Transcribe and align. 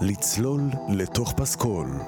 לצלול 0.00 0.70
לתוך 0.88 1.32
פסקול. 1.32 2.00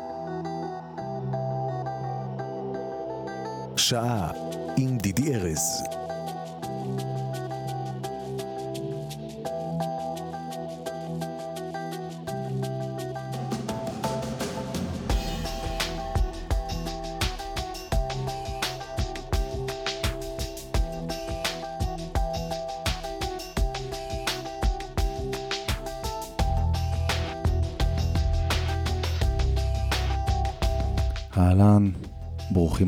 שעה 3.77 4.31
עם 4.77 4.99
דידי 4.99 5.35
ארז. 5.35 5.83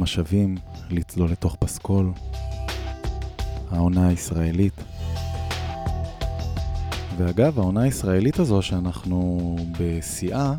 השבים 0.09 0.57
לצלול 0.91 1.31
לתוך 1.31 1.57
פסקול, 1.59 2.13
העונה 3.71 4.09
הישראלית. 4.09 4.73
ואגב, 7.17 7.59
העונה 7.59 7.83
הישראלית 7.83 8.39
הזו 8.39 8.63
שאנחנו 8.63 9.57
בשיאה, 9.79 10.55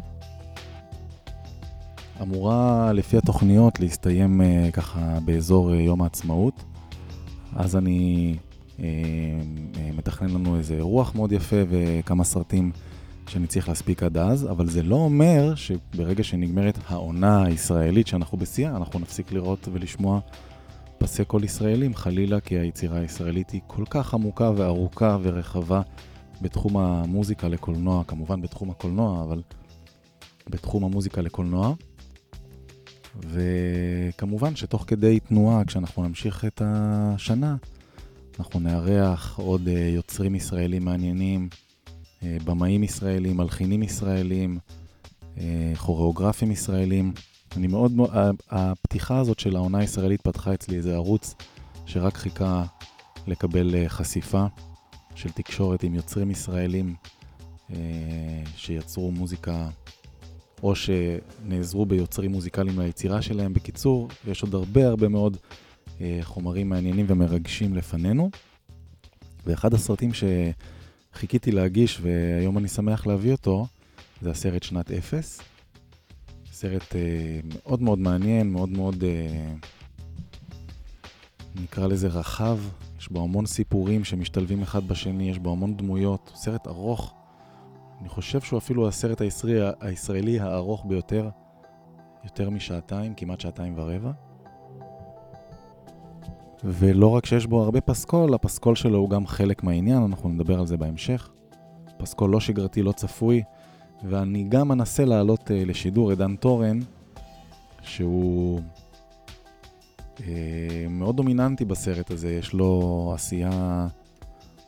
אמורה 2.22 2.94
לפי 2.94 3.18
התוכניות 3.18 3.80
להסתיים 3.80 4.42
uh, 4.42 4.72
ככה 4.72 5.20
באזור 5.26 5.72
uh, 5.72 5.74
יום 5.74 6.02
העצמאות. 6.02 6.64
אז 7.56 7.76
אני 7.76 8.36
uh, 8.78 8.80
uh, 8.80 8.88
מתכנן 9.98 10.30
לנו 10.30 10.58
איזה 10.58 10.78
רוח 10.80 11.16
מאוד 11.16 11.32
יפה 11.32 11.58
וכמה 11.70 12.24
סרטים 12.24 12.72
שאני 13.30 13.48
צריך 13.48 13.70
להספיק 13.70 14.04
עד 14.04 14.18
אז, 14.18 14.52
אבל 14.52 14.70
זה 14.70 14.84
לא 14.84 14.96
אומר 14.96 15.56
שברגע 15.56 16.24
שנגמרת 16.24 16.78
העונה 16.88 17.44
הישראלית 17.44 18.08
שאנחנו 18.08 18.38
בשיאה, 18.38 18.76
אנחנו 18.78 19.00
נפסיק 19.00 19.32
לראות 19.32 19.68
ולשמוע 19.72 20.20
פסי 20.98 21.26
קול 21.26 21.44
ישראלים, 21.44 21.96
חלילה, 21.96 22.40
כי 22.40 22.60
היצירה 22.60 23.00
הישראלית 23.00 23.50
היא 23.50 23.62
כל 23.68 23.84
כך 23.90 24.14
עמוקה 24.14 24.52
וארוכה 24.56 25.18
ורחבה 25.22 25.82
בתחום 26.42 26.78
המוזיקה 26.78 27.48
לקולנוע, 27.48 28.04
כמובן 28.04 28.42
בתחום 28.42 28.70
הקולנוע, 28.70 29.24
אבל 29.24 29.42
בתחום 30.50 30.84
המוזיקה 30.84 31.22
לקולנוע. 31.22 31.74
וכמובן 33.20 34.56
שתוך 34.56 34.84
כדי 34.88 35.20
תנועה, 35.20 35.66
כשאנחנו 35.66 36.04
נמשיך 36.04 36.46
את 36.46 36.62
השנה, 36.66 37.56
אנחנו 38.40 38.60
נארח 38.60 39.40
עוד 39.40 39.68
יוצרים 39.68 40.36
ישראלים 40.36 40.86
מעניינים, 40.86 41.50
במאים 42.24 42.84
ישראלים, 42.84 43.38
מלחינים 43.38 43.84
ישראלים, 43.84 44.58
כוריאוגרפים 45.78 46.52
ישראלים. 46.52 47.14
אני 47.58 47.68
מאוד 47.68 47.94
הפתיחה 48.50 49.20
הזאת 49.20 49.40
של 49.40 49.56
העונה 49.56 49.78
הישראלית 49.78 50.22
פתחה 50.22 50.54
אצלי 50.54 50.78
איזה 50.78 50.96
ערוץ 50.96 51.36
שרק 51.86 52.18
חיכה 52.18 52.66
לקבל 53.28 53.88
חשיפה 53.88 54.46
של 55.16 55.30
תקשורת 55.30 55.84
עם 55.84 55.96
יוצרים 55.96 56.32
ישראלים 56.32 56.96
שיצרו 58.56 59.12
מוזיקה 59.12 59.70
או 60.64 60.74
שנעזרו 60.76 61.86
ביוצרים 61.86 62.32
מוזיקליים 62.32 62.80
ליצירה 62.80 63.22
שלהם. 63.22 63.54
בקיצור, 63.54 64.08
יש 64.28 64.44
עוד 64.44 64.56
הרבה 64.56 64.88
הרבה 64.88 65.08
מאוד 65.08 65.38
חומרים 66.22 66.70
מעניינים 66.70 67.06
ומרגשים 67.10 67.76
לפנינו. 67.76 68.30
ואחד 69.46 69.74
הסרטים 69.74 70.14
ש... 70.14 70.24
חיכיתי 71.14 71.52
להגיש 71.52 72.00
והיום 72.02 72.58
אני 72.58 72.68
שמח 72.68 73.08
להביא 73.08 73.32
אותו, 73.32 73.68
זה 74.22 74.30
הסרט 74.30 74.64
שנת 74.64 74.92
אפס. 74.92 75.42
סרט 76.52 76.96
אה, 76.96 77.40
מאוד 77.44 77.82
מאוד 77.82 78.00
מעניין, 78.00 78.52
מאוד 78.52 78.70
מאוד, 78.70 79.04
אה, 79.04 79.54
נקרא 81.56 81.88
לזה 81.88 82.08
רחב, 82.08 82.60
יש 83.00 83.10
בו 83.12 83.24
המון 83.24 83.46
סיפורים 83.46 84.04
שמשתלבים 84.04 84.62
אחד 84.62 84.88
בשני, 84.88 85.30
יש 85.30 85.40
בו 85.40 85.52
המון 85.52 85.78
דמויות, 85.78 86.32
סרט 86.36 86.68
ארוך. 86.68 87.14
אני 88.02 88.10
חושב 88.10 88.42
שהוא 88.42 88.58
אפילו 88.58 88.88
הסרט 88.88 89.22
הישראלי, 89.22 89.72
הישראלי 89.80 90.40
הארוך 90.40 90.86
ביותר, 90.86 91.30
יותר 92.24 92.50
משעתיים, 92.50 93.14
כמעט 93.14 93.40
שעתיים 93.40 93.74
ורבע. 93.78 94.29
ולא 96.64 97.08
רק 97.08 97.26
שיש 97.26 97.46
בו 97.46 97.64
הרבה 97.64 97.82
פסקול, 97.82 98.34
הפסקול 98.34 98.76
שלו 98.76 98.98
הוא 98.98 99.10
גם 99.10 99.28
חלק 99.28 99.64
מהעניין, 99.64 100.04
אנחנו 100.04 100.30
נדבר 100.30 100.60
על 100.60 100.66
זה 100.68 100.78
בהמשך. 100.78 101.30
פסקול 101.98 102.30
לא 102.30 102.40
שגרתי, 102.40 102.82
לא 102.82 102.92
צפוי, 102.92 103.44
ואני 104.04 104.46
גם 104.50 104.72
אנסה 104.72 105.06
לעלות 105.06 105.48
uh, 105.48 105.54
לשידור 105.54 106.10
עידן 106.10 106.36
תורן, 106.36 106.80
שהוא 107.82 108.62
uh, 110.18 110.22
מאוד 110.90 111.18
דומיננטי 111.18 111.66
בסרט 111.66 112.12
הזה, 112.12 112.32
יש 112.32 112.54
לו 112.54 113.12
עשייה 113.16 113.88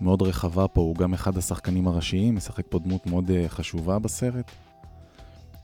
מאוד 0.02 0.22
רחבה 0.22 0.68
פה, 0.68 0.82
הוא 0.82 0.96
גם 0.96 1.14
אחד 1.14 1.38
השחקנים 1.38 1.88
הראשיים, 1.88 2.36
משחק 2.36 2.66
פה 2.70 2.80
דמות 2.80 3.08
מאוד 3.08 3.30
uh, 3.30 3.48
חשובה 3.48 4.00
בסרט. 4.00 4.52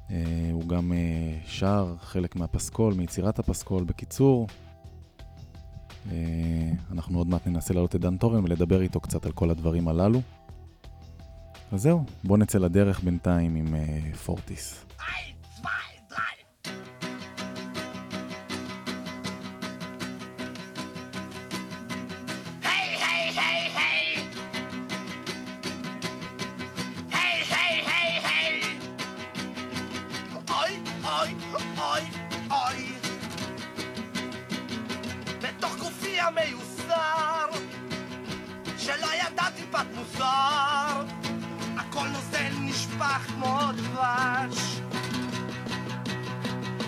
Uh, 0.08 0.12
הוא 0.52 0.68
גם 0.68 0.92
uh, 0.92 1.50
שר 1.50 1.96
חלק 2.02 2.36
מהפסקול, 2.36 2.94
מיצירת 2.94 3.40
הפסקול. 3.40 3.84
בקיצור, 3.84 4.48
אנחנו 6.92 7.18
עוד 7.18 7.28
מעט 7.28 7.48
ננסה 7.48 7.74
לעלות 7.74 7.96
את 7.96 8.02
דן 8.02 8.18
תורן 8.18 8.44
ולדבר 8.44 8.82
איתו 8.82 9.00
קצת 9.00 9.26
על 9.26 9.32
כל 9.32 9.50
הדברים 9.50 9.88
הללו. 9.88 10.22
אז 11.72 11.82
זהו, 11.82 12.04
בואו 12.24 12.38
נצא 12.38 12.58
לדרך 12.58 13.00
בינתיים 13.04 13.56
עם 13.56 13.76
פורטיס. 14.26 14.86
כמו 43.20 43.60
דבש. 43.76 44.82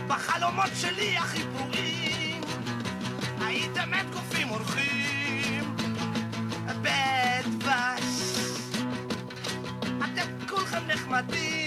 בחלומות 0.07 0.69
שלי 0.75 1.17
החיבורים, 1.17 2.41
הייתם 3.41 3.89
את 4.01 4.09
גופים 4.13 4.49
אורחים 4.49 5.75
בדבש. 6.81 8.39
אתם 9.81 10.47
כולכם 10.47 10.87
נחמדים 10.87 11.58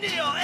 Andy 0.00 0.37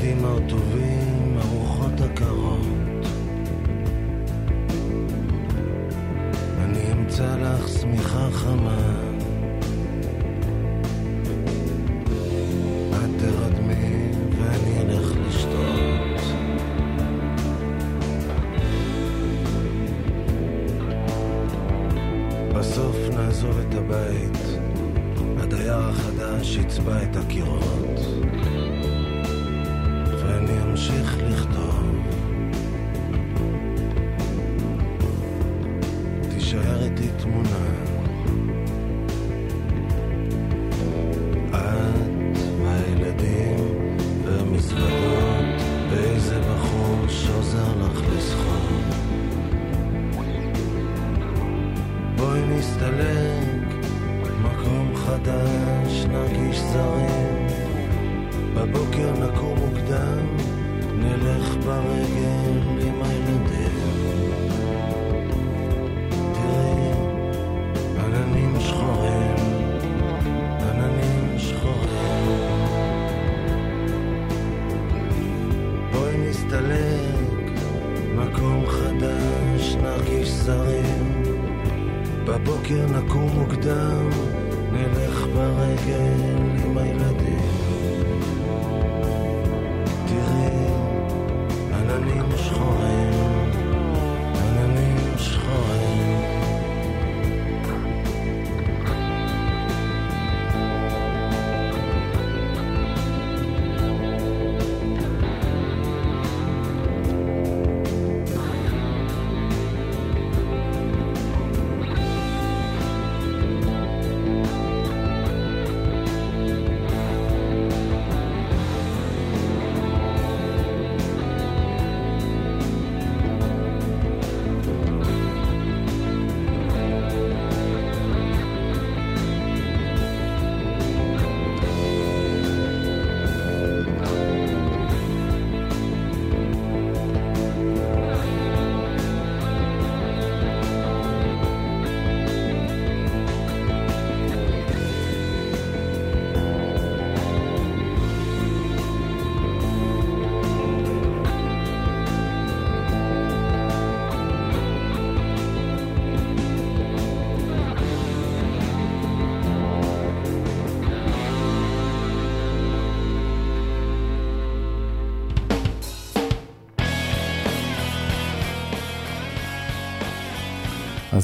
הילדים 0.00 0.24
הרטובים, 0.24 1.36
הרוחות 1.38 2.00
הקרות. 2.00 3.06
אני 6.58 6.92
אמצא 6.92 7.36
לך 7.36 7.68
שמיכה 7.68 8.28
חמה. 8.32 9.13
חושך 30.86 31.16
לך 31.30 31.43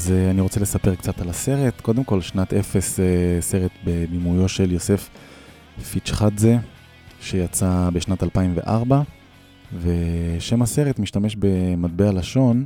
אז 0.01 0.07
uh, 0.07 0.31
אני 0.31 0.41
רוצה 0.41 0.59
לספר 0.59 0.95
קצת 0.95 1.21
על 1.21 1.29
הסרט. 1.29 1.81
קודם 1.81 2.03
כל, 2.03 2.21
שנת 2.21 2.53
אפס, 2.53 2.99
uh, 2.99 3.01
סרט 3.41 3.71
בבימויו 3.83 4.49
של 4.49 4.71
יוסף 4.71 5.09
פיצ'חדזה, 5.91 6.57
שיצא 7.19 7.89
בשנת 7.93 8.23
2004, 8.23 9.01
ושם 9.81 10.61
הסרט 10.61 10.99
משתמש 10.99 11.35
במטבע 11.39 12.11
לשון 12.11 12.65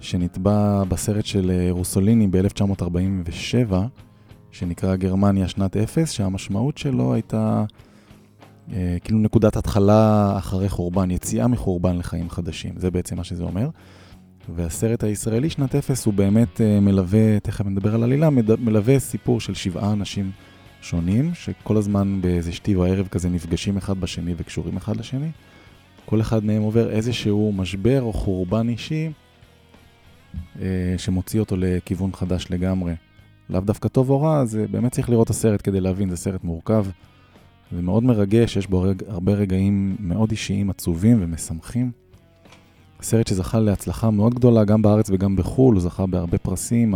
שנתבע 0.00 0.84
בסרט 0.88 1.24
של 1.24 1.50
uh, 1.50 1.72
רוסוליני 1.72 2.26
ב-1947, 2.30 3.74
שנקרא 4.50 4.96
גרמניה 4.96 5.48
שנת 5.48 5.76
אפס, 5.76 6.10
שהמשמעות 6.10 6.78
שלו 6.78 7.14
הייתה 7.14 7.64
uh, 8.68 8.72
כאילו 9.04 9.18
נקודת 9.18 9.56
התחלה 9.56 10.34
אחרי 10.38 10.68
חורבן, 10.68 11.10
יציאה 11.10 11.46
מחורבן 11.46 11.96
לחיים 11.96 12.30
חדשים, 12.30 12.74
זה 12.76 12.90
בעצם 12.90 13.16
מה 13.16 13.24
שזה 13.24 13.42
אומר. 13.42 13.68
והסרט 14.48 15.04
הישראלי 15.04 15.50
שנת 15.50 15.74
אפס 15.74 16.06
הוא 16.06 16.14
באמת 16.14 16.56
uh, 16.56 16.80
מלווה, 16.80 17.40
תכף 17.40 17.66
נדבר 17.66 17.94
על 17.94 18.02
עלילה, 18.02 18.28
מלווה 18.58 18.98
סיפור 18.98 19.40
של 19.40 19.54
שבעה 19.54 19.92
אנשים 19.92 20.30
שונים, 20.82 21.34
שכל 21.34 21.76
הזמן 21.76 22.18
באיזה 22.22 22.52
שתי 22.52 22.76
וערב 22.76 23.08
כזה 23.08 23.28
נפגשים 23.28 23.76
אחד 23.76 24.00
בשני 24.00 24.34
וקשורים 24.36 24.76
אחד 24.76 24.96
לשני. 24.96 25.30
כל 26.04 26.20
אחד 26.20 26.44
מהם 26.44 26.62
עובר 26.62 26.90
איזשהו 26.90 27.52
משבר 27.52 28.02
או 28.02 28.12
חורבן 28.12 28.68
אישי 28.68 29.10
uh, 30.34 30.58
שמוציא 30.96 31.40
אותו 31.40 31.56
לכיוון 31.58 32.12
חדש 32.12 32.46
לגמרי. 32.50 32.94
לאו 33.50 33.60
דווקא 33.60 33.88
טוב 33.88 34.10
או 34.10 34.20
רע, 34.22 34.44
זה 34.44 34.66
באמת 34.70 34.92
צריך 34.92 35.10
לראות 35.10 35.24
את 35.24 35.30
הסרט 35.30 35.60
כדי 35.64 35.80
להבין, 35.80 36.10
זה 36.10 36.16
סרט 36.16 36.44
מורכב 36.44 36.86
ומאוד 37.72 38.04
מרגש, 38.04 38.56
יש 38.56 38.66
בו 38.66 38.86
הרבה 39.08 39.32
רגעים 39.32 39.96
מאוד 40.00 40.30
אישיים, 40.30 40.70
עצובים 40.70 41.18
ומשמחים. 41.22 41.90
סרט 43.04 43.26
שזכה 43.26 43.58
להצלחה 43.58 44.10
מאוד 44.10 44.34
גדולה 44.34 44.64
גם 44.64 44.82
בארץ 44.82 45.10
וגם 45.10 45.36
בחו"ל, 45.36 45.74
הוא 45.74 45.82
זכה 45.82 46.06
בהרבה 46.06 46.38
פרסים, 46.38 46.94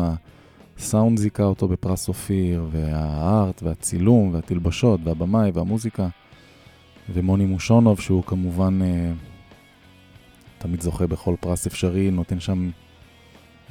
הסאונד 0.78 1.18
זיכה 1.18 1.42
אותו 1.42 1.68
בפרס 1.68 2.08
אופיר, 2.08 2.66
והארט, 2.70 3.62
והצילום, 3.62 4.34
והתלבשות, 4.34 5.00
והבמאי, 5.04 5.50
והמוזיקה. 5.54 6.08
ומוני 7.14 7.46
מושונוב, 7.46 8.00
שהוא 8.00 8.22
כמובן 8.22 8.78
אה, 8.82 9.12
תמיד 10.58 10.80
זוכה 10.80 11.06
בכל 11.06 11.34
פרס 11.40 11.66
אפשרי, 11.66 12.10
נותן 12.10 12.40
שם, 12.40 12.70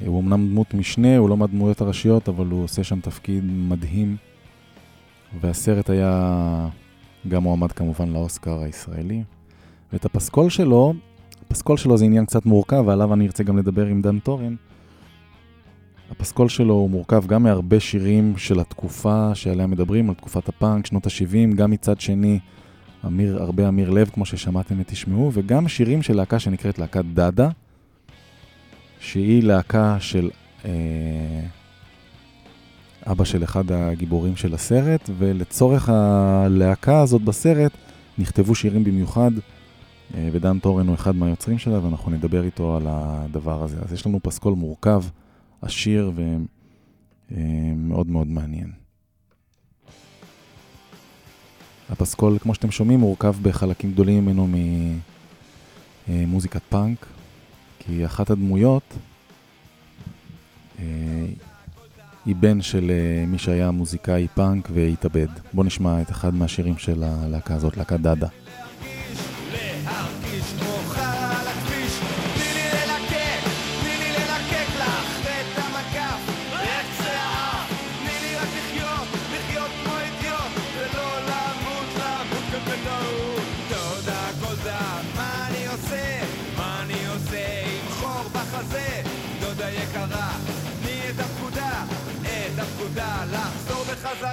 אה, 0.02 0.06
הוא 0.06 0.20
אמנם 0.20 0.48
דמות 0.48 0.74
משנה, 0.74 1.16
הוא 1.16 1.28
לא 1.28 1.36
מהדמויות 1.36 1.80
הראשיות, 1.80 2.28
אבל 2.28 2.46
הוא 2.46 2.64
עושה 2.64 2.84
שם 2.84 3.00
תפקיד 3.00 3.44
מדהים. 3.44 4.16
והסרט 5.40 5.90
היה 5.90 6.68
גם 7.28 7.42
מועמד 7.42 7.72
כמובן 7.72 8.08
לאוסקר 8.08 8.62
הישראלי. 8.62 9.22
ואת 9.92 10.04
הפסקול 10.04 10.50
שלו 10.50 10.94
הפסקול 11.50 11.76
שלו 11.76 11.98
זה 11.98 12.04
עניין 12.04 12.26
קצת 12.26 12.46
מורכב, 12.46 12.82
ועליו 12.86 13.14
אני 13.14 13.26
ארצה 13.26 13.42
גם 13.44 13.58
לדבר 13.58 13.86
עם 13.86 14.02
דן 14.02 14.18
תורן. 14.18 14.56
הפסקול 16.10 16.48
שלו 16.48 16.74
הוא 16.74 16.90
מורכב 16.90 17.26
גם 17.26 17.42
מהרבה 17.42 17.80
שירים 17.80 18.36
של 18.36 18.60
התקופה 18.60 19.34
שעליה 19.34 19.66
מדברים, 19.66 20.08
על 20.08 20.14
תקופת 20.14 20.48
הפאנק, 20.48 20.86
שנות 20.86 21.06
ה-70, 21.06 21.54
גם 21.54 21.70
מצד 21.70 22.00
שני, 22.00 22.38
אמיר, 23.06 23.42
הרבה 23.42 23.68
אמיר 23.68 23.90
לב, 23.90 24.10
כמו 24.14 24.26
ששמעתם 24.26 24.74
ותשמעו, 24.80 25.30
וגם 25.34 25.68
שירים 25.68 26.02
של 26.02 26.16
להקה 26.16 26.38
שנקראת 26.38 26.78
להקת 26.78 27.04
דאדה, 27.04 27.48
שהיא 29.00 29.42
להקה 29.42 29.96
של 30.00 30.30
אה, 30.64 30.70
אבא 33.06 33.24
של 33.24 33.44
אחד 33.44 33.72
הגיבורים 33.72 34.36
של 34.36 34.54
הסרט, 34.54 35.10
ולצורך 35.18 35.88
הלהקה 35.88 37.00
הזאת 37.00 37.22
בסרט 37.22 37.72
נכתבו 38.18 38.54
שירים 38.54 38.84
במיוחד. 38.84 39.30
אה, 40.14 40.28
ודן 40.32 40.58
תורן 40.58 40.86
הוא 40.86 40.94
אחד 40.94 41.16
מהיוצרים 41.16 41.58
שלה, 41.58 41.84
ואנחנו 41.84 42.10
נדבר 42.10 42.44
איתו 42.44 42.76
על 42.76 42.86
הדבר 42.88 43.62
הזה. 43.62 43.76
אז 43.82 43.92
יש 43.92 44.06
לנו 44.06 44.20
פסקול 44.22 44.54
מורכב, 44.54 45.02
עשיר 45.62 46.12
ומאוד 46.14 48.06
אה, 48.06 48.12
מאוד 48.12 48.26
מעניין. 48.26 48.72
הפסקול, 51.90 52.38
כמו 52.38 52.54
שאתם 52.54 52.70
שומעים, 52.70 53.00
מורכב 53.00 53.34
בחלקים 53.42 53.92
גדולים 53.92 54.24
ממנו 54.24 54.48
ממוזיקת 56.08 56.62
פאנק, 56.68 57.06
כי 57.78 58.06
אחת 58.06 58.30
הדמויות 58.30 58.94
אה, 60.78 60.84
היא 62.26 62.36
בן 62.36 62.62
של 62.62 62.90
מי 63.26 63.38
שהיה 63.38 63.70
מוזיקאי 63.70 64.28
פאנק 64.34 64.68
והתאבד. 64.74 65.28
בואו 65.52 65.66
נשמע 65.66 66.02
את 66.02 66.10
אחד 66.10 66.34
מהשירים 66.34 66.78
של 66.78 67.02
הלהקה 67.02 67.54
הזאת, 67.54 67.76
להקת 67.76 68.00
דאדה. 68.00 68.28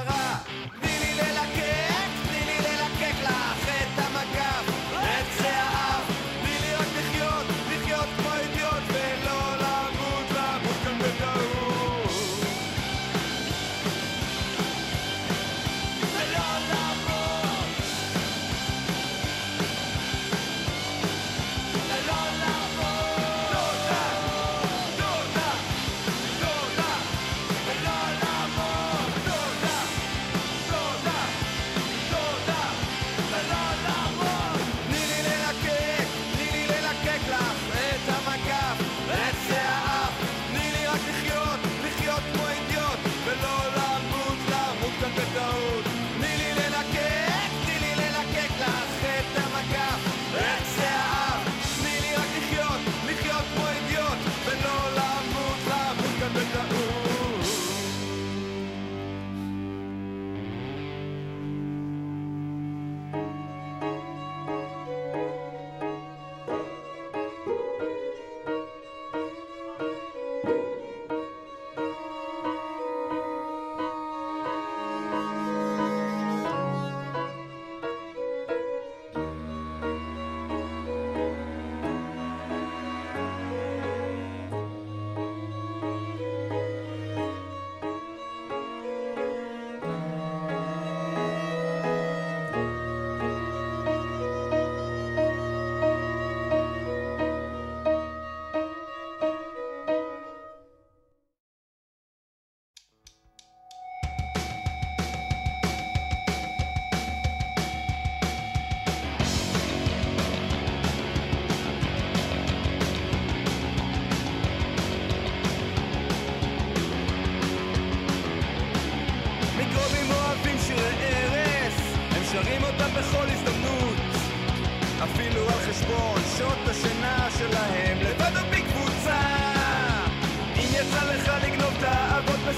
שעות 0.06 0.85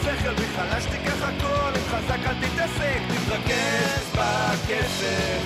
בשכל, 0.07 0.33
בי 0.33 0.45
חלש 0.55 0.85
תיקח 0.85 1.23
הכל, 1.23 1.71
אם 1.75 1.83
חזק 1.89 2.19
אל 2.27 2.35
תתעסק, 2.35 2.99
תתרכז 3.07 4.11
בכסף. 4.11 5.41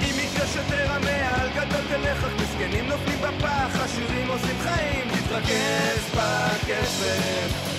אם 0.00 0.14
מקדש 0.16 0.56
יותר 0.56 0.92
המעל 0.92 1.48
גדול 1.48 1.80
תלך, 1.88 2.24
אך 2.24 2.32
מסכנים 2.42 2.88
נופלים 2.88 3.18
בפח, 3.18 3.80
עשירים 3.84 4.28
עושים 4.28 4.56
חיים, 4.58 5.08
תתרכז 5.08 6.10
בכסף. 6.14 7.71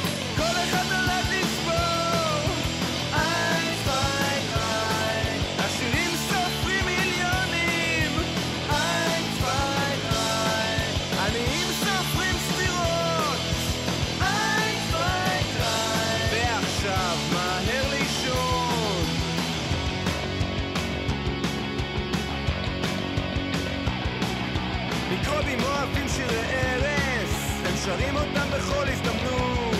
אותם 28.24 28.50
בכל 28.58 28.86
הזדמנות, 28.88 29.76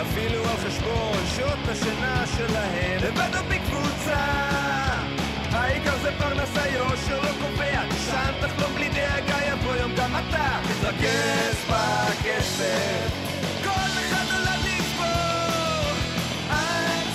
אפילו 0.00 0.42
על 0.44 0.56
חשבון 0.56 1.22
שעות 1.36 1.68
השינה 1.68 2.24
שלהם, 2.36 2.98
לבד 3.02 3.36
או 3.36 3.44
בקבוצה. 3.48 4.24
העיקר 5.52 5.98
זה 6.02 6.10
פרנסה 6.18 6.68
יושר 6.68 7.20
לא 7.22 7.30
קובע, 7.40 7.82
תשען 7.88 8.34
תחלום 8.40 8.74
בלי 8.74 8.88
דאגה, 8.88 9.38
יבוא 9.52 9.76
יום 9.76 9.92
גם 9.96 10.10
אתה, 10.16 10.60
תתרכז 10.62 11.56
בכסף. 11.68 13.08
כל 13.64 13.70
אחד 13.70 14.24
נולד 14.32 14.60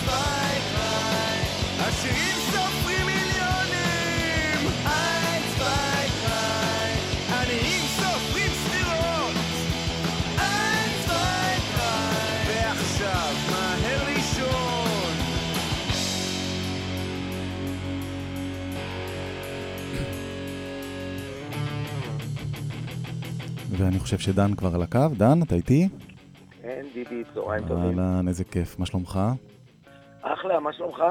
דריי. 0.06 1.42
עשירים 1.88 2.35
חושב 24.06 24.18
שדן 24.20 24.56
כבר 24.56 24.76
על 24.76 24.82
הקו. 24.82 25.00
דן, 25.18 25.42
אתה 25.44 25.56
איתי? 25.56 25.90
כן, 26.62 26.82
דידי, 26.94 27.24
צהריים 27.34 27.68
טובים. 27.68 28.00
אהלן, 28.00 28.28
איזה 28.28 28.44
כיף. 28.44 28.80
מה 28.80 28.86
שלומך? 28.86 29.20
אחלה, 30.22 30.60
מה 30.60 30.74
שלומך? 30.74 31.04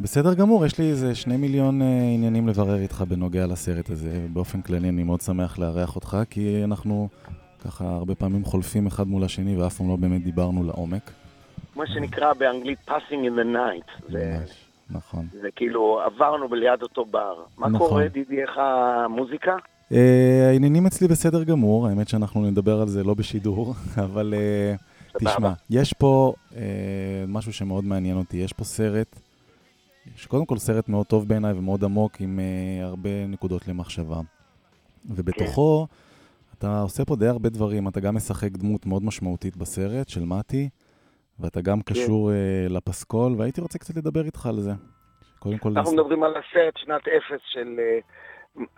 בסדר 0.00 0.34
גמור, 0.34 0.66
יש 0.66 0.78
לי 0.78 0.90
איזה 0.90 1.14
שני 1.14 1.36
מיליון 1.36 1.82
אה, 1.82 1.86
עניינים 2.14 2.48
לברר 2.48 2.78
איתך 2.78 3.04
בנוגע 3.08 3.46
לסרט 3.46 3.90
הזה. 3.90 4.26
באופן 4.32 4.62
כללי 4.62 4.88
אני 4.88 5.02
מאוד 5.02 5.20
שמח 5.20 5.58
לארח 5.58 5.96
אותך, 5.96 6.16
כי 6.30 6.64
אנחנו 6.64 7.08
ככה 7.64 7.84
הרבה 7.84 8.14
פעמים 8.14 8.44
חולפים 8.44 8.86
אחד 8.86 9.06
מול 9.06 9.24
השני 9.24 9.56
ואף 9.56 9.76
פעם 9.76 9.88
לא 9.88 9.96
באמת 9.96 10.24
דיברנו 10.24 10.64
לעומק. 10.64 11.10
מה 11.76 11.86
שנקרא 11.86 12.32
באנגלית 12.32 12.78
passing 12.88 13.22
in 13.28 13.38
the 13.38 13.56
night. 13.56 14.10
זה, 14.12 14.38
נכון. 14.90 15.26
זה 15.32 15.48
כאילו 15.56 16.00
עברנו 16.04 16.54
ליד 16.54 16.82
אותו 16.82 17.04
בר. 17.04 17.34
מה 17.58 17.68
נכון. 17.68 17.88
קורה, 17.88 18.08
דידי, 18.08 18.42
איך 18.42 18.58
המוזיקה? 18.58 19.56
אה, 19.92 20.48
העניינים 20.50 20.86
אצלי 20.86 21.08
בסדר 21.08 21.44
גמור, 21.44 21.86
האמת 21.88 22.08
שאנחנו 22.08 22.50
נדבר 22.50 22.80
על 22.80 22.88
זה 22.88 23.04
לא 23.04 23.14
בשידור, 23.14 23.74
אבל 24.04 24.34
סבבה. 25.18 25.30
תשמע, 25.34 25.52
יש 25.70 25.92
פה 25.92 26.32
אה, 26.56 26.62
משהו 27.28 27.52
שמאוד 27.52 27.84
מעניין 27.84 28.16
אותי, 28.16 28.36
יש 28.36 28.52
פה 28.52 28.64
סרט, 28.64 29.20
שקודם 30.16 30.46
כל 30.46 30.58
סרט 30.58 30.88
מאוד 30.88 31.06
טוב 31.06 31.28
בעיניי 31.28 31.52
ומאוד 31.52 31.84
עמוק, 31.84 32.20
עם 32.20 32.40
אה, 32.40 32.84
הרבה 32.86 33.26
נקודות 33.28 33.68
למחשבה. 33.68 34.20
ובתוכו, 35.10 35.86
אתה 36.58 36.80
עושה 36.80 37.04
פה 37.04 37.16
די 37.16 37.26
הרבה 37.26 37.48
דברים, 37.48 37.88
אתה 37.88 38.00
גם 38.00 38.14
משחק 38.14 38.50
דמות 38.52 38.86
מאוד 38.86 39.04
משמעותית 39.04 39.56
בסרט 39.56 40.08
של 40.08 40.24
מתי, 40.24 40.68
ואתה 41.40 41.60
גם 41.60 41.82
קשור 41.82 42.30
אה, 42.32 42.36
לפסקול, 42.70 43.34
והייתי 43.38 43.60
רוצה 43.60 43.78
קצת 43.78 43.96
לדבר 43.96 44.24
איתך 44.24 44.46
על 44.46 44.60
זה. 44.60 44.72
קודם 45.38 45.58
כל, 45.58 45.68
אנחנו 45.68 45.92
נס- 45.92 45.98
מדברים 45.98 46.22
על 46.22 46.30
הסרט 46.30 46.74
שנת 46.76 47.02
אפס 47.08 47.40
של 47.52 47.76
אה, 47.78 47.98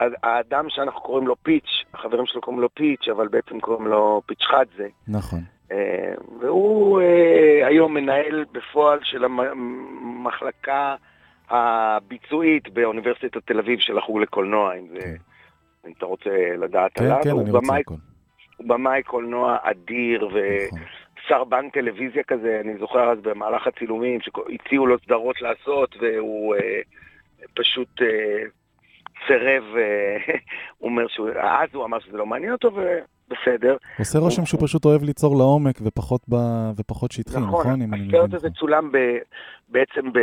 האדם 0.01 0.67
שאנחנו 0.69 1.01
קוראים 1.01 1.27
לו 1.27 1.37
פיץ', 1.43 1.85
החברים 1.95 2.27
שלו 2.27 2.41
קוראים 2.41 2.63
לו 2.63 2.69
פיץ', 2.75 3.09
אבל 3.09 3.29
בעצם 3.29 3.61
קוראים 3.61 3.87
לו 3.87 4.23
פיץ' 4.27 4.43
חדזה. 4.43 4.89
נכון, 5.09 5.41
אה, 5.73 6.15
והוא 6.41 7.01
אה, 7.01 7.67
היום 7.67 7.95
מנהל 7.95 8.45
בפועל 8.53 8.99
של 9.03 9.25
המחלקה 9.25 10.95
הביצועית 11.51 12.69
באוניברסיטת 12.69 13.47
תל 13.47 13.59
אביב 13.59 13.79
של 13.79 13.99
החוג 13.99 14.19
לקולנוע, 14.19 14.75
אם 14.75 14.87
זה... 14.89 15.15
אם 15.87 15.93
אתה 15.99 16.07
רוצה 16.07 16.31
לדעת 16.59 16.93
כן, 16.95 17.05
עליו, 17.05 17.21
כן, 17.25 17.31
הוא 17.31 17.43
אני 17.43 17.51
רוצה 17.51 17.67
במאי- 17.67 17.81
הכל. 17.81 17.95
הוא 18.57 18.69
במאי 18.69 19.03
קולנוע 19.03 19.57
אדיר 19.63 20.27
נכון. 20.27 20.79
וסרבן 21.25 21.71
טלוויזיה 21.71 22.23
כזה, 22.23 22.61
אני 22.65 22.79
זוכר 22.79 23.11
אז 23.11 23.19
במהלך 23.23 23.67
הצילומים 23.67 24.21
שהציעו 24.21 24.87
לו 24.87 24.99
סדרות 24.99 25.43
לעשות 25.43 25.97
והוא 26.01 26.55
אה, 26.55 26.81
פשוט 27.55 28.03
אה, 28.03 28.43
סירב, 29.27 29.63
אה, 29.77 30.35
הוא 30.79 30.91
אומר 30.91 31.09
שהוא, 31.09 31.29
אז 31.43 31.69
הוא 31.73 31.85
אמר 31.85 31.99
שזה 32.01 32.17
לא 32.17 32.27
מעניין 32.27 32.53
אותו 32.53 32.69
ובסדר. 32.69 33.77
עושה 33.99 34.19
רושם 34.19 34.47
שהוא 34.47 34.61
פשוט 34.63 34.85
אוהב 34.85 35.03
ליצור 35.03 35.37
לעומק 35.37 35.79
ופחות, 35.83 36.21
ב... 36.29 36.35
ופחות 36.77 37.13
שטחי, 37.13 37.41
נכון? 37.41 37.83
נכון, 37.83 37.95
הסרט 37.95 38.35
הזה 38.35 38.49
נכון. 38.49 38.51
צולם 38.51 38.93
ב, 38.93 38.99
בעצם 39.69 40.13
ב, 40.13 40.19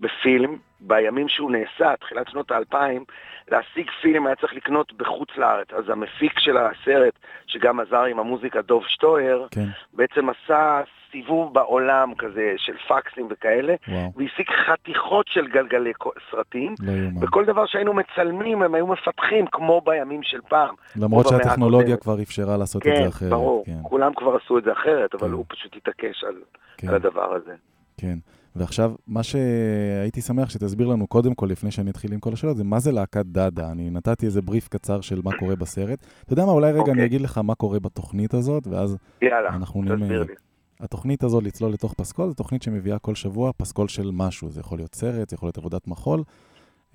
בפילם, 0.00 0.56
בימים 0.80 1.28
שהוא 1.28 1.50
נעשה, 1.50 1.96
תחילת 1.96 2.28
שנות 2.28 2.50
האלפיים, 2.50 3.04
להשיג 3.50 3.90
פילם 4.02 4.26
היה 4.26 4.36
צריך 4.36 4.54
לקנות 4.54 4.92
בחוץ 4.92 5.28
לארץ. 5.36 5.68
אז 5.72 5.84
המפיק 5.88 6.38
של 6.38 6.56
הסרט, 6.56 7.14
שגם 7.46 7.80
עזר 7.80 8.02
עם 8.02 8.18
המוזיקה, 8.18 8.62
דוב 8.62 8.84
שטויר, 8.86 9.46
כן, 9.50 9.66
בעצם 9.92 10.28
עשה 10.28 10.80
סיבוב 11.12 11.54
בעולם 11.54 12.14
כזה 12.18 12.54
של 12.56 12.76
פקסים 12.88 13.28
וכאלה, 13.30 13.74
וואו, 13.88 14.12
והשיג 14.16 14.46
חתיכות 14.66 15.26
של 15.28 15.46
גלגלי 15.46 15.92
סרטים, 16.30 16.74
לא. 16.80 16.92
וכל 17.22 17.44
דבר 17.44 17.66
שהיינו 17.66 17.94
מצלמים 17.94 18.62
הם 18.62 18.74
היו 18.74 18.86
מפתחים 18.86 19.46
כמו 19.46 19.80
בימים 19.80 20.22
של 20.22 20.40
פעם. 20.48 20.74
למרות 20.96 21.26
שהטכנולוגיה. 21.28 21.96
כבר 21.96 22.22
אפשרה 22.22 22.56
לעשות 22.56 22.82
את 22.82 22.86
כן, 22.86 23.02
זה 23.02 23.08
אחרת. 23.08 23.30
ברור, 23.30 23.64
כן, 23.66 23.72
כולם 23.82 24.14
כבר 24.14 24.36
עשו 24.36 24.58
את 24.58 24.64
זה 24.64 24.72
אחרת, 24.72 25.14
אבל 25.14 25.28
כן. 25.28 25.34
הוא 25.34 25.44
פשוט 25.48 25.76
התעקש 25.76 26.24
על, 26.24 26.34
כן, 26.76 26.88
על 26.88 26.94
הדבר 26.94 27.34
הזה. 27.34 27.54
כן. 28.00 28.18
ועכשיו, 28.56 28.92
מה 29.06 29.22
שהייתי 29.22 30.20
שמח 30.20 30.50
שתסביר 30.50 30.86
לנו 30.86 31.06
קודם 31.06 31.34
כל, 31.34 31.46
לפני 31.46 31.70
שאני 31.70 31.90
אתחיל 31.90 32.12
עם 32.12 32.20
כל 32.20 32.32
השאלות, 32.32 32.56
זה 32.56 32.64
מה 32.64 32.78
זה 32.78 32.92
להקת 32.92 33.26
דאדה. 33.26 33.70
אני 33.70 33.90
נתתי 33.90 34.26
איזה 34.26 34.42
בריף 34.42 34.68
קצר 34.68 35.00
של 35.00 35.20
מה 35.24 35.30
קורה 35.38 35.56
בסרט. 35.56 35.98
אתה 36.24 36.32
יודע 36.32 36.44
מה, 36.44 36.52
אולי 36.52 36.72
רגע 36.72 36.80
אני 36.80 36.90
אוקיי. 36.90 37.04
אגיד 37.04 37.20
לך 37.20 37.38
מה 37.38 37.54
קורה 37.54 37.80
בתוכנית 37.80 38.34
הזאת, 38.34 38.66
ואז 38.66 38.96
יאללה, 39.22 39.48
אנחנו 39.48 39.82
נהיה... 39.82 39.96
תסביר 39.96 40.22
לי. 40.22 40.34
התוכנית 40.80 41.22
הזו, 41.22 41.40
לצלול 41.40 41.72
לתוך 41.72 41.94
פסקול, 41.94 42.28
זו 42.28 42.34
תוכנית 42.34 42.62
שמביאה 42.62 42.98
כל 42.98 43.14
שבוע 43.14 43.52
פסקול 43.56 43.88
של 43.88 44.10
משהו. 44.12 44.50
זה 44.50 44.60
יכול 44.60 44.78
להיות 44.78 44.94
סרט, 44.94 45.28
זה 45.28 45.34
יכול 45.34 45.46
להיות 45.46 45.58
עבודת 45.58 45.88
מחול, 45.88 46.22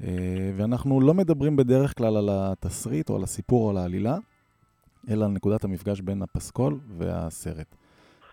אה, 0.03 0.07
ואנחנו 0.55 1.01
לא 1.01 1.13
מדברים 1.13 1.55
בדרך 1.55 1.97
כלל 1.97 2.17
על 2.17 2.29
התסריט 2.31 3.09
או 3.09 3.15
על 3.15 3.23
הסיפור 3.23 3.65
או 3.65 3.69
על 3.69 3.77
העלילה, 3.77 4.17
אלא 5.09 5.25
על 5.25 5.31
נקודת 5.31 5.63
המפגש 5.63 6.01
בין 6.01 6.21
הפסקול 6.21 6.79
והסרט. 6.97 7.75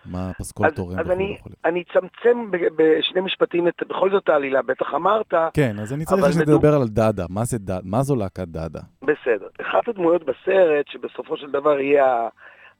מה 0.05 0.29
הפסקול 0.29 0.65
אז, 0.65 0.73
תורם 0.73 0.99
אז 0.99 1.11
אני. 1.11 1.37
אני 1.65 1.83
אצמצם 1.89 2.37
בשני 2.75 3.21
משפטים 3.21 3.67
את, 3.67 3.73
בכל 3.89 4.11
זאת 4.11 4.29
העלילה, 4.29 4.61
בטח 4.61 4.85
אמרת, 4.95 5.33
כן, 5.53 5.75
אז 5.79 5.93
אני 5.93 6.05
צריך 6.05 6.23
אבל 6.23 6.31
שתדבר 6.31 6.73
על 6.75 6.87
דאדה. 6.87 7.25
מה 7.29 7.43
זה 7.45 7.57
דאדה? 7.59 7.79
מה 7.83 8.01
זו 8.03 8.15
להקת 8.15 8.47
דאדה? 8.47 8.79
בסדר. 9.01 9.47
אחת 9.61 9.87
הדמויות 9.87 10.21
בסרט, 10.23 10.85
שבסופו 10.87 11.37
של 11.37 11.51
דבר 11.51 11.79
יהיה, 11.79 12.05
ה- 12.05 12.29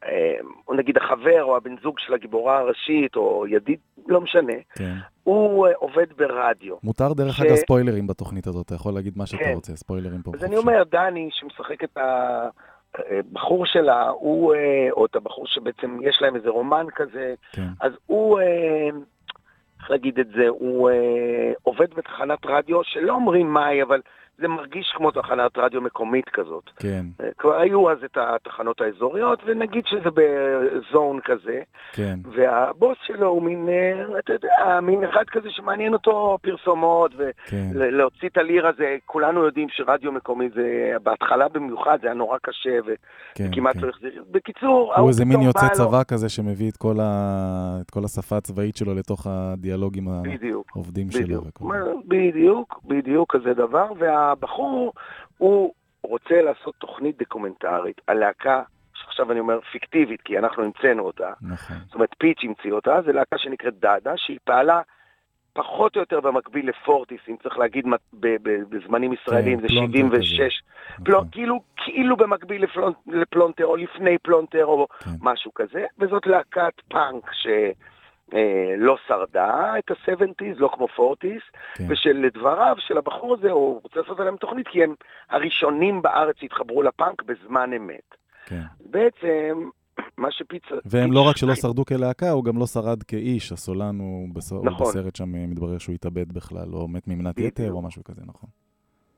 אה, 0.06 0.34
או 0.68 0.74
נגיד 0.74 0.98
החבר 0.98 1.44
או 1.44 1.58
הבן 1.58 1.76
זוג 1.84 2.00
של 2.00 2.14
הגיבורה 2.14 2.58
הראשית, 2.60 3.16
או 3.16 3.46
ידיד, 3.48 3.80
לא 4.08 4.22
משנה, 4.22 4.54
כן. 4.76 4.94
הוא 5.24 5.68
אה, 5.68 5.72
עובד 5.76 6.06
ברדיו. 6.18 6.76
מותר 6.84 7.14
דרך 7.14 7.36
ש- 7.36 7.42
אגב 7.42 7.56
ספוילרים 7.56 8.08
בתוכנית 8.08 8.48
הזאת, 8.48 8.66
אתה 8.66 8.76
יכול 8.76 8.94
להגיד 8.94 9.14
מה 9.18 9.26
שאתה 9.26 9.44
כן. 9.44 9.52
רוצה, 9.56 9.76
ספוילרים 9.76 10.22
פה. 10.22 10.32
אז 10.36 10.44
אני 10.44 10.56
בחופשי. 10.56 10.70
אומר, 10.72 10.84
דני, 10.92 11.30
שמשחק 11.32 11.84
את 11.84 11.98
הבחור 12.96 13.66
שלה, 13.66 14.10
הוא, 14.10 14.56
אה, 14.56 14.88
או 14.92 15.06
את 15.06 15.16
הבחור 15.16 15.48
שבעצם 15.48 16.00
יש 16.02 16.18
להם 16.22 16.36
איזה 16.36 16.50
רומן 16.50 16.86
כזה, 16.96 17.34
כן, 17.52 17.68
אז 17.82 17.92
הוא, 18.06 18.40
אה, 18.40 18.90
איך 19.80 19.92
להגיד 19.92 20.20
את 20.20 20.28
זה, 20.28 20.48
הוא 20.48 20.90
אה, 20.90 21.52
עובד 21.64 21.94
בתחנת 21.94 22.46
רדיו 22.46 22.84
שלא 22.84 23.14
אומרים 23.14 23.54
מהי, 23.54 23.84
אבל 23.84 24.02
זה 24.44 24.48
מרגיש 24.48 24.94
כמו 24.98 25.12
תחנת 25.12 25.58
רדיו 25.58 25.82
מקומית 25.82 26.30
כזאת. 26.30 26.70
כן, 26.80 27.06
אה, 27.22 27.30
כבר 27.38 27.56
היו 27.60 27.92
אז 27.92 27.98
את 28.06 28.18
התחנות 28.22 28.82
האזוריות, 28.82 29.40
ונגיד 29.46 29.84
שזה 29.86 30.10
בזון 30.14 31.20
כזה, 31.26 31.62
כן, 31.94 32.20
והבוס 32.36 32.98
שלו 33.08 33.28
הוא 33.28 33.42
מין, 33.44 33.70
אה, 33.70 34.20
אתה 34.20 34.34
יודע, 34.34 34.80
מין 34.82 35.04
אחד 35.04 35.24
כזה 35.32 35.50
שמעניין 35.52 35.94
אותו 35.94 36.38
פרסומות, 36.42 37.12
כן, 37.46 37.70
ולהוציא 37.74 38.28
את 38.30 38.38
הליר 38.38 38.68
הזה, 38.68 38.98
כולנו 39.06 39.44
יודעים 39.46 39.68
שרדיו 39.72 40.12
מקומי 40.12 40.50
זה, 40.56 40.64
בהתחלה 41.04 41.48
במיוחד, 41.50 41.98
זה 42.02 42.08
היה 42.08 42.14
נורא 42.16 42.38
קשה, 42.42 42.70
כן. 43.36 43.48
וכמעט 43.52 43.76
כן. 43.76 43.82
לא 43.82 43.90
החזיר. 43.90 44.24
בקיצור, 44.32 44.94
הוא 44.96 45.08
איזה 45.10 45.26
מין 45.26 45.42
יוצא 45.42 45.60
בא 45.62 45.68
לו- 45.68 45.74
צבא 45.74 46.04
כזה 46.08 46.30
שמביא 46.30 46.70
את 46.72 46.78
כל 46.78 46.96
ה- 47.02 47.78
את 47.82 47.92
כל 47.92 48.04
השפה 48.06 48.38
הצבאית 48.38 48.78
שלו 48.78 48.94
לתוך 48.96 49.28
הדיאלוג 49.30 49.98
עם 49.98 50.08
בדיוק. 50.24 50.66
העובדים 50.76 51.12
שלו. 51.12 51.22
בדיוק, 51.24 51.62
מה- 51.62 51.84
זה. 51.84 51.92
בדיוק, 52.08 52.80
בדיוק 52.86 53.36
כזה 53.36 53.54
דבר, 53.54 53.86
והבחור, 54.34 54.94
הוא 55.38 55.74
רוצה 56.04 56.42
לעשות 56.42 56.76
תוכנית 56.78 57.18
דוקומנטרית 57.18 58.02
על 58.08 58.18
להקה, 58.18 58.64
שעכשיו 58.94 59.32
אני 59.32 59.40
אומר 59.40 59.60
פיקטיבית, 59.72 60.22
כי 60.22 60.38
אנחנו 60.38 60.64
המצאנו 60.64 61.04
אותה, 61.04 61.34
נכון, 61.42 61.78
זאת 61.86 61.96
אומרת 61.96 62.16
פיץ' 62.18 62.40
המציא 62.44 62.72
אותה, 62.72 63.02
זו 63.06 63.12
להקה 63.12 63.38
שנקראת 63.38 63.80
דאדה, 63.80 64.14
שהיא 64.18 64.40
פעלה 64.44 64.82
פחות 65.54 65.96
או 65.96 66.02
יותר 66.02 66.20
במקביל 66.20 66.70
לפורטיס, 66.70 67.20
אם 67.30 67.36
צריך 67.44 67.58
להגיד 67.58 67.86
בזמנים 68.70 69.14
ישראלים, 69.14 69.62
זה 69.62 69.68
פלונטר 69.68 70.22
76, 70.22 70.40
כזה. 70.40 71.06
פלו, 71.06 71.18
נכון. 71.18 71.30
כאילו, 71.32 71.62
כאילו 71.78 72.18
במקביל 72.18 72.64
לפלונ, 72.64 72.94
לפלונטר 73.08 73.66
או 73.66 73.76
לפני 73.76 74.18
פלונטר 74.18 74.66
או 74.66 74.88
כן. 74.88 75.10
משהו 75.22 75.54
כזה, 75.54 75.86
וזאת 76.00 76.28
להקת 76.28 76.74
פאנק 76.88 77.32
שלא 78.32 78.40
לא 78.78 78.98
שרדה 79.08 79.74
את 79.80 79.92
ה-70's, 79.92 80.56
לא 80.58 80.70
כמו 80.74 80.88
פורטיס, 80.88 81.42
כן. 81.76 81.84
ושלדבריו 81.90 82.76
של 82.80 82.98
הבחור 82.98 83.34
הזה, 83.34 83.52
הוא 83.52 83.80
רוצה 83.84 84.00
לעשות 84.00 84.20
עליהם 84.20 84.38
תוכנית, 84.38 84.68
כי 84.68 84.84
הם 84.84 84.96
הראשונים 85.30 86.02
בארץ 86.02 86.36
שהתחברו 86.40 86.84
לפאנק 86.84 87.22
בזמן 87.24 87.74
אמת. 87.74 88.16
כן. 88.46 88.62
בעצם, 88.86 89.70
מה 90.18 90.32
שפיצה... 90.32 90.76
והם 90.86 91.12
לא 91.12 91.22
רק 91.30 91.38
שלא 91.38 91.56
שרדו 91.56 91.86
כלהקה, 91.86 92.30
הוא 92.30 92.44
גם 92.44 92.58
לא 92.58 92.66
שרד 92.66 93.04
כאיש, 93.04 93.52
הסולן 93.52 94.00
הוא 94.00 94.28
בס- 94.34 94.52
הוא 94.52 94.66
נכון. 94.66 94.88
בסרט 94.88 95.16
שם 95.16 95.36
אה, 95.36 95.46
מתברר 95.48 95.78
שהוא 95.78 95.96
התאבד 95.96 96.32
בכלל, 96.34 96.68
או 96.74 96.88
מת 96.88 97.08
ממנת. 97.08 97.40
יתר 97.40 97.72
או 97.72 97.82
משהו 97.82 98.04
כזה, 98.04 98.22
נכון. 98.26 98.50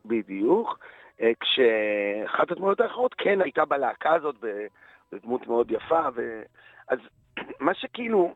בדיוק. 0.06 0.80
אה, 1.22 1.32
כשאחת 1.40 2.52
הדמויות 2.52 2.80
האחרות 2.82 3.14
כן 3.18 3.42
הייתה 3.42 3.66
בלהקה 3.66 4.14
הזאת 4.14 4.36
בדמות 5.12 5.48
מאוד 5.48 5.72
יפה, 5.72 6.02
ו... 6.16 6.42
אז 6.88 7.00
מה 7.60 7.74
שכאילו 7.74 8.26
אה, 8.26 8.32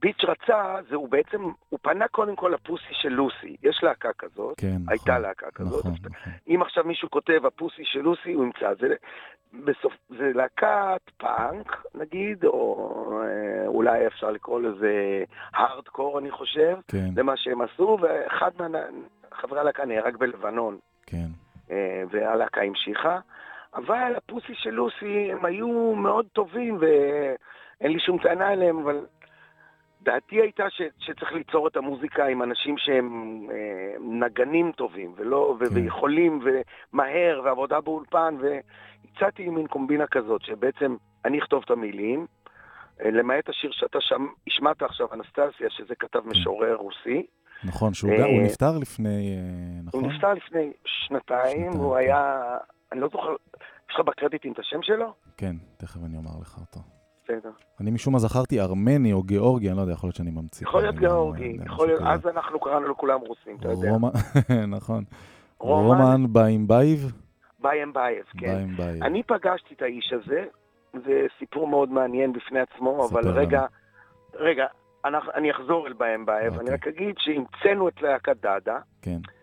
פיץ' 0.00 0.24
רצה, 0.24 0.74
זה 0.88 0.96
הוא 0.96 1.08
בעצם, 1.08 1.42
הוא 1.68 1.78
פנה 1.82 2.08
קודם 2.08 2.36
כל 2.36 2.54
לפוסי 2.54 2.92
של 2.92 3.08
לוסי. 3.08 3.56
יש 3.62 3.80
להקה 3.82 4.08
כזאת, 4.18 4.60
כן, 4.60 4.66
נכון. 4.66 4.88
הייתה 4.88 5.18
להקה 5.18 5.50
כזאת. 5.54 5.84
נכון, 5.84 5.92
נכון. 5.92 6.32
אם 6.48 6.62
עכשיו 6.62 6.84
מישהו 6.84 7.10
כותב 7.10 7.46
הפוסי 7.46 7.82
של 7.84 8.00
לוסי, 8.00 8.32
הוא 8.32 8.44
ימצא. 8.44 8.74
זה, 8.80 8.94
בסוף, 9.52 9.92
זה 10.08 10.30
להקת 10.34 11.10
פאנק, 11.16 11.82
נגיד, 11.94 12.44
או 12.44 13.22
אה, 13.22 13.66
אולי 13.66 14.06
אפשר 14.06 14.30
לקרוא 14.30 14.60
לזה 14.60 15.24
הארדקור, 15.54 16.18
אני 16.18 16.30
חושב. 16.30 16.76
כן, 16.88 17.14
זה 17.14 17.22
מה 17.22 17.36
שהם 17.36 17.60
עשו, 17.62 17.98
ואחד 18.00 18.50
מחברי 19.32 19.60
הלהקה 19.60 19.84
נהרג 19.84 20.16
בלבנון, 20.16 20.78
כן, 21.06 21.26
אה, 21.70 22.02
והלהקה 22.10 22.60
המשיכה. 22.60 23.18
אבל 23.74 24.12
הפוסי 24.16 24.54
של 24.54 24.70
לוסי, 24.70 25.32
הם 25.32 25.44
היו 25.44 25.94
מאוד 25.94 26.26
טובים, 26.32 26.78
ואין 27.80 27.92
לי 27.92 28.00
שום 28.00 28.18
טענה 28.18 28.52
אליהם, 28.52 28.78
אבל 28.78 29.06
דעתי 30.02 30.40
הייתה 30.40 30.64
ש, 30.70 30.82
שצריך 30.98 31.32
ליצור 31.32 31.68
את 31.68 31.76
המוזיקה 31.76 32.26
עם 32.26 32.42
אנשים 32.42 32.78
שהם 32.78 33.46
אה, 33.50 33.96
נגנים 34.00 34.72
טובים, 34.72 35.14
ולא, 35.16 35.56
ו- 35.60 35.66
כן. 35.66 35.74
ויכולים, 35.74 36.40
ומהר, 36.42 37.40
ועבודה 37.44 37.80
באולפן, 37.80 38.36
והצעתי 38.40 39.48
מין 39.48 39.66
קומבינה 39.66 40.06
כזאת, 40.06 40.42
שבעצם 40.42 40.96
אני 41.24 41.38
אכתוב 41.38 41.62
את 41.64 41.70
המילים, 41.70 42.26
אה, 43.04 43.10
למעט 43.10 43.48
השיר 43.48 43.70
שאתה 43.72 43.98
שם, 44.00 44.26
השמעת 44.46 44.82
עכשיו, 44.82 45.06
אנסטסיה, 45.12 45.70
שזה 45.70 45.94
כתב 45.94 46.20
משורר 46.26 46.74
רוסי. 46.74 47.26
נכון, 47.64 47.94
שהוא 47.94 48.10
אה, 48.10 48.24
הוא 48.24 48.42
נפטר 48.42 48.78
לפני, 48.78 49.36
אה, 49.36 49.80
נכון? 49.84 50.04
הוא 50.04 50.12
נפטר 50.12 50.34
לפני 50.34 50.72
שנתיים, 50.84 51.52
שנתיים, 51.54 51.72
הוא 51.72 51.94
כן. 51.94 52.00
היה, 52.00 52.42
אני 52.92 53.00
לא 53.00 53.08
זוכר, 53.12 53.34
יש 53.90 53.94
לך 53.94 54.00
בקרדיטים 54.06 54.52
את 54.52 54.58
השם 54.58 54.82
שלו? 54.82 55.12
כן, 55.36 55.56
תכף 55.76 56.00
אני 56.04 56.16
אומר 56.16 56.30
לך 56.40 56.58
אותו. 56.58 56.97
בסדר. 57.28 57.50
אני 57.80 57.90
משום 57.90 58.12
מה 58.12 58.18
זכרתי 58.18 58.60
ארמני 58.60 59.12
או 59.12 59.22
גיאורגי, 59.22 59.68
אני 59.68 59.76
לא 59.76 59.82
יודע, 59.82 59.92
יכול 59.92 60.08
להיות 60.08 60.16
שאני 60.16 60.30
ממציא. 60.30 60.66
יכול 60.66 60.82
להיות 60.82 60.96
גיאורגי, 60.96 61.44
יודע, 61.44 61.64
יכול 61.64 61.86
להיות. 61.86 62.02
אז 62.06 62.26
אנחנו 62.26 62.60
קראנו 62.60 62.88
לכולם 62.88 63.20
רוסים, 63.20 63.56
אתה 63.60 63.68
יודע. 63.68 63.90
נכון. 64.76 65.04
רומן 65.58 66.00
רומן 66.00 66.32
באימבייב? 66.32 67.12
באימבייב, 67.60 68.24
כן. 68.38 68.66
אני 69.02 69.22
פגשתי 69.22 69.74
את 69.74 69.82
האיש 69.82 70.12
הזה, 70.12 70.44
זה 70.92 71.26
סיפור 71.38 71.68
מאוד 71.68 71.90
מעניין 71.90 72.32
בפני 72.32 72.60
עצמו, 72.60 73.08
אבל. 73.10 73.28
רגע, 73.28 73.66
רגע, 74.34 74.66
אני 75.34 75.50
אחזור 75.50 75.86
אל 75.86 75.92
באימבייב, 75.92 76.52
אוקיי. 76.52 76.60
אני 76.60 76.74
רק 76.74 76.86
אגיד 76.86 77.14
שהמצאנו 77.18 77.88
את 77.88 78.02
להקת 78.02 78.36
דאדה, 78.42 78.78
כן, 79.02 79.10
אה, 79.10 79.37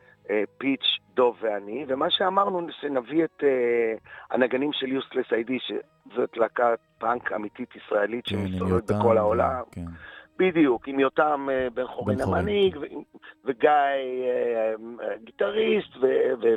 פיץ', 0.58 0.86
דוב 1.14 1.38
ואני, 1.42 1.86
ומה 1.88 2.10
שאמרנו 2.10 2.68
שנביא 2.82 3.24
את 3.24 3.44
אה, 3.44 3.94
הנגנים 4.32 4.74
של 4.74 4.88
Useless 4.88 5.26
ID, 5.34 5.58
שזאת 5.60 6.38
להקת 6.38 6.80
פאנק 6.98 7.32
אמיתית 7.32 7.70
ישראלית 7.76 8.26
כן, 8.26 8.36
שמסתובבת 8.48 8.92
בכל 8.92 9.18
העולם. 9.18 9.62
כן, 9.72 9.86
בדיוק, 10.40 10.88
עם 10.88 11.00
יותם 11.00 11.48
אה, 11.52 11.68
בן 11.74 11.88
חורין 11.88 12.22
המנהיג, 12.22 12.78
וגיא 13.46 13.70
אה, 13.70 14.74
אה, 15.02 15.18
גיטריסט, 15.24 15.96
ו- 16.02 16.06
ו- 16.42 16.56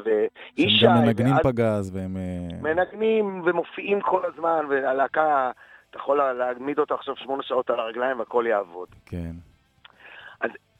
וישי, 0.56 0.78
שהם 0.80 0.90
גם 0.90 1.02
מנגנים 1.04 1.32
ועד- 1.34 1.42
פגז 1.42 1.96
והם... 1.96 2.16
אה, 2.16 2.56
מנגנים 2.62 3.42
ומופיעים 3.44 4.00
כל 4.00 4.22
הזמן, 4.26 4.64
והלהקה, 4.68 5.50
אתה 5.90 5.98
יכול 5.98 6.32
להעמיד 6.32 6.78
אותה 6.78 6.94
עכשיו 6.94 7.16
שמונה 7.16 7.42
שעות 7.42 7.70
על 7.70 7.80
הרגליים 7.80 8.18
והכל 8.18 8.44
יעבוד. 8.48 8.88
כן, 9.06 9.30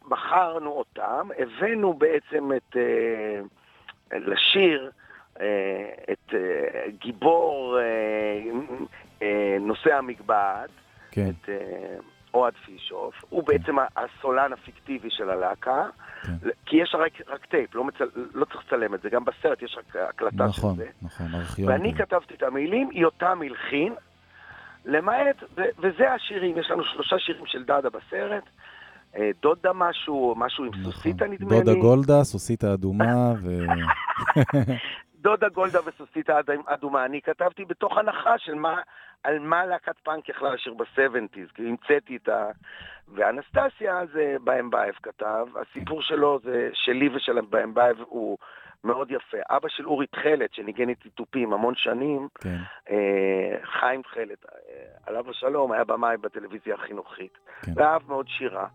בחרנו 0.08 0.70
אותם, 0.70 1.28
הבאנו 1.38 1.92
בעצם 1.92 2.50
את, 2.56 2.76
אה, 2.76 4.18
לשיר 4.18 4.90
אה, 5.40 5.90
את 6.12 6.34
אה, 6.34 6.90
גיבור 6.98 7.78
נושא 9.60 9.94
המגבעת, 9.94 10.70
כן, 11.10 11.30
את 11.30 11.48
אוהד 12.34 12.54
פישוף, 12.64 13.14
הוא 13.28 13.42
בעצם 13.46 13.76
הסולן 13.96 14.52
הפיקטיבי 14.52 15.10
של 15.10 15.30
הלהקה, 15.30 15.86
כן. 16.22 16.32
כי 16.66 16.76
יש 16.76 16.94
רק, 16.94 17.12
רק 17.28 17.46
טייפ, 17.46 17.74
לא, 17.74 17.84
מצל, 17.84 18.04
לא 18.34 18.44
צריך 18.44 18.64
לצלם 18.66 18.94
את 18.94 19.02
זה, 19.02 19.10
גם 19.10 19.24
בסרט 19.24 19.62
יש 19.62 19.78
רק 19.78 19.96
הקלטה 19.96 20.44
נכון, 20.44 20.74
של 20.74 20.82
זה. 20.82 20.90
נכון, 21.02 21.34
ארכיון. 21.34 21.72
ואני 21.72 21.94
כזה. 21.94 22.02
כתבתי 22.02 22.34
את 22.34 22.42
המילים, 22.42 22.90
יותם 22.92 23.42
הלחין, 23.42 23.94
למעט, 24.84 25.36
ו- 25.56 25.62
וזה 25.78 26.12
השירים, 26.12 26.58
יש 26.58 26.70
לנו 26.70 26.84
שלושה 26.84 27.18
שירים 27.18 27.46
של 27.46 27.64
דאדה 27.64 27.88
בסרט, 27.90 28.44
דודה 29.42 29.70
משהו, 29.74 30.34
משהו 30.36 30.64
עם 30.64 30.70
נכון. 30.70 30.92
סוסיתא 30.92 31.24
נדמה 31.24 31.50
לי. 31.50 31.60
דודה 31.64 31.80
גולדה, 31.80 32.24
סוסיתא 32.24 32.66
אדומה, 32.74 33.32
ו... 33.42 33.48
דודה 35.20 35.48
גולדה 35.48 35.78
וסוסיתא 35.86 36.32
אד- 36.38 36.50
אדומה. 36.66 37.04
אני 37.04 37.22
כתבתי 37.22 37.64
בתוך 37.64 37.98
הנחה 37.98 38.38
של 38.38 38.54
מה, 38.54 38.80
על 39.24 39.38
מה 39.38 39.66
להקת 39.66 39.98
פאנק 39.98 40.28
יכלה 40.28 40.54
לשיר 40.54 40.74
ב-70's, 40.74 41.52
כי 41.54 41.62
המצאתי 41.68 42.16
את 42.16 42.28
ה... 42.28 42.46
ואנסטסיה 43.14 44.00
זה 44.12 44.36
באמבייב 44.44 44.94
כתב, 45.02 45.46
הסיפור 45.60 46.02
שלו 46.02 46.38
זה 46.44 46.70
שלי 46.72 47.08
ושל 47.16 47.40
באמבייב 47.40 47.96
הוא 48.08 48.38
מאוד 48.84 49.10
יפה. 49.10 49.36
אבא 49.50 49.68
של 49.68 49.86
אורי 49.86 50.06
תכלת, 50.06 50.54
שניגן 50.54 50.88
איתי 50.88 51.10
תופים 51.10 51.52
המון 51.52 51.74
שנים, 51.76 52.28
כן, 52.40 52.56
אה, 52.90 53.56
חיים 53.80 54.02
תכלת, 54.02 54.44
אה, 54.52 54.84
עליו 55.06 55.30
השלום, 55.30 55.72
היה 55.72 55.84
במאי 55.84 56.16
בטלוויזיה 56.16 56.74
החינוכית, 56.74 57.38
כן. 57.62 57.72
ואהב 57.76 58.02
מאוד 58.08 58.28
שירה. 58.28 58.66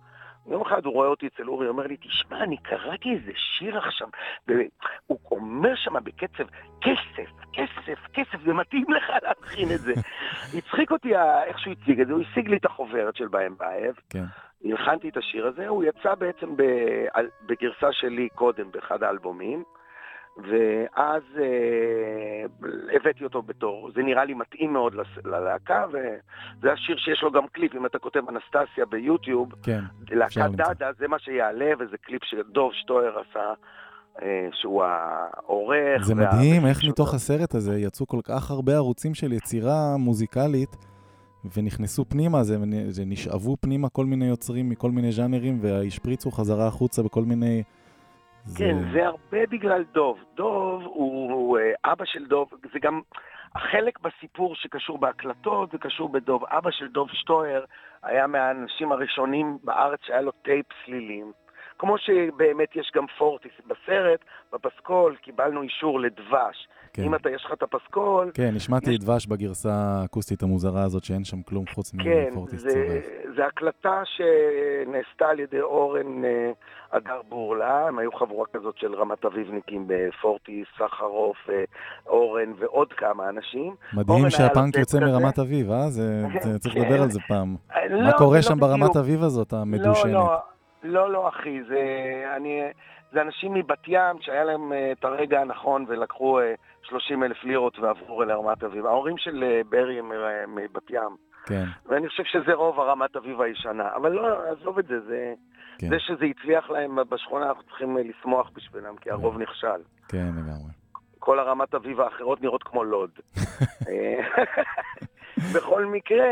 יום 0.48 0.62
אחד 0.62 0.86
הוא 0.86 0.94
רואה 0.94 1.08
אותי 1.08 1.28
אצל 1.28 1.48
אורי, 1.48 1.68
אומר 1.68 1.88
לי, 1.88 1.98
תשמע, 1.98 2.44
אני 2.44 2.58
קראתי 2.58 3.10
איזה 3.12 3.32
שיר 3.36 3.78
עכשיו, 3.78 4.08
והוא 4.48 5.20
אומר 5.32 5.76
שם 5.76 5.94
בקצב, 6.04 6.44
כסף, 6.82 7.30
כסף, 7.54 8.00
כסף, 8.14 8.44
זה 8.46 8.54
מתאים 8.54 8.86
לך 8.90 9.10
להלחין 9.24 9.72
את 9.76 9.80
זה. 9.80 9.94
הצחיק 10.58 10.92
אותי 10.92 11.16
איך 11.46 11.60
שהוא 11.60 11.74
הציג 11.74 12.02
את 12.02 12.08
זה, 12.08 12.14
הוא 12.14 12.22
השיג 12.22 12.48
לי 12.48 12.58
את 12.58 12.66
החוברת 12.66 13.16
של 13.16 13.28
בהם 13.28 13.56
באב, 13.58 13.96
כן, 14.10 14.24
הלחנתי 14.66 15.10
את 15.10 15.18
השיר 15.18 15.48
הזה, 15.48 15.68
הוא 15.68 15.84
יצא 15.84 16.16
בעצם 16.16 16.56
בגרסה 17.46 17.88
שלי 17.92 18.30
קודם 18.36 18.72
באחד 18.72 19.04
האלבומים, 19.04 19.64
ואז 20.38 21.22
אה, 21.40 22.46
הבאתי 22.96 23.24
אותו 23.24 23.42
בתור, 23.42 23.92
זה 23.96 24.02
נראה 24.02 24.26
לי 24.26 24.34
מתאים 24.34 24.74
מאוד 24.74 24.96
ללהקה, 25.26 25.86
וזה 25.90 26.72
השיר 26.72 26.98
שיש 26.98 27.24
לו 27.24 27.32
גם 27.32 27.48
קליפ, 27.48 27.76
אם 27.76 27.86
אתה 27.86 28.00
כותב 28.00 28.22
אנסטסיה 28.30 28.86
ביוטיוב, 28.86 29.50
כן, 29.64 29.80
להקת. 30.12 30.52
דאדה 30.52 30.90
זה 31.00 31.08
מה 31.08 31.20
שיעלה, 31.20 31.72
וזה 31.80 31.98
קליפ 31.98 32.24
שדוב 32.24 32.72
שטויר 32.74 33.20
עשה, 33.20 33.54
אה, 34.22 34.48
שהוא 34.54 34.84
העורך. 34.84 36.02
זה 36.04 36.16
מדהים 36.16 36.66
איך 36.66 36.84
מתוך 36.84 37.08
אותו. 37.08 37.16
הסרט 37.16 37.56
הזה 37.56 37.80
יצאו 37.80 38.08
כל 38.08 38.20
כך 38.24 38.52
הרבה 38.52 38.76
ערוצים 38.76 39.14
של 39.14 39.34
יצירה 39.34 39.98
מוזיקלית 39.98 40.76
ונכנסו 41.58 42.06
פנימה, 42.06 42.44
זה, 42.44 42.58
זה 42.90 43.04
נשאבו 43.06 43.58
פנימה 43.62 43.90
כל 43.90 44.06
מיני 44.06 44.26
יוצרים 44.26 44.70
מכל 44.70 44.92
מיני 44.92 45.12
ז'אנרים 45.12 45.58
והשפריצו 45.62 46.32
חזרה 46.32 46.68
החוצה 46.68 47.04
בכל 47.04 47.24
מיני 47.24 47.64
כן, 48.58 48.76
זה 48.94 49.06
הרבה 49.06 49.46
בגלל 49.50 49.84
דוב. 49.94 50.20
דוב 50.36 50.84
הוא, 50.84 51.34
הוא 51.34 51.60
אה, 51.60 51.92
אבא 51.92 52.06
של 52.06 52.26
דוב, 52.26 52.50
זה 52.74 52.80
גם 52.80 53.02
החלק 53.56 54.00
בסיפור 54.00 54.56
שקשור 54.56 54.98
בהקלטות, 54.98 55.72
זה 55.72 55.78
קשור 55.78 56.10
בדוב. 56.10 56.46
אבא 56.46 56.72
של 56.72 56.88
דוב 56.88 57.10
שטויר 57.12 57.66
היה 58.04 58.28
מהאנשים 58.28 58.92
הראשונים 58.92 59.58
בארץ 59.64 60.00
שהיה 60.04 60.22
לו 60.22 60.32
טייפ 60.32 60.66
סלילים. 60.86 61.32
כמו 61.80 61.98
שבאמת 61.98 62.76
יש 62.76 62.92
גם 62.96 63.06
פורטיס 63.18 63.52
בסרט, 63.68 64.20
בפסקול 64.54 65.16
קיבלנו 65.22 65.62
אישור 65.62 66.00
לדבש. 66.00 66.68
כן. 66.94 67.04
אם 67.04 67.16
אתה, 67.16 67.30
יש 67.30 67.46
לך 67.46 67.54
את 67.54 67.64
הפסקול... 67.64 68.32
כן, 68.34 68.54
השמעתי 68.56 68.92
יש- 68.92 69.00
דבש 69.00 69.28
בגרסה 69.28 69.70
האקוסטית 69.74 70.44
המוזרה 70.44 70.84
הזאת, 70.84 71.04
שאין 71.04 71.24
שם 71.24 71.42
כלום 71.42 71.66
חוץ 71.68 71.92
כן, 72.04 72.28
מפורטיס 72.32 72.62
צורף. 72.68 73.04
זה 73.36 73.46
הקלטה 73.46 74.02
שנעשתה 74.06 75.26
על 75.30 75.40
ידי 75.40 75.62
אורן 75.62 76.26
אה, 76.26 76.52
אדר 76.92 77.22
בורלה, 77.30 77.88
הם 77.88 78.00
היו 78.00 78.12
חבורה 78.12 78.46
כזאת 78.54 78.78
של 78.78 78.96
רמת 78.96 79.26
אביבניקים 79.26 79.86
בפורטיס, 79.88 80.68
סחרוף, 80.80 81.38
אה, 81.50 81.64
אורן 82.08 82.54
ועוד 82.60 82.94
כמה 82.94 83.30
אנשים. 83.30 83.76
מדהים 83.94 84.30
שהפאנק 84.30 84.76
יוצא 84.78 84.98
כזה. 84.98 85.06
מרמת 85.12 85.40
אביב, 85.40 85.72
אה? 85.72 85.90
זה, 85.90 86.24
זה 86.42 86.60
צריך 86.60 86.74
כן. 86.76 86.82
לדבר 86.82 87.02
על 87.02 87.10
זה 87.12 87.20
פעם. 87.28 87.56
אה, 87.76 87.82
מה 87.90 88.12
לא, 88.12 88.18
קורה 88.18 88.38
לא 88.38 88.42
שם 88.42 88.60
ברמת 88.60 88.80
בדיוק. 88.90 88.96
אביב 88.98 89.24
הזאת, 89.24 89.54
המדושנת? 89.54 90.06
לא, 90.14 90.20
לא, 90.24 90.38
לא, 90.84 91.12
לא, 91.12 91.30
אחי, 91.30 91.64
זה, 91.64 91.80
אני, 92.36 92.62
זה 93.12 93.22
אנשים 93.22 93.54
מבת 93.54 93.88
ים 93.88 94.22
שהיה 94.22 94.44
להם 94.44 94.74
אה, 94.74 94.92
את 94.92 95.06
הרגע 95.06 95.42
הנכון 95.42 95.86
ולקחו 95.88 96.40
30 96.84 97.24
אלף 97.24 97.44
לירות 97.44 97.80
ועברו 97.80 98.24
לרמת 98.24 98.64
אביב. 98.64 98.86
ההורים 98.86 99.18
של 99.18 99.44
אה, 99.44 99.62
ברי 99.70 100.00
הם 100.00 100.12
אה, 100.12 100.46
מבת 100.48 100.90
ים, 100.90 101.16
כן, 101.46 101.66
ואני 101.86 102.10
חושב 102.10 102.24
שזה 102.24 102.54
רוב 102.54 102.80
הרמת 102.80 103.16
אביב 103.16 103.42
הישנה. 103.42 103.96
אבל 103.96 104.12
לא, 104.12 104.52
עזוב 104.52 104.80
את 104.80 104.88
זה, 104.88 105.00
זה, 105.00 105.34
כן, 105.78 105.90
זה 105.90 106.00
שזה 106.00 106.26
הצליח 106.26 106.70
להם 106.70 106.98
בשכונה, 107.10 107.48
אנחנו 107.48 107.64
צריכים 107.64 107.98
אה, 107.98 108.04
לשמוח 108.04 108.50
בשבילם, 108.54 108.96
כי 108.96 109.12
הרוב 109.12 109.38
נכשל. 109.38 109.82
כן, 110.08 110.28
לגמרי. 110.38 110.72
כל 111.20 111.40
הרמת 111.40 111.76
אביב 111.76 112.02
האחרות 112.02 112.42
נראות 112.42 112.64
כמו 112.64 112.84
לוד. 112.84 113.10
אה, 113.90 114.44
בכל 115.56 115.86
מקרה, 115.86 116.26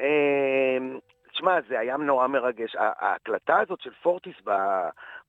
אה, 0.00 0.78
תשמע, 1.34 1.58
זה 1.68 1.78
היה 1.80 1.96
נורא 1.96 2.26
מרגש. 2.26 2.76
ההקלטה 2.78 3.60
הזאת 3.60 3.80
של 3.80 3.90
פורטיס, 4.02 4.36
ב, 4.44 4.50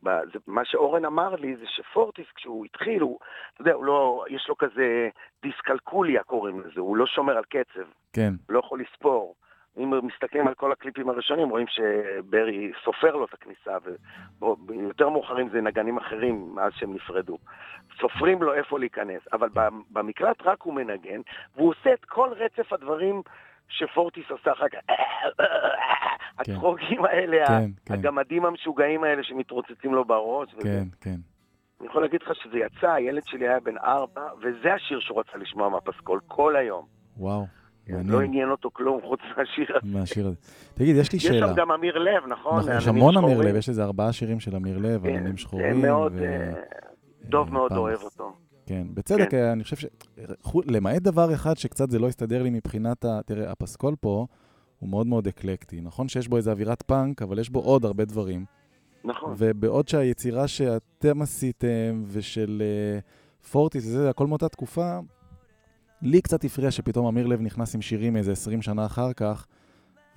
ב, 0.04 0.10
זה, 0.34 0.40
מה 0.48 0.66
שאורן 0.66 1.06
אמר 1.06 1.36
לי 1.36 1.56
זה 1.56 1.66
שפורטיס, 1.68 2.26
כשהוא 2.36 2.66
התחיל, 2.66 3.02
הוא, 3.02 3.20
אתה 3.54 3.62
יודע, 3.62 3.74
הוא 3.74 3.86
לא, 3.86 4.26
יש 4.30 4.50
לו 4.50 4.58
כזה 4.58 5.10
דיסקלקוליה 5.42 6.24
קוראים 6.24 6.62
לזה, 6.62 6.80
הוא 6.82 6.98
לא 6.98 7.06
שומר 7.06 7.38
על 7.38 7.44
קצב, 7.44 7.88
כן, 8.14 8.34
לא 8.50 8.60
יכול 8.60 8.82
לספור. 8.82 9.36
אם 9.78 10.08
מסתכלים 10.08 10.48
על 10.48 10.54
כל 10.54 10.72
הקליפים 10.72 11.10
הראשונים, 11.10 11.50
רואים 11.50 11.68
שברי 11.68 12.72
סופר 12.84 13.16
לו 13.16 13.26
את 13.26 13.34
הכניסה, 13.34 13.78
ויותר 14.68 15.10
מאוחרים 15.10 15.50
זה 15.50 15.62
נגנים 15.62 15.98
אחרים 15.98 16.56
מאז 16.56 16.74
שהם 16.76 16.94
נפרדו. 16.94 17.38
סופרים 18.00 18.44
לו 18.44 18.54
איפה 18.54 18.80
להיכנס, 18.80 19.22
אבל 19.34 19.50
במקלט 19.90 20.42
רק 20.42 20.62
הוא 20.62 20.74
מנגן, 20.74 21.22
והוא 21.56 21.70
עושה 21.70 21.94
את 21.94 22.06
כל 22.06 22.30
רצף 22.34 22.74
הדברים 22.74 23.22
שפורטיס 23.70 24.26
עושה 24.30 24.52
אחר 24.52 24.70
כך. 24.70 24.80
הצחוקים 26.40 27.06
האלה, 27.06 27.48
כן, 27.48 27.70
כן. 27.86 27.94
הגמדים 27.94 28.46
המשוגעים 28.46 29.04
האלה 29.04 29.24
שמתרוצצים 29.24 29.94
לו 29.94 30.06
בראש. 30.06 30.54
וזה. 30.54 30.64
כן, 30.64 30.84
כן. 31.02 31.16
אני 31.80 31.90
יכול 31.90 32.02
להגיד 32.02 32.22
לך 32.22 32.36
שזה 32.36 32.58
יצא, 32.58 32.92
הילד 32.92 33.24
שלי 33.26 33.48
היה 33.48 33.60
בן 33.60 33.78
ארבע, 33.78 34.22
וזה 34.38 34.74
השיר 34.74 35.00
שהוא 35.00 35.20
רצה 35.20 35.38
לשמוע 35.38 35.70
מהפסקול 35.70 36.20
כל 36.28 36.56
היום. 36.56 36.86
וואו, 37.18 37.46
לא 37.90 37.98
מעניין 37.98 38.24
עניין 38.24 38.52
אותו 38.52 38.70
כלום 38.74 39.02
חוץ 39.02 39.20
מהשיר 39.38 39.78
הזה. 39.78 39.98
מהשיר 40.00 40.28
הזה. 40.28 40.36
תגיד, 40.74 40.96
יש 40.96 41.12
לי 41.12 41.18
יש 41.18 41.24
שאלה. 41.24 41.48
שם 41.48 41.54
גם 41.56 41.72
אמיר 41.72 41.98
לב, 41.98 42.28
נכון? 42.28 42.60
נכון, 42.60 42.78
יש 42.78 42.88
המון 42.88 43.18
אמיר. 43.18 43.42
לב, 43.42 43.56
יש 43.56 43.70
איזה 43.70 43.84
ארבעה 43.84 44.14
שירים 44.14 44.40
של 44.40 44.56
אמיר 44.56 44.78
לב, 44.78 45.04
כן, 45.04 45.10
עננים 45.10 45.38
שחורים. 45.38 45.82
מאוד, 45.82 46.14
אה, 46.22 46.52
דוב 47.24 47.48
אה, 47.48 47.54
מאוד 47.54 47.70
פעם. 47.70 47.78
אוהב 47.78 48.02
אותו. 48.02 48.34
כן, 48.66 48.88
בצדק, 48.94 49.34
אני 49.34 49.64
חושב 49.64 49.76
ש... 49.76 49.86
למעט 50.66 51.02
דבר 51.02 51.34
אחד 51.34 51.58
שקצת 51.58 51.92
זה 51.92 52.00
לא 52.00 52.08
הסתדר 52.08 52.44
לי 52.44 52.50
מבחינת 52.50 53.06
ה... 53.06 53.20
תראה, 53.26 53.52
הפסקול 53.52 53.96
פה 54.00 54.26
הוא 54.80 54.90
מאוד 54.90 55.08
מאוד 55.08 55.28
אקלקטי. 55.28 55.82
נכון 55.82 56.08
שיש 56.08 56.28
בו 56.28 56.38
איזו 56.38 56.52
אווירת 56.52 56.82
פאנק, 56.82 57.22
אבל 57.22 57.40
יש 57.40 57.50
בו 57.50 57.60
עוד 57.60 57.86
הרבה 57.86 58.06
דברים. 58.06 58.46
נכון. 59.04 59.34
ובעוד 59.38 59.88
שהיצירה 59.88 60.48
שאתם 60.48 61.22
עשיתם 61.22 62.04
ושל 62.08 62.64
אה, 62.66 63.00
פורטיס 63.52 63.86
וזה, 63.86 64.10
הכל 64.10 64.28
מאותה 64.28 64.50
תקופה, 64.50 65.00
לי 66.02 66.22
קצת 66.22 66.44
הפריע 66.44 66.72
שפתאום 66.72 67.06
אמיר 67.06 67.28
לב 67.28 67.42
נכנס 67.42 67.76
עם 67.76 67.82
שירים 67.82 68.18
איזה 68.18 68.32
20 68.32 68.62
שנה 68.62 68.86
אחר 68.86 69.14
כך, 69.14 69.48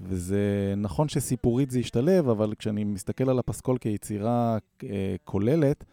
וזה 0.01 0.75
נכון 0.77 1.09
שסיפורית 1.09 1.71
זה 1.71 1.79
השתלב, 1.79 2.29
אבל 2.29 2.55
כשאני 2.59 2.85
מסתכל 2.85 3.31
על 3.31 3.39
הפסקול 3.39 3.79
כיצירה 3.79 4.59
אה, 4.85 5.17
כוללת, 5.25 5.85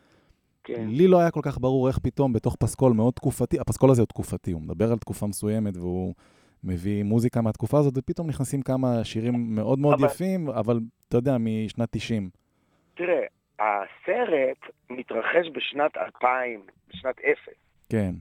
כן. 0.66 0.86
לי 0.88 1.08
לא 1.08 1.20
היה 1.20 1.32
כל 1.32 1.40
כך 1.44 1.58
ברור 1.60 1.88
איך 1.88 2.00
פתאום 2.00 2.34
בתוך 2.34 2.56
פסקול 2.56 2.94
מאוד 2.94 3.14
תקופתי, 3.14 3.60
הפסקול 3.60 3.90
הזה 3.92 4.02
הוא 4.02 4.08
תקופתי, 4.08 4.52
הוא 4.52 4.62
מדבר 4.62 4.92
על 4.92 4.98
תקופה 4.98 5.26
מסוימת 5.28 5.78
והוא 5.78 6.14
מביא 6.64 7.04
מוזיקה 7.04 7.42
מהתקופה 7.42 7.78
הזאת, 7.80 7.94
ופתאום 7.98 8.28
נכנסים 8.28 8.62
כמה 8.62 9.04
שירים 9.04 9.56
מאוד 9.56 9.80
מאוד 9.80 9.94
אבל- 9.94 10.06
יפים, 10.08 10.50
אבל 10.50 10.80
אתה 11.08 11.18
יודע, 11.18 11.38
משנת 11.40 11.90
90. 11.92 12.30
תראה, 12.96 13.22
הסרט 13.60 14.58
מתרחש 14.90 15.48
בשנת 15.56 15.98
2000, 15.98 16.62
בשנת 16.90 17.16
אפס. 17.20 17.58
כן. 17.90 18.14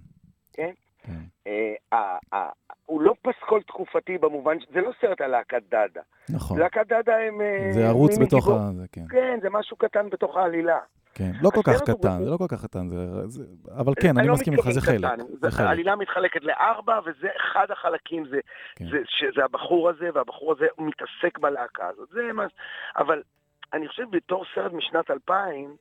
כן? 0.53 0.71
כן. 1.03 1.13
אה, 1.47 1.75
ה- 1.99 2.37
ה- 2.37 2.51
הוא 2.87 3.01
לא 3.03 3.15
פסקול 3.23 3.63
תקופתי 3.63 4.19
במובן, 4.19 4.57
זה 4.75 4.81
לא 4.81 4.91
סרט 5.01 5.21
על 5.21 5.31
להקת 5.31 5.63
דאדה. 5.71 6.01
נכון. 6.29 6.59
להקת 6.59 6.87
דאדה 6.89 7.13
הם... 7.17 7.41
אה, 7.41 7.73
זה 7.73 7.89
ערוץ 7.89 8.19
בתוך 8.19 8.49
ה... 8.49 8.71
זה, 8.73 8.85
כן. 8.93 9.05
כן, 9.11 9.39
זה 9.43 9.49
משהו 9.51 9.77
קטן 9.77 10.11
בתוך 10.11 10.37
העלילה. 10.37 10.79
כן. 11.15 11.31
לא 11.43 11.51
כל 11.51 11.61
כך 11.65 11.83
קטן, 11.83 12.25
זה 12.25 12.31
לא 12.31 12.37
כל 12.37 12.49
כך 12.49 12.65
קטן, 12.65 12.89
אבל 13.77 13.93
כן, 14.03 14.19
אני 14.19 14.29
לא 14.29 14.35
מסכים 14.35 14.53
איתך, 14.53 14.71
זה 14.71 14.81
חלק. 14.81 15.11
העלילה 15.59 15.97
מתחלקת 15.97 16.45
לארבע, 16.45 17.01
וזה 17.05 17.29
אחד 17.37 17.71
החלקים, 17.71 18.27
זה, 18.27 18.41
כן. 18.77 18.85
זה, 19.37 19.45
הבחור 19.45 19.91
הזה, 19.91 20.09
והבחור 20.15 20.53
הזה 20.53 20.67
מתעסק 20.79 21.39
בלהקה 21.39 21.89
הזאת. 21.89 22.09
זה 22.09 22.33
מה... 22.33 22.47
אבל 22.97 23.23
אני 23.73 23.89
חושב 23.89 24.05
בתור 24.11 24.45
סרט 24.55 24.73
משנת 24.73 25.11
2000, 25.11 25.77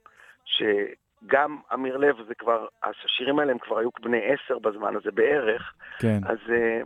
שגם 0.46 1.58
אמיר 1.74 1.98
לב, 1.98 2.16
זה 2.28 2.36
כבר, 2.36 2.68
השירים 2.84 3.40
האלה 3.40 3.52
הם 3.52 3.60
כבר 3.60 3.78
היו 3.78 3.90
בני 4.02 4.22
עשר 4.26 4.60
בזמן 4.60 4.96
הזה 4.96 5.12
בערך, 5.12 5.74
כן. 6.00 6.20
אז 6.26 6.38
uh, 6.48 6.86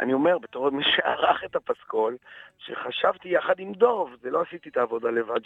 אני 0.00 0.12
אומר, 0.12 0.38
בתור 0.38 0.70
מי 0.70 0.84
שערך 0.96 1.44
את 1.44 1.56
הפסקול, 1.56 2.16
שחשבתי 2.58 3.28
יחד 3.28 3.54
עם 3.58 3.72
דוב, 3.72 4.10
זה 4.22 4.30
לא 4.30 4.42
עשיתי 4.42 4.68
את 4.68 4.76
העבודה 4.76 5.10
לבד, 5.10 5.40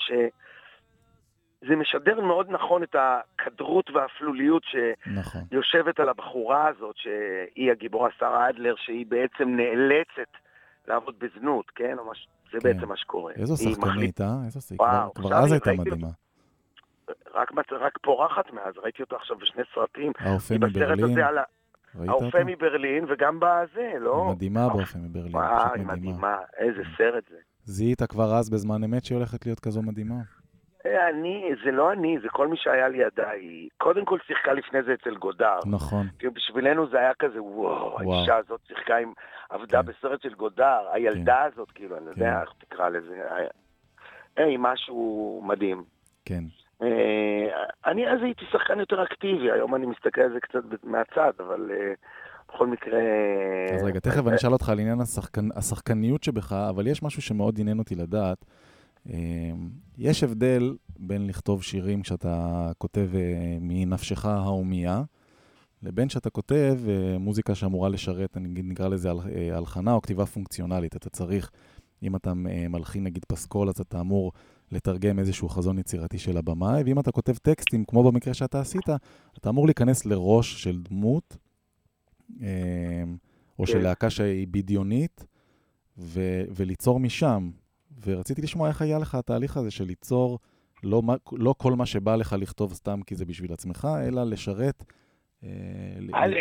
שזה 1.64 1.76
משדר 1.76 2.20
מאוד 2.20 2.46
נכון 2.50 2.82
את 2.82 2.96
הכדרות 2.98 3.90
והאפלוליות 3.90 4.62
נכון. 5.06 5.40
שיושבת 5.50 6.00
על 6.00 6.08
הבחורה 6.08 6.66
הזאת, 6.68 6.96
שהיא 6.96 7.70
הגיבורה 7.70 8.08
שרה 8.18 8.48
אדלר, 8.50 8.74
שהיא 8.76 9.06
בעצם 9.08 9.48
נאלצת 9.48 10.30
לעבוד 10.88 11.14
בזנות, 11.18 11.70
כן? 11.74 11.96
או 11.98 12.10
מש... 12.10 12.28
זה 12.52 12.58
כן. 12.60 12.68
בעצם 12.72 12.88
מה 12.88 12.96
שקורה. 12.96 13.32
איזו 13.36 13.56
שחקנית, 13.56 14.20
אה? 14.20 14.26
איזו 14.46 14.60
שחקנית. 14.60 14.80
כבר 15.14 15.34
אז 15.34 15.52
הייתה 15.52 15.70
מדהימה. 15.78 16.08
רק, 17.34 17.50
רק 17.80 17.98
פורחת 18.02 18.52
מאז, 18.52 18.74
ראיתי 18.82 19.02
אותה 19.02 19.16
עכשיו 19.16 19.36
בשני 19.38 19.62
סרטים. 19.74 20.12
האופה 20.18 20.54
מברלין, 20.54 21.18
ה- 21.18 21.42
האופה? 22.08 22.44
מברלין, 22.44 23.04
וגם 23.08 23.40
בזה, 23.40 23.92
לא? 24.00 24.22
היא 24.26 24.34
מדהימה 24.34 24.68
באופה 24.68 24.98
מברלין, 24.98 25.34
וואי, 25.36 25.70
מדהימה. 25.74 25.94
מדהימה, 25.94 26.36
איזה 26.58 26.82
סרט 26.98 27.24
זה. 27.30 27.36
זיהית 27.64 28.02
כבר 28.02 28.34
אז 28.34 28.50
בזמן 28.50 28.84
אמת 28.84 29.04
שהיא 29.04 29.16
הולכת 29.16 29.46
להיות 29.46 29.60
כזו 29.60 29.82
מדהימה? 29.82 30.14
אני, 30.86 31.50
זה 31.64 31.70
לא 31.70 31.92
אני, 31.92 32.18
זה 32.22 32.28
כל 32.28 32.48
מי 32.48 32.56
שהיה 32.56 32.88
לידה. 32.88 33.30
היא 33.30 33.68
קודם 33.76 34.04
כל 34.04 34.18
שיחקה 34.26 34.52
לפני 34.52 34.82
זה 34.82 34.94
אצל 34.94 35.14
גודר. 35.14 35.58
נכון. 35.66 36.06
כאילו 36.18 36.32
בשבילנו 36.32 36.88
זה 36.88 36.98
היה 36.98 37.14
כזה, 37.18 37.42
וואו, 37.42 37.92
וואו. 37.92 38.14
האישה 38.14 38.36
הזאת 38.36 38.60
שיחקה 38.68 38.96
עם, 38.96 39.12
עבדה 39.50 39.82
כן. 39.82 39.88
בסרט 39.88 40.22
של 40.22 40.34
גודר, 40.34 40.88
הילדה 40.92 41.42
הזאת, 41.42 41.70
כאילו, 41.70 41.96
אני 41.96 42.06
לא 42.06 42.12
כן. 42.14 42.20
יודע 42.20 42.40
איך 42.40 42.52
תקרא 42.58 42.88
לזה. 42.88 43.22
היי, 44.36 44.56
משהו 44.58 45.42
מדהים. 45.44 45.84
כן. 46.24 46.44
אה, 46.82 47.64
אני 47.86 48.08
אז 48.08 48.22
הייתי 48.22 48.44
שחקן 48.52 48.80
יותר 48.80 49.02
אקטיבי, 49.02 49.52
היום 49.52 49.74
אני 49.74 49.86
מסתכל 49.86 50.20
על 50.20 50.32
זה 50.32 50.40
קצת 50.40 50.84
מהצד, 50.84 51.32
אבל 51.40 51.70
אה, 51.70 51.92
בכל 52.48 52.66
מקרה... 52.66 53.00
אז 53.74 53.84
רגע, 53.84 54.00
תכף 54.00 54.26
אני 54.26 54.36
אשאל 54.36 54.52
אותך 54.52 54.68
על 54.68 54.78
עניין 54.78 55.00
השחקנ... 55.00 55.48
השחקניות 55.56 56.24
שבך, 56.24 56.52
אבל 56.52 56.86
יש 56.86 57.02
משהו 57.02 57.22
שמאוד 57.22 57.60
עניין 57.60 57.78
אותי 57.78 57.94
לדעת. 57.94 58.44
אה, 59.12 59.52
יש 59.98 60.22
הבדל 60.22 60.76
בין 60.98 61.26
לכתוב 61.26 61.62
שירים 61.62 62.02
כשאתה 62.02 62.70
כותב 62.78 63.10
אה, 63.14 63.58
מנפשך 63.60 64.24
ההומייה, 64.24 65.02
לבין 65.82 66.08
שאתה 66.08 66.30
כותב 66.30 66.78
אה, 66.88 67.18
מוזיקה 67.18 67.54
שאמורה 67.54 67.88
לשרת, 67.88 68.36
אני 68.36 68.62
נקרא 68.62 68.88
לזה 68.88 69.10
אה, 69.10 69.56
הלחנה 69.56 69.92
או 69.92 70.02
כתיבה 70.02 70.26
פונקציונלית. 70.26 70.96
אתה 70.96 71.10
צריך, 71.10 71.50
אם 72.02 72.16
אתה 72.16 72.32
מלחין 72.68 73.04
נגיד 73.04 73.24
פסקול, 73.24 73.68
אז 73.68 73.80
אתה 73.80 74.00
אמור 74.00 74.32
לתרגם 74.72 75.18
איזשהו 75.18 75.48
חזון 75.48 75.78
יצירתי 75.78 76.18
של 76.18 76.36
הבמאי, 76.36 76.82
ואם 76.86 76.98
אתה 76.98 77.12
כותב 77.12 77.36
טקסטים, 77.36 77.84
כמו 77.84 78.02
במקרה 78.02 78.34
שאתה 78.34 78.60
עשית, 78.60 78.88
אתה 79.38 79.50
אמור 79.50 79.66
להיכנס 79.66 80.06
לראש 80.06 80.62
של 80.62 80.82
דמות, 80.82 81.36
אה, 82.42 83.04
או 83.58 83.66
של 83.66 83.72
כן. 83.72 83.80
להקה 83.80 84.10
שהיא 84.10 84.46
בדיונית, 84.50 85.26
ו- 85.98 86.44
וליצור 86.50 87.00
משם. 87.00 87.50
ורציתי 88.06 88.42
לשמוע 88.42 88.68
איך 88.68 88.82
היה 88.82 88.98
לך 88.98 89.14
התהליך 89.14 89.56
הזה 89.56 89.70
של 89.70 89.84
ליצור 89.84 90.38
לא, 90.84 91.02
לא 91.32 91.54
כל 91.58 91.72
מה 91.72 91.86
שבא 91.86 92.16
לך 92.16 92.36
לכתוב 92.40 92.72
סתם 92.72 93.02
כי 93.06 93.14
זה 93.14 93.24
בשביל 93.24 93.52
עצמך, 93.52 93.88
אלא 94.08 94.22
לשרת... 94.24 94.84
אה, 95.44 95.48
א', 96.12 96.36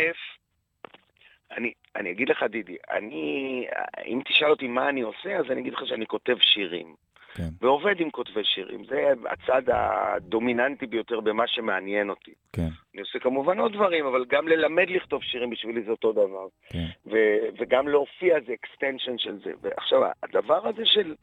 אני, 1.56 1.72
אני 1.96 2.10
אגיד 2.10 2.28
לך, 2.28 2.42
דידי, 2.42 2.76
אני, 2.90 3.66
אם 4.06 4.20
תשאל 4.28 4.50
אותי 4.50 4.68
מה 4.68 4.88
אני 4.88 5.00
עושה, 5.00 5.36
אז 5.38 5.44
אני 5.50 5.60
אגיד 5.60 5.72
לך 5.72 5.80
שאני 5.86 6.06
כותב 6.06 6.36
שירים. 6.40 6.94
כן, 7.38 7.48
ועובד 7.60 8.00
עם 8.00 8.10
כותבי 8.10 8.44
שירים. 8.44 8.84
זה 8.84 9.12
הצד 9.30 9.62
הדומיננטי 9.72 10.86
ביותר 10.86 11.20
במה 11.20 11.46
שמעניין 11.46 12.10
אותי. 12.10 12.34
כן, 12.52 12.68
אני 12.94 13.00
עושה 13.00 13.18
כמובן 13.18 13.58
עוד 13.58 13.72
דברים, 13.72 14.06
אבל 14.06 14.24
גם 14.28 14.48
ללמד 14.48 14.90
לכתוב 14.90 15.22
שירים 15.22 15.50
בשבילי 15.50 15.82
זה 15.82 15.90
אותו 15.90 16.12
דבר. 16.12 16.46
כן, 16.68 16.86
ו- 17.06 17.48
וגם 17.58 17.88
להופיע 17.88 18.36
זה 18.46 18.52
extension 18.52 19.18
של 19.18 19.38
זה. 19.44 19.50
ועכשיו, 19.62 20.02
הדבר 20.22 20.68
הזה 20.68 20.82
של 20.84 21.14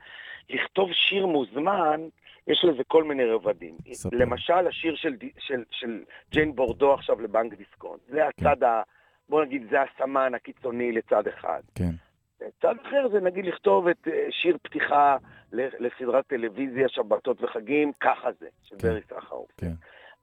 לכתוב 0.49 0.89
שיר 0.93 1.25
מוזמן, 1.25 2.01
יש 2.47 2.65
לזה 2.65 2.84
כל 2.88 3.04
מיני 3.04 3.25
רבדים. 3.25 3.75
ספר. 3.93 4.17
למשל, 4.17 4.67
השיר 4.67 4.95
של, 4.95 5.15
של, 5.39 5.63
של 5.71 6.04
ג'יין 6.32 6.56
בורדו 6.56 6.93
עכשיו 6.93 7.21
לבנק 7.21 7.54
דיסקונט. 7.54 8.01
זה 8.08 8.28
הצד 8.28 8.63
ה... 8.63 8.82
בוא 9.30 9.45
נגיד, 9.45 9.67
זה 9.69 9.78
הסמן 9.82 10.34
הקיצוני 10.34 10.91
לצד 10.91 11.28
אחד. 11.28 11.62
כן, 11.75 11.91
צד 12.62 12.76
אחר 12.88 13.08
זה 13.12 13.19
נגיד 13.19 13.45
לכתוב 13.45 13.88
את 13.88 14.08
אה, 14.08 14.28
שיר 14.32 14.58
פתיחה 14.63 15.17
לסדרת 15.54 16.28
טלוויזיה, 16.28 16.89
שבתות 16.89 17.43
וחגים, 17.43 17.91
ככה 18.00 18.30
זה, 18.39 18.48
של 18.63 18.76
כן. 18.80 18.88
ברי 18.88 19.02
סחרוף. 19.02 19.48
כן. 19.58 19.71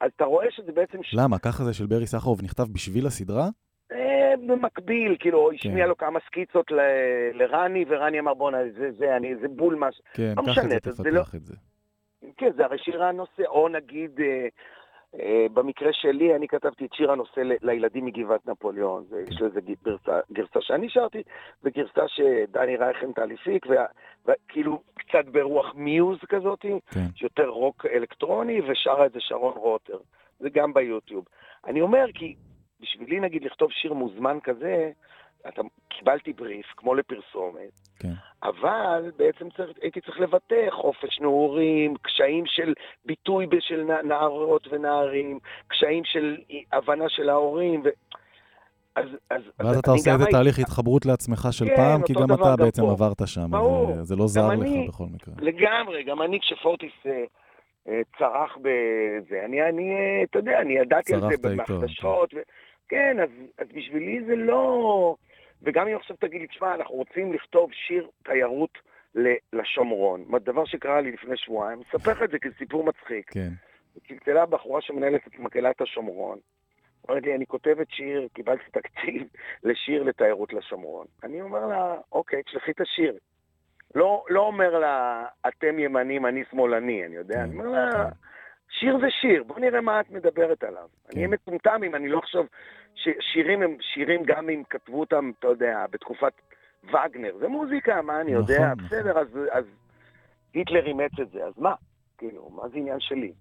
אז 0.00 0.10
אתה 0.16 0.24
רואה 0.24 0.46
שזה 0.50 0.72
בעצם. 0.72 0.98
למה? 1.12 1.38
ככה 1.38 1.64
זה 1.64 1.74
של 1.74 1.86
ברי 1.86 2.06
סחרוף 2.06 2.42
נכתב 2.42 2.62
בשביל 2.72 3.06
הסדרה? 3.06 3.48
אה, 3.92 4.34
במקביל, 4.46 5.16
כאילו, 5.20 5.50
השמיע 5.52 5.86
לו 5.86 5.96
כמה 5.96 6.18
סקיצות 6.26 6.70
ל- 6.70 6.80
לרני, 7.34 7.84
ורני 7.88 8.18
אמר, 8.20 8.34
בואנה, 8.34 8.58
זה, 8.78 8.90
זה, 8.98 9.16
אני, 9.16 9.36
זה 9.36 9.48
בול 9.48 9.74
מה... 9.74 9.92
ש-" 9.92 10.00
כן, 10.14 10.32
לא 10.36 10.42
את 10.42 10.48
משנה, 10.48 10.68
זה, 10.84 10.92
זה 10.92 11.10
לא- 11.10 11.22
תפתח 11.22 11.34
את 11.34 11.44
זה. 11.44 11.54
כן, 12.36 12.50
זה 12.56 12.64
הרי 12.64 12.78
שיר 12.78 13.04
הנושא, 13.04 13.42
או 13.46 13.68
נגיד, 13.68 14.20
אה, 14.20 14.46
במקרה 15.52 15.92
שלי, 15.92 16.36
אני 16.36 16.48
כתבתי 16.48 16.84
את 16.84 16.92
שיר 16.92 17.12
הנושא 17.12 17.40
לילדים 17.62 18.04
מגבעת 18.04 18.46
נפוליאון. 18.46 19.04
יש 19.28 19.42
לזה 19.42 19.60
גרסה, 19.84 20.20
גרסה 20.32 20.60
שאני 20.60 20.88
שרתי, 20.88 21.22
וגרסה 21.62 22.08
שדני 22.08 22.76
רייכנטל 22.76 23.30
הפיק, 23.32 23.66
וכאילו 24.26 24.82
קצת 24.94 25.24
ברוח 25.24 25.74
מיוז 25.74 26.18
כזאתי. 26.28 26.80
כן, 26.90 27.00
יותר 27.22 27.48
רוק 27.48 27.86
אלקטרוני, 27.86 28.60
ושרה 28.60 29.06
את 29.06 29.12
זה 29.12 29.20
שרון 29.20 29.54
רוטר. 29.56 29.98
זה 30.38 30.50
גם 30.50 30.74
ביוטיוב. 30.74 31.24
אני 31.66 31.80
אומר 31.80 32.06
כי 32.14 32.34
בשבילי 32.80 33.20
נגיד 33.20 33.44
לכתוב 33.44 33.70
שיר 33.72 33.92
מוזמן 33.92 34.38
כזה, 34.42 34.90
אתה, 35.48 35.62
קיבלתי 35.88 36.32
בריף, 36.32 36.66
כמו 36.76 36.94
לפרסומת, 36.94 37.70
כן, 37.98 38.08
אבל 38.42 39.10
בעצם 39.16 39.50
צריך, 39.56 39.70
הייתי 39.82 40.00
צריך 40.00 40.20
לבטא 40.20 40.70
חופש 40.70 41.20
נעורים, 41.20 41.94
קשיים 42.02 42.44
של 42.46 42.72
ביטוי 43.04 43.46
של 43.60 43.82
נע- 43.84 44.02
נערות 44.02 44.68
ונערים, 44.70 45.38
קשיים 45.68 46.04
של 46.04 46.36
הבנה 46.72 47.08
של 47.08 47.28
ההורים, 47.28 47.80
ו... 47.84 47.88
אז, 48.96 49.04
אז, 49.30 49.42
ואז 49.58 49.68
אז 49.70 49.78
אתה 49.78 49.90
עושה 49.90 50.12
איזה 50.12 50.24
תהליך 50.30 50.58
התחברות 50.58 51.06
לעצמך 51.06 51.48
של 51.50 51.64
כן, 51.68 51.76
פעם, 51.76 52.02
כי 52.02 52.12
גם 52.12 52.24
אתה 52.24 52.34
גם 52.50 52.56
בעצם 52.58 52.82
פה. 52.82 52.90
עברת 52.90 53.16
שם, 53.26 53.50
ברור. 53.50 53.94
זה- 53.94 54.02
זה 54.02 54.16
לא 54.16 54.26
זר 54.26 54.46
לך 54.48 54.52
אני- 54.62 54.86
בכל 54.88 55.04
מקרה. 55.14 55.34
לגמרי, 55.38 56.02
גם 56.04 56.22
אני 56.22 56.40
כשפורטיס 56.40 56.92
אה, 57.06 57.24
אה, 57.88 58.00
צרח 58.18 58.56
בזה, 58.56 59.42
אני, 59.44 59.62
אני, 59.68 59.90
אה, 59.94 60.22
אתה 60.30 60.38
יודע, 60.38 60.60
אני 60.60 60.72
ידעתי 60.74 61.14
על 61.14 61.20
זה 61.20 61.26
בחדשות, 61.58 62.34
ו... 62.34 62.38
כן, 62.88 63.16
אז, 63.22 63.28
אז 63.58 63.66
בשבילי 63.76 64.24
זה 64.24 64.36
לא... 64.36 65.14
וגם 65.62 65.88
אם 65.88 65.96
עכשיו 65.96 66.16
תגיד 66.16 66.40
לי, 66.40 66.46
תשמע, 66.46 66.74
אנחנו 66.74 66.94
רוצים 66.94 67.32
לכתוב 67.32 67.72
שיר 67.72 68.08
תיירות 68.24 68.78
לשומרון, 69.52 70.24
דבר 70.44 70.64
שקרה 70.64 71.00
לי 71.00 71.12
לפני 71.12 71.36
שבועיים, 71.36 71.80
אספר 71.80 72.10
לך 72.10 72.22
את 72.22 72.30
זה 72.30 72.38
כסיפור 72.38 72.84
מצחיק. 72.84 73.30
כן, 73.32 73.48
צלצלה 74.08 74.46
בחורה 74.46 74.80
שמנהלת 74.80 75.26
את 75.26 75.38
מקהלת 75.38 75.80
השומרון. 75.80 76.38
אומרת 77.08 77.22
לי, 77.22 77.34
אני 77.34 77.46
כותבת 77.46 77.90
שיר, 77.90 78.28
קיבלתי 78.34 78.64
תקציב 78.70 79.22
לשיר 79.68 80.02
לתיירות 80.02 80.52
לשומרון. 80.52 81.06
אני 81.24 81.42
אומר 81.42 81.66
לה, 81.66 81.96
אוקיי, 82.12 82.42
תשלחי 82.42 82.70
את 82.70 82.80
השיר. 82.80 83.18
לא, 83.94 84.24
לא 84.28 84.40
אומר 84.40 84.78
לה, 84.78 85.24
אתם 85.48 85.78
ימנים, 85.78 86.26
אני 86.26 86.42
שמאלני, 86.50 87.06
אני 87.06 87.16
יודע. 87.16 87.34
כן, 87.34 87.40
אני 87.40 87.58
אומר 87.58 87.68
לה. 87.68 88.08
שיר 88.78 88.98
זה 89.00 89.06
שיר, 89.20 89.42
בוא 89.42 89.58
נראה 89.58 89.80
מה 89.80 90.00
את 90.00 90.10
מדברת 90.10 90.64
עליו. 90.64 90.88
כן. 91.04 91.10
אני 91.12 91.16
אהיה 91.16 91.28
מטומטם 91.28 91.80
אם 91.86 91.94
אני 91.94 92.08
לא 92.08 92.18
אחשוב 92.18 92.46
ששירים 92.94 93.62
הם 93.62 93.76
שירים 93.80 94.22
גם 94.24 94.48
אם 94.50 94.62
כתבו 94.70 95.00
אותם, 95.00 95.30
אתה 95.38 95.48
יודע, 95.48 95.86
בתקופת 95.90 96.32
וגנר. 96.84 97.36
זה 97.40 97.48
מוזיקה, 97.48 98.02
מה 98.02 98.20
אני 98.20 98.32
יודע? 98.32 98.54
נכון, 98.54 98.66
נכון. 98.66 98.84
בסדר, 98.84 99.18
אז, 99.18 99.38
אז 99.50 99.64
היטלר 100.54 100.86
אימץ 100.86 101.12
את 101.22 101.30
זה, 101.30 101.44
אז 101.44 101.52
מה? 101.58 101.74
כאילו, 102.18 102.50
מה 102.50 102.68
זה 102.68 102.78
עניין 102.78 103.00
שלי? 103.00 103.32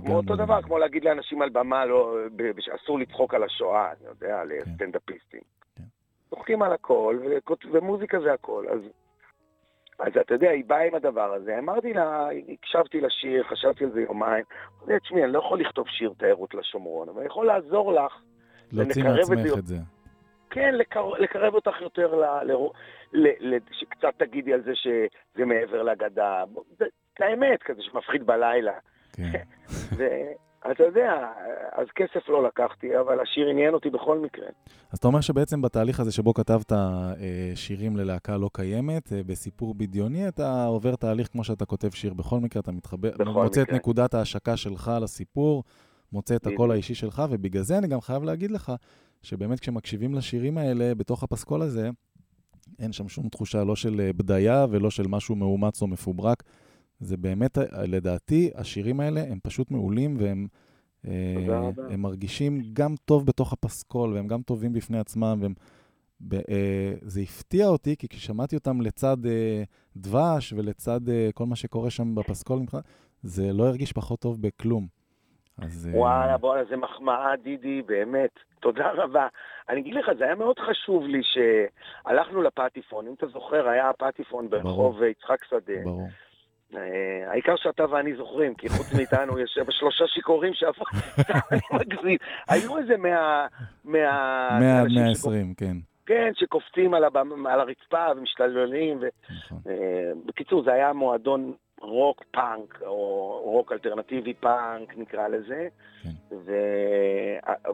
כמו 0.00 0.16
אותו 0.16 0.34
דבר, 0.34 0.44
לגמרי. 0.44 0.62
כמו 0.62 0.78
להגיד 0.78 1.04
לאנשים 1.04 1.42
על 1.42 1.48
במה, 1.48 1.84
לא, 1.84 2.16
שאסור 2.58 2.98
לצחוק 2.98 3.34
על 3.34 3.42
השואה, 3.42 3.92
אני 3.92 4.08
יודע, 4.08 4.42
כן. 4.42 4.48
לסטנדאפיסטים. 4.48 5.40
כן. 5.76 5.82
צוחקים 6.30 6.62
על 6.62 6.72
הכל, 6.72 7.18
ומוזיקה 7.72 8.20
זה 8.20 8.32
הכל. 8.32 8.64
אז, 8.68 8.80
אז 9.98 10.12
אתה 10.20 10.34
יודע, 10.34 10.50
היא 10.50 10.64
באה 10.66 10.86
עם 10.86 10.94
הדבר 10.94 11.32
הזה, 11.34 11.58
אמרתי 11.58 11.92
לה, 11.92 12.28
הקשבתי 12.52 13.00
לשיר, 13.00 13.44
חשבתי 13.44 13.84
על 13.84 13.90
זה 13.90 14.00
יומיים. 14.00 14.44
אמרתי 14.78 14.92
לה, 14.92 15.00
תשמעי, 15.00 15.24
אני 15.24 15.32
לא 15.32 15.38
יכול 15.38 15.60
לכתוב 15.60 15.88
שיר 15.88 16.12
תיירות 16.18 16.54
לשומרון, 16.54 17.08
אבל 17.08 17.18
אני 17.18 17.26
יכול 17.26 17.46
לעזור 17.46 17.92
לך, 17.92 18.22
להוציא 18.72 19.04
מעצמך 19.04 19.58
את 19.58 19.66
זה. 19.66 19.76
כן, 20.50 20.74
לקר, 20.74 21.08
לקרב 21.08 21.54
אותך 21.54 21.80
יותר, 21.80 22.14
ל, 22.14 22.24
ל, 22.42 22.52
ל, 23.12 23.28
ל, 23.40 23.58
שקצת 23.72 24.12
תגידי 24.16 24.52
על 24.52 24.62
זה 24.62 24.72
שזה 24.74 25.44
מעבר 25.46 25.82
לגדה. 25.82 26.44
זה, 26.78 26.84
האמת, 27.18 27.62
כזה 27.62 27.82
שמפחיד 27.82 28.26
בלילה. 28.26 28.72
כן. 29.12 29.42
ואתה 30.64 30.82
יודע, 30.82 31.32
אז 31.72 31.86
כסף 31.94 32.28
לא 32.28 32.42
לקחתי, 32.46 32.98
אבל 33.00 33.20
השיר 33.20 33.48
עניין 33.48 33.74
אותי 33.74 33.90
בכל 33.90 34.18
מקרה. 34.18 34.46
אז 34.92 34.98
אתה 34.98 35.08
אומר 35.08 35.20
שבעצם 35.20 35.62
בתהליך 35.62 36.00
הזה 36.00 36.12
שבו 36.12 36.34
כתבת 36.34 36.72
אה, 36.72 37.12
שירים 37.54 37.96
ללהקה 37.96 38.36
לא 38.36 38.50
קיימת, 38.52 39.12
אה, 39.12 39.20
בסיפור 39.26 39.74
בדיוני, 39.74 40.28
אתה 40.28 40.64
עובר 40.64 40.96
תהליך 40.96 41.28
כמו 41.28 41.44
שאתה 41.44 41.64
כותב 41.64 41.90
שיר 41.90 42.14
בכל 42.14 42.40
מקרה, 42.40 42.60
אתה 42.60 42.72
מתחבר, 42.72 43.10
מוצא 43.24 43.62
את 43.62 43.66
מקרה. 43.66 43.76
נקודת 43.76 44.14
ההשקה 44.14 44.56
שלך 44.56 44.90
לסיפור, 45.02 45.64
מוצא 46.12 46.36
את 46.36 46.46
הקול. 46.46 46.70
האישי 46.70 46.94
שלך, 46.94 47.22
ובגלל 47.30 47.62
זה 47.62 47.78
אני 47.78 47.86
גם 47.86 48.00
חייב 48.00 48.22
להגיד 48.22 48.50
לך, 48.50 48.72
שבאמת 49.22 49.60
כשמקשיבים 49.60 50.14
לשירים 50.14 50.58
האלה, 50.58 50.94
בתוך 50.94 51.22
הפסקול 51.22 51.62
הזה, 51.62 51.90
אין 52.78 52.92
שם 52.92 53.08
שום 53.08 53.28
תחושה 53.28 53.64
לא 53.64 53.76
של 53.76 54.00
אה, 54.00 54.12
בדיה 54.12 54.66
ולא 54.70 54.90
של 54.90 55.06
משהו 55.08 55.36
מאומץ 55.36 55.82
או 55.82 55.86
מפוברק. 55.86 56.42
זה 57.00 57.16
באמת, 57.16 57.58
אה, 57.58 57.64
לדעתי, 57.86 58.50
השירים 58.54 59.00
האלה 59.00 59.20
הם 59.20 59.38
פשוט 59.42 59.70
מעולים 59.70 60.16
והם 60.18 60.46
אה. 61.06 61.70
הם 61.90 62.02
מרגישים 62.02 62.60
גם 62.72 62.94
טוב 63.04 63.26
בתוך 63.26 63.52
הפסקול 63.52 64.12
והם 64.12 64.26
גם 64.26 64.42
טובים 64.42 64.72
בפני 64.72 64.98
עצמם. 64.98 65.38
והם, 65.42 65.54
ב, 66.20 66.34
אה, 66.34 66.92
זה 67.02 67.20
הפתיע 67.20 67.66
אותי, 67.66 67.96
כי 67.96 68.08
כששמעתי 68.08 68.56
אותם 68.56 68.80
לצד 68.80 69.16
אה, 69.26 69.62
דבש 69.96 70.52
ולצד 70.52 71.08
אה, 71.08 71.28
כל 71.34 71.44
מה 71.46 71.56
שקורה 71.56 71.90
שם 71.90 72.14
בפסקול, 72.14 72.58
זה 73.22 73.52
לא 73.52 73.64
הרגיש 73.64 73.92
פחות 73.92 74.20
טוב 74.20 74.42
בכלום. 74.42 74.86
אז... 75.62 75.90
אה, 75.94 75.98
וואלה, 75.98 76.36
בואנה, 76.36 76.64
זה 76.70 76.76
מחמאה, 76.76 77.36
דידי, 77.36 77.82
באמת. 77.82 78.30
תודה 78.60 78.90
רבה. 78.90 79.26
אני 79.68 79.80
אגיד 79.80 79.94
לך, 79.94 80.06
זה 80.18 80.24
היה 80.24 80.34
מאוד 80.34 80.56
חשוב 80.58 81.04
לי 81.06 81.20
שהלכנו 81.22 82.42
לפטיפון. 82.42 83.06
אם 83.06 83.14
אתה 83.14 83.26
זוכר, 83.26 83.68
היה 83.68 83.90
הפטיפון 83.90 84.50
ברחוב 84.50 85.02
יצחק 85.02 85.44
שדה. 85.44 85.82
ברור. 85.84 86.08
אה, 86.76 87.30
העיקר 87.30 87.56
שאתה 87.56 87.90
ואני 87.90 88.16
זוכרים, 88.16 88.54
כי 88.54 88.68
חוץ 88.68 88.94
מאיתנו 88.94 89.38
יש 89.38 89.58
שלושה 89.70 90.04
שיכורים 90.06 90.54
שעברו, 90.54 90.84
אני 91.52 91.60
מגזים. 91.72 92.16
היו 92.48 92.78
איזה 92.78 92.96
מאה... 92.96 93.46
מאה... 93.84 94.58
100 94.60 94.80
עד 94.80 94.86
שקופ- 94.86 94.94
120, 94.94 95.54
כן. 95.54 95.76
כן, 96.06 96.30
שקופצים 96.34 96.94
על, 96.94 97.04
הבמ... 97.04 97.46
על 97.46 97.60
הרצפה 97.60 98.06
ומשתוללים. 98.16 98.98
ו... 99.00 99.06
נכון. 99.36 99.58
אה, 99.68 100.10
בקיצור, 100.26 100.62
זה 100.64 100.72
היה 100.72 100.92
מועדון 100.92 101.52
רוק 101.80 102.24
פאנק, 102.30 102.82
או 102.86 102.96
רוק 103.44 103.72
אלטרנטיבי 103.72 104.34
פאנק, 104.34 104.96
נקרא 104.96 105.28
לזה. 105.28 105.68
כן. 106.02 106.36
ו... 106.44 106.52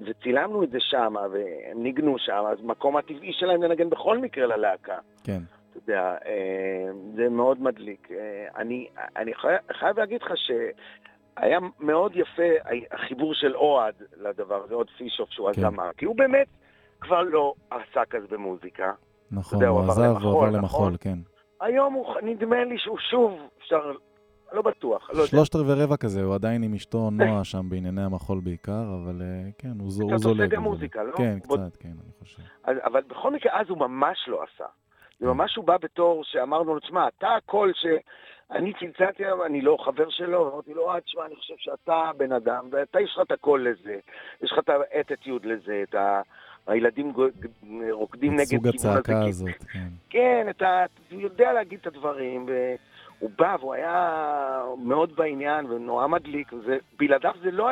וצילמנו 0.07 0.65
את 0.65 0.71
זה 0.71 0.79
שם, 0.81 1.15
והם 1.33 1.83
ניגנו 1.83 2.19
שם, 2.19 2.45
אז 2.53 2.59
המקום 2.65 2.97
הטבעי 2.97 3.33
שלהם 3.33 3.63
לנגן 3.63 3.91
בכל 3.91 4.19
מקרה 4.19 4.47
ללהקה. 4.47 4.99
כן. 5.25 5.41
אתה 5.77 5.93
יודע, 5.93 6.17
אה, 6.27 6.85
זה 7.17 7.29
מאוד 7.29 7.63
מדליק. 7.63 8.09
אה, 8.11 8.17
אני, 8.57 8.89
אני 9.17 9.35
חי- 9.35 9.49
חייב 9.79 9.99
להגיד 9.99 10.23
לך 10.23 10.33
שהיה 10.37 11.59
מאוד 11.81 12.13
יפה 12.17 12.43
החיבור 12.93 13.35
של 13.35 13.57
אוהד 13.57 13.95
לדבר 14.17 14.63
הזה, 14.65 14.75
אוהד 14.75 14.87
פישוף 14.99 15.31
שהוא 15.31 15.53
כן. 15.53 15.65
הזמר, 15.67 15.91
כי 15.97 16.05
הוא 16.05 16.17
באמת 16.17 16.47
כבר 17.01 17.23
לא 17.23 17.55
עסק 17.71 18.15
אז 18.15 18.23
במוזיקה. 18.31 18.93
נכון, 19.31 19.59
יודע, 19.59 19.69
הוא 19.69 19.81
הוא 19.81 19.91
עזב, 19.91 20.03
למחול, 20.03 20.23
הוא 20.33 20.37
עבר 20.39 20.47
נכון? 20.47 20.59
למחול, 20.59 20.97
כן. 21.01 21.19
היום 21.61 21.95
הוא, 21.95 22.07
נדמה 22.23 22.65
לי 22.65 22.79
שהוא 22.79 22.99
שוב, 23.11 23.33
אפשר, 23.59 23.93
לא 24.53 24.63
בטוח, 24.63 25.11
לא 25.11 25.17
יודע. 25.17 25.27
שלושת 25.27 25.55
רבעי 25.57 25.75
רבע 25.85 25.97
כזה, 25.97 26.23
הוא 26.23 26.35
עדיין 26.35 26.63
עם 26.63 26.75
אשתו 26.75 27.11
נועה 27.11 27.45
שם 27.45 27.69
בענייני 27.69 28.03
המחול 28.03 28.41
בעיקר, 28.41 28.85
אבל 29.05 29.23
אה, 29.23 29.51
כן, 29.59 29.73
הוא 29.81 29.91
זולג. 29.91 30.13
עושה 30.13 30.47
גם. 30.47 30.63
מוזיקה, 30.63 31.03
לא? 31.03 31.13
כן, 31.17 31.39
קצת, 31.39 31.77
כן, 31.81 31.89
אני 31.89 32.13
חושב. 32.19 32.43
אז, 32.65 32.77
אבל 32.85 33.01
בכל 33.09 33.33
מקרה, 33.33 33.61
אז 33.61 33.67
הוא 33.69 33.79
ממש 33.79 34.19
לא 34.29 34.43
עשה. 34.43 34.65
וממש 35.25 35.57
הוא 35.57 35.65
בא 35.65 35.77
בתור 35.77 36.25
שאמרנו 36.25 36.75
לו, 36.75 36.81
תשמע, 36.81 37.09
אתה 37.09 37.29
הקול 37.35 37.73
ש... 37.75 37.87
אני 38.51 38.73
צלצלתי 38.73 39.25
אליו, 39.25 39.45
אני 39.45 39.61
לא 39.63 39.77
חבר 39.85 40.11
שלו, 40.11 40.53
אמרתי 40.53 40.75
לו, 40.75 40.91
אה, 40.91 41.01
תשמע, 41.01 41.27
אני 41.27 41.37
חושב 41.37 41.55
שאתה 41.59 42.11
בן 42.17 42.33
אדם, 42.33 42.69
ואתה 42.71 43.01
יש 43.01 43.13
לך 43.15 43.21
את 43.27 43.33
הקול 43.33 43.69
לזה, 43.69 43.97
יש 44.43 44.53
לך 44.53 44.59
את 44.59 44.69
האטיטיוד 44.69 45.45
לזה, 45.45 45.83
את 45.89 45.95
ה... 45.95 46.21
הילדים 46.67 47.13
רוקדים 47.91 48.33
נגד 48.33 48.45
סוג 48.45 48.71
כיוון 48.71 48.75
הזה. 48.77 48.91
הצעקה 48.99 49.21
כי- 49.23 49.29
הזאת, 49.29 49.49
כן. 49.73 49.89
כן, 50.11 50.47
אתה 50.51 50.85
יודע 51.11 51.53
להגיד 51.53 51.79
את 51.81 51.87
הדברים, 51.87 52.47
והוא 52.49 53.31
בא 53.39 53.57
והוא 53.61 53.75
היה 53.75 54.63
מאוד 54.79 55.17
בעניין 55.17 55.67
ונורא 55.67 56.07
מדליק, 56.07 56.53
ובלעדיו 56.53 57.33
זה 57.43 57.51
לא 57.51 57.69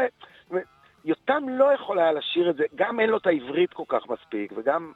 יותם 1.04 1.42
לא 1.48 1.72
יכול 1.74 1.98
היה 1.98 2.12
לשיר 2.12 2.50
את 2.50 2.56
זה, 2.56 2.64
גם 2.74 3.00
אין 3.00 3.10
לו 3.10 3.16
את 3.16 3.26
העברית 3.26 3.72
כל 3.72 3.84
כך 3.88 4.08
מספיק, 4.08 4.52
וגם, 4.56 4.92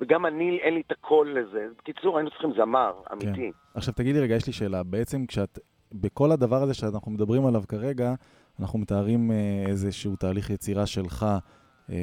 וגם 0.00 0.26
אני, 0.26 0.58
אין 0.62 0.74
לי 0.74 0.82
את 0.86 0.92
הקול 0.92 1.38
לזה. 1.38 1.66
בקיצור, 1.78 2.16
היינו 2.18 2.30
צריכים 2.30 2.50
זמר, 2.56 2.92
אמיתי. 3.12 3.52
עכשיו 3.74 3.94
תגיד 3.94 4.14
לי 4.16 4.20
רגע, 4.22 4.34
יש 4.34 4.46
לי 4.46 4.52
שאלה. 4.52 4.82
בעצם 4.82 5.26
כשאת, 5.26 5.58
בכל 5.92 6.30
הדבר 6.32 6.62
הזה 6.62 6.74
שאנחנו 6.74 7.12
מדברים 7.12 7.46
עליו 7.46 7.62
כרגע, 7.68 8.14
אנחנו 8.60 8.78
מתארים 8.78 9.30
אה, 9.30 9.36
איזשהו 9.68 10.16
תהליך 10.16 10.50
יצירה 10.50 10.86
שלך, 10.86 11.26
אה, 11.90 11.96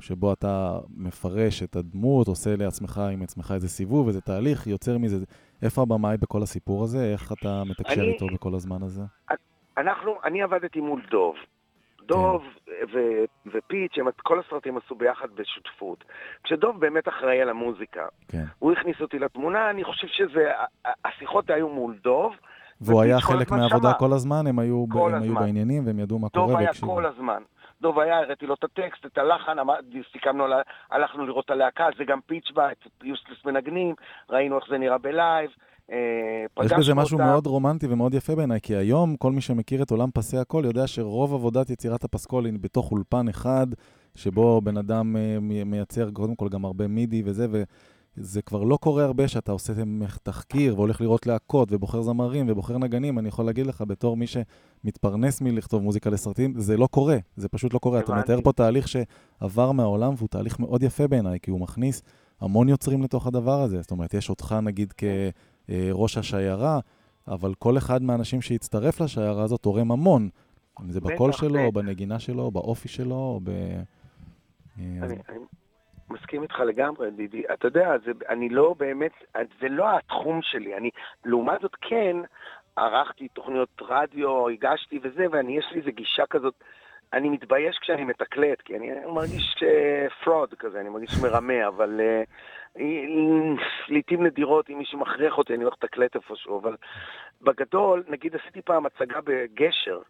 שבו 0.00 0.32
אתה 0.32 0.78
מפרש 0.96 1.62
את 1.62 1.76
הדמות, 1.76 2.28
עושה 2.28 2.56
לעצמך 2.56 3.00
עם 3.12 3.22
עצמך 3.22 3.52
איזה 3.54 3.68
סיבוב, 3.68 4.06
איזה 4.06 4.20
תהליך, 4.20 4.66
יוצר 4.66 4.98
מזה. 4.98 5.16
איפה 5.62 5.82
הבמאי 5.82 6.16
בכל 6.16 6.42
הסיפור 6.42 6.84
הזה? 6.84 7.12
איך 7.12 7.32
אתה 7.32 7.62
מתקשר 7.64 8.00
אני- 8.00 8.12
איתו 8.12 8.26
בכל 8.34 8.54
הזמן 8.54 8.82
הזה? 8.82 9.02
אנחנו, 9.78 10.12
אני 10.24 10.42
עבדתי 10.42 10.80
מול 10.80 11.02
דוב. 11.10 11.34
דוב 12.06 12.42
ו- 12.92 13.24
ופיץ', 13.46 13.98
הם 13.98 14.06
כל 14.22 14.40
הסרטים 14.40 14.76
עשו 14.76 14.94
ביחד 14.94 15.28
בשותפות. 15.34 16.04
כשדוב 16.44 16.80
באמת 16.80 17.08
אחראי 17.08 17.42
על 17.42 17.48
המוזיקה, 17.48 18.06
כן. 18.28 18.44
הוא 18.58 18.72
הכניס 18.72 19.00
אותי 19.00 19.18
לתמונה, 19.18 19.70
אני 19.70 19.84
חושב 19.84 20.06
שזה, 20.06 20.52
השיחות 21.04 21.50
היו 21.50 21.68
מול 21.68 21.98
דוב. 22.02 22.32
והוא 22.80 23.02
היה 23.02 23.20
חלק 23.20 23.50
מהעבודה. 23.50 23.92
כל 23.94 24.12
הזמן? 24.12 24.46
הם 24.46 24.58
היו, 24.58 24.84
כל 24.92 25.14
הם 25.14 25.22
היו 25.22 25.32
הזמן. 25.32 25.40
בעניינים 25.40 25.86
והם 25.86 25.98
ידעו 25.98 26.18
מה 26.18 26.28
דוב 26.34 26.46
קורה 26.46 26.58
היה 26.58 26.68
והקשיבו? 26.68 26.94
כל 26.94 27.06
הזמן. 27.06 27.42
דוב 27.80 27.98
היה, 27.98 28.18
הראיתי 28.18 28.46
לו 28.46 28.54
את 28.54 28.64
הטקסט, 28.64 29.06
את 29.06 29.18
הלחן, 29.18 29.56
סיכמנו, 30.12 30.44
הלכנו 30.90 31.26
לראות 31.26 31.44
את 31.44 31.50
הלהקה, 31.50 31.88
זה 31.98 32.04
גם 32.04 32.20
פיץ' 32.20 32.50
בא, 32.54 32.70
את 32.70 33.02
יוסטלס 33.02 33.44
מנגנים, 33.44 33.94
ראינו 34.30 34.58
איך 34.58 34.64
זה 34.68 34.78
נראה 34.78 34.98
בלייב. 34.98 35.50
אה, 35.92 36.64
יש 36.64 36.72
בזה 36.72 36.94
משהו 36.94 37.14
אותם. 37.18 37.28
מאוד 37.28 37.46
רומנטי 37.46 37.86
ומאוד 37.90 38.14
יפה 38.14 38.34
בעיניי, 38.34 38.60
כי 38.60 38.76
היום 38.76 39.16
כל 39.16 39.32
מי 39.32 39.40
שמכיר 39.40 39.82
את 39.82 39.90
עולם 39.90 40.08
פסי 40.14 40.36
הקול 40.36 40.64
יודע 40.64 40.86
שרוב 40.86 41.34
עבודת 41.34 41.70
יצירת 41.70 42.04
הפסקול 42.04 42.44
היא 42.46 42.52
בתוך 42.60 42.90
אולפן 42.92 43.28
אחד, 43.28 43.66
שבו 44.14 44.60
בן 44.60 44.76
אדם 44.76 45.16
אה, 45.16 45.40
מי- 45.40 45.64
מייצר 45.64 46.10
קודם 46.10 46.34
כל 46.34 46.48
גם 46.48 46.64
הרבה 46.64 46.86
מידי 46.86 47.22
וזה, 47.24 47.46
וזה 48.16 48.42
כבר 48.42 48.62
לא 48.62 48.76
קורה 48.76 49.04
הרבה 49.04 49.28
שאתה 49.28 49.52
עושה 49.52 49.72
תחקיר 50.22 50.74
והולך 50.74 51.00
לראות 51.00 51.26
להקות 51.26 51.68
ובוחר 51.72 52.02
זמרים 52.02 52.46
ובוחר 52.48 52.78
נגנים. 52.78 53.18
אני 53.18 53.28
יכול 53.28 53.44
להגיד 53.44 53.66
לך, 53.66 53.84
בתור 53.86 54.16
מי 54.16 54.26
שמתפרנס 54.26 55.40
מלכתוב 55.40 55.82
מוזיקה 55.82 56.10
לסרטים, 56.10 56.54
זה 56.60 56.76
לא 56.76 56.86
קורה, 56.86 57.16
זה 57.36 57.48
פשוט 57.48 57.74
לא 57.74 57.78
קורה. 57.78 57.98
אתה. 57.98 58.14
מתאר 58.14 58.40
פה 58.40 58.52
תהליך 58.52 58.88
שעבר 58.88 59.72
מהעולם 59.72 60.14
והוא 60.16 60.28
תהליך 60.28 60.60
מאוד 60.60 60.82
יפה 60.82 61.08
בעיניי, 61.08 61.38
כי 61.40 61.50
הוא 61.50 61.60
מכניס 61.60 62.02
המון 62.40 62.68
יוצרים 62.68 63.02
לתוך 63.02 63.26
הדבר 63.26 63.60
הזה. 63.62 63.80
זאת 63.80 63.90
אומרת, 63.90 64.14
יש 64.14 64.30
אותך 64.30 64.56
נגיד 64.62 64.92
כראש 65.66 66.18
השיירה, 66.18 66.78
אבל 67.28 67.54
כל 67.58 67.78
אחד 67.78 68.02
מהאנשים 68.02 68.42
שהצטרף 68.42 69.00
לשיירה 69.00 69.42
הזאת 69.42 69.60
תורם 69.60 69.92
המון. 69.92 70.28
אם 70.80 70.90
זה 70.90 71.00
בקול 71.00 71.32
שלו, 71.32 71.60
או. 71.60 71.72
בנגינה 71.72 72.18
שלו, 72.18 72.42
או 72.42 72.50
באופי 72.50 72.88
שלו, 72.88 73.14
או 73.14 73.40
ב... 73.42 73.48
אה, 73.48 73.84
אני, 74.78 75.14
אני 75.28 75.38
מסכים 76.10 76.42
איתך 76.42 76.60
לגמרי, 76.60 77.10
דידי. 77.10 77.42
אתה 77.54 77.66
יודע, 77.66 77.90
זה, 78.04 78.12
אני 78.28 78.48
לא 78.48 78.74
באמת, 78.78 79.12
זה 79.60 79.68
לא 79.68 79.96
התחום 79.96 80.40
שלי. 80.42 80.76
אני, 80.76 80.90
לעומת 81.24 81.60
זאת, 81.60 81.76
כן, 81.80 82.16
ערכתי 82.76 83.28
תוכניות 83.28 83.82
רדיו, 83.82 84.48
הגשתי 84.48 84.98
וזה, 85.02 85.26
ואני, 85.32 85.58
יש 85.58 85.66
לי 85.72 85.80
איזו 85.80 85.90
גישה 85.94 86.22
כזאת, 86.30 86.54
אני 87.12 87.28
מתבייש 87.28 87.78
כשאני 87.80 88.04
מתקלט, 88.04 88.60
כי 88.60 88.76
אני 88.76 88.90
מרגיש 89.06 89.64
פרוד 90.24 90.54
כזה, 90.58 90.80
אני 90.80 90.88
מרגיש 90.88 91.10
מרמה, 91.22 91.68
אבל 91.68 92.00
לעיתים 93.88 94.26
נדירות, 94.26 94.70
אם 94.70 94.78
מישהו 94.78 94.98
מכריח 94.98 95.38
אותי, 95.38 95.54
אני 95.54 95.64
הולך 95.64 95.74
לתקלט 95.82 96.14
איפשהו, 96.14 96.60
אבל 96.60 96.76
בגדול, 97.42 98.04
נגיד 98.08 98.36
עשיתי 98.36 98.62
פעם 98.62 98.86
הצגה 98.86 99.20
בגשר, 99.24 100.00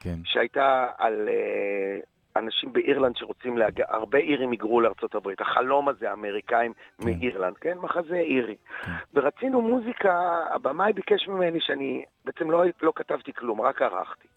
כן, 0.00 0.16
שהייתה 0.24 0.86
על 0.98 1.28
אה, 1.28 2.00
אנשים 2.36 2.72
באירלנד 2.72 3.16
שרוצים 3.16 3.58
להגיע, 3.58 3.84
הרבה 3.88 4.18
אירים 4.18 4.50
היגרו 4.50 4.80
לארצות 4.80 5.14
הברית, 5.14 5.40
החלום 5.40 5.88
הזה, 5.88 6.10
האמריקאים 6.10 6.72
כן. 6.72 7.04
מאירלנד, 7.04 7.56
כן? 7.56 7.78
מחזה 7.78 8.16
אירי. 8.16 8.56
כן. 8.84 8.92
ורצינו 9.14 9.62
מוזיקה, 9.62 10.38
הבמאי 10.54 10.92
ביקש 10.92 11.28
ממני 11.28 11.60
שאני, 11.60 12.04
בעצם 12.24 12.50
לא, 12.50 12.62
לא 12.82 12.92
כתבתי 12.96 13.32
כלום, 13.32 13.60
רק 13.60 13.82
ערכתי. 13.82 14.28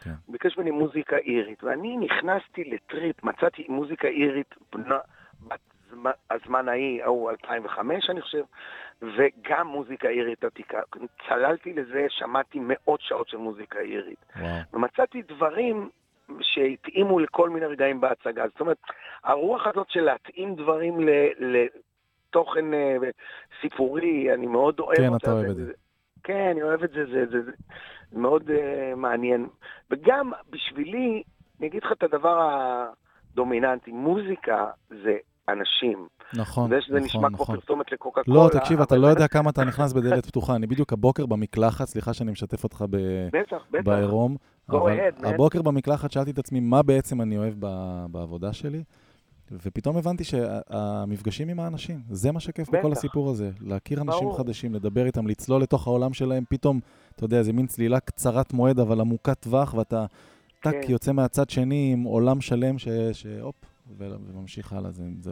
כן. 0.00 0.10
ביקש 0.28 0.58
ממני 0.58 0.70
מוזיקה 0.70 1.16
אירית, 1.16 1.64
ואני 1.64 1.96
נכנסתי 1.96 2.64
לטריפ, 2.64 3.24
מצאתי 3.24 3.66
מוזיקה 3.68 4.08
אירית 4.08 4.54
בנה, 4.72 4.98
בת 5.48 5.69
הזמן 6.30 6.68
ההיא, 6.68 7.04
ההוא 7.04 7.30
2005 7.30 8.10
אני 8.10 8.20
חושב, 8.20 8.42
וגם 9.02 9.66
מוזיקה 9.66 10.08
אירית 10.08 10.44
עתיקה. 10.44 10.80
צללתי 11.28 11.72
לזה, 11.72 12.06
שמעתי 12.08 12.58
מאות 12.62 13.00
שעות 13.00 13.28
של 13.28 13.36
מוזיקה 13.36 13.78
אירית. 13.78 14.24
וואו. 14.36 14.48
ומצאתי 14.72 15.22
דברים 15.22 15.88
שהתאימו 16.40 17.18
לכל 17.18 17.50
מיני 17.50 17.66
רגעים 17.66 18.00
בהצגה. 18.00 18.48
זאת 18.48 18.60
אומרת, 18.60 18.78
הרוח 19.24 19.66
הזאת 19.66 19.90
של 19.90 20.00
להתאים 20.00 20.54
דברים 20.54 20.98
לתוכן 21.38 22.74
אה, 22.74 22.96
סיפורי, 23.60 24.34
אני 24.34 24.46
מאוד 24.46 24.80
אוהב 24.80 24.98
כן, 24.98 25.08
אותה. 25.08 25.26
אתה 25.26 25.32
אוהב 25.32 25.50
את 25.50 25.56
זה. 25.56 25.72
כן, 26.22 26.48
אני 26.50 26.62
אוהב 26.62 26.84
את 26.84 26.90
זה, 26.90 27.04
זה, 27.06 27.26
זה, 27.26 27.42
זה 27.42 27.52
מאוד 28.12 28.50
uh, 28.50 28.96
מעניין. 28.96 29.48
וגם 29.90 30.32
בשבילי, 30.50 31.22
אני 31.58 31.66
אגיד 31.68 31.82
לך 31.84 31.92
את 31.92 32.02
הדבר 32.02 32.50
הדומיננטי, 33.32 33.92
מוזיקה 33.92 34.70
זה 34.88 35.16
אנשים. 35.52 36.08
נכון, 36.34 36.70
זה 36.70 36.76
שזה 36.80 36.94
נכון, 36.94 37.04
נשמע 37.06 37.28
כמו 37.28 37.42
נכון. 37.42 37.56
פרסומת 37.60 37.92
לקוקה 37.92 38.20
קולה. 38.24 38.44
לא, 38.44 38.48
תקשיב, 38.52 38.80
אתה 38.80 38.96
לא 38.96 39.06
יודע 39.06 39.28
כמה 39.28 39.50
אתה 39.50 39.64
נכנס 39.70 39.92
בדלת 39.92 40.26
פתוחה. 40.26 40.56
אני 40.56 40.66
בדיוק 40.66 40.92
הבוקר 40.92 41.26
במקלחת, 41.26 41.88
סליחה 41.88 42.12
שאני 42.12 42.32
משתף 42.32 42.64
אותך 42.64 42.84
ב- 42.90 42.96
בטח, 43.32 43.56
בטח. 43.70 43.82
בעירום, 43.84 44.36
אבל. 44.68 44.98
הבוקר 45.24 45.62
במקלחת 45.62 46.10
שאלתי 46.12 46.30
את 46.30 46.38
עצמי 46.38 46.60
מה 46.60 46.82
בעצם 46.82 47.20
אני 47.20 47.38
אוהב 47.38 47.54
ב- 47.58 48.06
בעבודה 48.10 48.52
שלי, 48.52 48.82
ופתאום 49.52 49.96
הבנתי 49.96 50.24
שהמפגשים 50.24 51.48
עם 51.48 51.60
האנשים, 51.60 52.00
זה 52.10 52.32
מה 52.32 52.40
שכיף 52.40 52.68
בכל. 52.70 52.92
הסיפור 52.92 53.30
הזה. 53.30 53.50
להכיר 53.60 54.00
אנשים 54.00 54.20
ברור. 54.20 54.36
חדשים, 54.38 54.74
לדבר 54.74 55.06
איתם, 55.06 55.26
לצלול 55.26 55.62
לתוך 55.62 55.86
העולם 55.86 56.12
שלהם, 56.12 56.44
פתאום, 56.48 56.80
אתה 57.16 57.24
יודע, 57.24 57.42
זה 57.42 57.52
מין 57.52 57.66
צלילה 57.66 58.00
קצרת 58.00 58.52
מועד, 58.52 58.80
אבל 58.80 59.00
עמוקת 59.00 59.38
טווח, 59.40 59.74
ואתה 59.74 60.06
טק 60.62 60.72
כן. 60.82 60.92
יוצא 60.92 61.12
מהצד 61.12 61.50
שני 61.50 61.90
עם 61.92 62.02
עולם 62.02 62.40
שלם 62.40 62.78
ש- 62.78 62.88
שהופ, 63.12 63.54
וממשיך 63.98 64.72
הלאה, 64.72 64.90
זה, 64.90 65.02
זה 65.20 65.30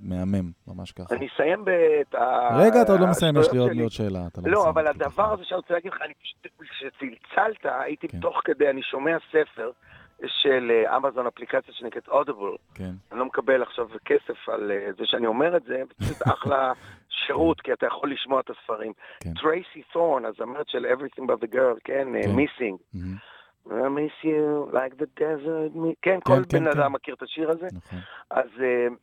מהמם, 0.00 0.52
ממש 0.66 0.92
ככה. 0.92 1.14
אני 1.14 1.28
אסיים 1.34 1.64
את 2.00 2.14
ה... 2.14 2.48
רגע, 2.58 2.82
אתה 2.82 2.92
עוד 2.92 3.00
לא 3.00 3.06
מסיים, 3.06 3.36
יש 3.36 3.52
לי 3.52 3.58
עוד. 3.58 3.70
עוד 3.82 3.90
שאלה. 3.90 4.26
אתה 4.26 4.40
לא, 4.40 4.50
מסיים, 4.50 4.68
אבל 4.68 4.86
הדבר. 4.86 5.32
הזה 5.32 5.44
שאני 5.44 5.56
רוצה 5.56 5.74
להגיד 5.74 5.92
לך, 5.92 6.02
אני 6.02 6.14
פשוט, 6.14 6.46
כשצלצלת, 6.70 7.66
הייתי 7.84 8.08
כן. 8.08 8.20
תוך 8.20 8.40
כדי, 8.44 8.70
אני 8.70 8.82
שומע 8.82 9.16
ספר 9.28 9.70
של 10.26 10.70
אה, 10.70 10.96
אמזון, 10.96 11.26
אפליקציה 11.26 11.74
שנקראת 11.74 12.08
אודיבול. 12.08 12.56
כן, 12.74 12.92
אני 13.12 13.18
לא 13.18 13.24
מקבל 13.24 13.62
עכשיו 13.62 13.88
כסף 14.04 14.48
על 14.48 14.70
אה, 14.70 14.92
זה 14.98 15.06
שאני 15.06 15.26
אומר 15.26 15.56
את 15.56 15.62
זה, 15.64 15.82
פשוט 15.98 16.22
אחלה 16.22 16.72
שירות, 17.08 17.60
כי 17.60 17.72
אתה 17.72 17.86
יכול 17.86 18.12
לשמוע 18.12 18.40
את 18.40 18.50
הספרים. 18.50 18.92
כן. 19.20 19.34
טרייסי 19.34 19.82
תורן, 19.92 20.24
הזמרת 20.24 20.68
של 20.68 20.86
Everything 20.86 21.22
But 21.22 21.44
the 21.44 21.54
Girl, 21.54 21.80
כן, 21.84 22.14
אה, 22.16 22.22
כן. 22.22 22.30
מיסינג. 22.30 22.78
מהמם, 22.94 23.16
I 23.66 23.88
miss 23.88 24.24
you 24.24 24.70
like 24.72 24.94
the 24.98 25.06
desert, 25.20 25.74
me- 25.74 25.94
כן, 26.02 26.10
כן, 26.14 26.20
כל 26.20 26.32
כן, 26.50 26.58
בן 26.64 26.72
כן. 26.72 26.78
אדם 26.78 26.92
מכיר 26.92 27.14
את 27.14 27.22
השיר 27.22 27.50
הזה. 27.50 27.66
נכון. 27.72 27.98
אז 28.30 28.46
uh, 28.58 28.94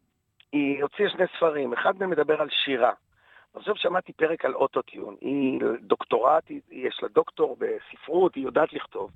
היא 0.51 0.81
הוציאה 0.83 1.09
שני 1.09 1.25
ספרים, 1.37 1.73
אחד 1.73 1.93
מהם 1.99 2.09
מדבר 2.09 2.41
על 2.41 2.47
שירה. 2.49 2.91
עכשיו 3.53 3.75
שמעתי 3.75 4.13
פרק 4.13 4.45
על 4.45 4.53
אוטוטיון. 4.53 5.15
היא 5.21 5.59
דוקטורט, 5.81 6.43
היא- 6.49 6.61
יש 6.71 6.99
לה 7.03 7.09
דוקטור 7.09 7.57
בספרות, 7.59 8.35
היא 8.35 8.43
יודעת 8.43 8.73
לכתוב. 8.73 9.11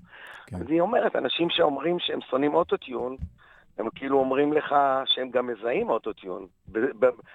כן. 0.48 0.56
אז 0.56 0.70
היא 0.70 0.82
אומרת, 0.82 1.16
אנשים 1.16 1.50
שאומרים 1.50 2.00
שהם 2.00 2.20
שונאים 2.30 2.54
אוטוטיון, 2.54 3.18
הם 3.78 3.88
כאילו 3.96 4.20
אומרים 4.20 4.54
לך 4.54 4.76
שהם 5.06 5.30
גם 5.30 5.48
מזהים 5.48 5.90
אוטוטיון. 5.90 6.46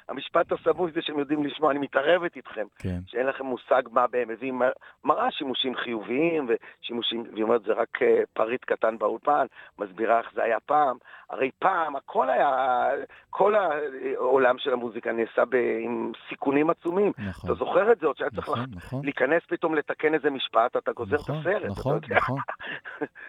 המשפט 0.09 0.53
הסמוי 0.53 0.93
זה 0.93 1.01
שהם 1.03 1.19
יודעים 1.19 1.45
לשמוע, 1.45 1.71
אני 1.71 1.79
מתערבת 1.79 2.37
איתכם. 2.37 2.67
כן, 2.79 2.99
שאין 3.07 3.27
לכם 3.27 3.45
מושג 3.47 3.83
מה 3.93 4.07
בהם 4.07 4.29
מביאים, 4.29 4.63
מראה 5.05 5.31
שימושים 5.31 5.75
חיוביים 5.75 6.49
ושימושים, 6.49 7.25
והיא 7.33 7.43
אומרת 7.45 7.63
זה 7.63 7.73
רק 7.73 8.03
אה, 8.03 8.21
פריט 8.33 8.65
קטן 8.65 8.99
באולפן, 8.99 9.47
מסבירה 9.79 10.19
איך 10.19 10.27
זה 10.35 10.43
היה 10.43 10.61
פעם, 10.67 10.97
הרי 11.31 11.51
פעם 11.59 11.97
הכל 11.97 12.31
היה, 12.31 12.87
כל 13.31 13.55
העולם 13.55 14.59
של 14.59 14.73
המוזיקה 14.73 15.13
נעשה 15.13 15.45
ב, 15.49 15.55
עם 15.85 16.13
סיכונים 16.29 16.71
עצומים. 16.71 17.13
נכון. 17.29 17.51
אתה 17.51 17.59
זוכר 17.59 17.93
את 17.93 17.99
זה, 18.01 18.07
עוד 18.07 18.17
שהיה 18.17 18.31
צריך 18.31 18.49
נכון, 18.49 18.59
לח- 18.61 18.77
נכון. 18.77 19.05
להיכנס 19.05 19.43
פתאום 19.49 19.75
לתקן 19.75 20.15
איזה 20.15 20.31
משפט, 20.31 20.77
אתה 20.77 20.93
גוזר 20.93 21.17
את 21.17 21.21
נכון, 21.21 21.37
הסרט. 21.41 21.57
אתה 21.63 21.67
נכון. 21.69 21.99
נכון. 22.17 22.39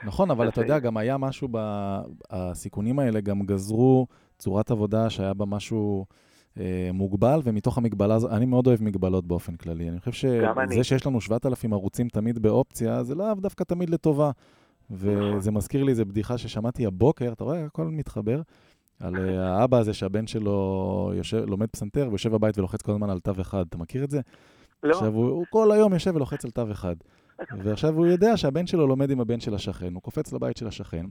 נכון, 0.03 0.32
אבל 0.32 0.47
אתה 0.49 0.62
יודע, 0.62 0.80
גם 0.80 0.97
היה 0.97 1.18
משהו, 1.18 1.47
ב... 1.51 1.57
האלה 3.00 3.22
גם 3.22 3.41
גזרו 3.41 4.08
צורת 4.38 4.72
עבודה 4.72 5.10
שהיה 5.10 5.34
בה 5.34 5.45
משהו 5.45 6.06
אה, 6.60 6.89
מוגבל, 6.93 7.39
ומתוך 7.43 7.78
המגבלה 7.78 8.16
הזו, 8.16 8.30
אני 8.30 8.45
מאוד 8.45 8.68
אוהב 8.68 8.84
מגבלות 8.84 9.28
באופן 9.28 9.56
כללי. 9.56 9.89
אני 9.89 10.00
חושב. 10.00 10.12
שזה 10.12 10.84
שיש 10.84 11.06
לנו 11.06 11.22
7,000 11.22 11.74
ערוצים 11.74 12.10
תמיד 12.10 12.39
באופציה, 12.39 13.04
זה 13.04 13.16
לאו 13.16 13.34
דווקא 13.34 13.64
תמיד 13.64 13.89
לטובה. 13.89 14.32
נכון. 14.89 15.36
וזה 15.38 15.52
מזכיר 15.52 15.84
לי 15.84 15.91
איזו 15.91 16.06
בדיחה 16.06 16.38
ששמעתי 16.38 16.86
הבוקר, 16.86 17.32
אתה 17.32 17.43
רואה, 17.43 17.66
הכל 17.66 17.88
מתחבר, 17.88 18.41
על 19.00 19.16
אה, 19.16 19.47
האבא 19.47 19.78
הזה 19.78 19.93
שהבן 19.93 20.28
שלו 20.28 21.12
יושב, 21.16 21.45
לומד 21.47 21.68
פסנתר 21.70 22.08
ויושב 22.10 22.32
בבית 22.32 22.58
ולוחץ 22.58 22.82
כל 22.82 22.91
הזמן 22.91 23.10
על 23.10 23.20
תו 23.20 23.32
אחד. 23.41 23.66
אתה 23.70 23.78
מכיר 23.78 24.04
את 24.04 24.12
זה? 24.12 24.22
לא, 24.84 24.95
עכשיו, 24.95 25.14
הוא, 25.14 25.30
הוא 25.30 25.45
כל 25.50 25.72
היום 25.72 25.93
יושב 25.93 26.16
ולוחץ 26.16 26.45
על 26.45 26.52
תו 26.52 26.72
אחד. 26.72 26.95
ועכשיו 27.64 27.95
הוא 27.95 28.06
יודע 28.06 28.38
שהבן 28.38 28.68
שלו 28.68 28.88
לומד 28.88 29.12
עם 29.12 29.20
הבן 29.20 29.39
של 29.39 29.56
השכן, 29.56 29.93
הוא 29.93 30.02
קופץ 30.02 30.34
לבית 30.34 30.58
של 30.58 30.68
השכן, 30.68 31.06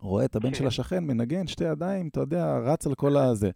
רואה 0.00 0.24
את 0.24 0.36
הבן 0.36 0.48
כן. 0.48 0.54
של 0.54 0.66
השכן 0.66 1.04
מנגן 1.04 1.46
שתי 1.46 1.64
ידיים, 1.64 2.08
אתה 2.08 2.20
יודע, 2.20 2.58
רץ 2.58 2.86
על 2.86 2.94
כל 2.94 3.16
הזה. 3.16 3.50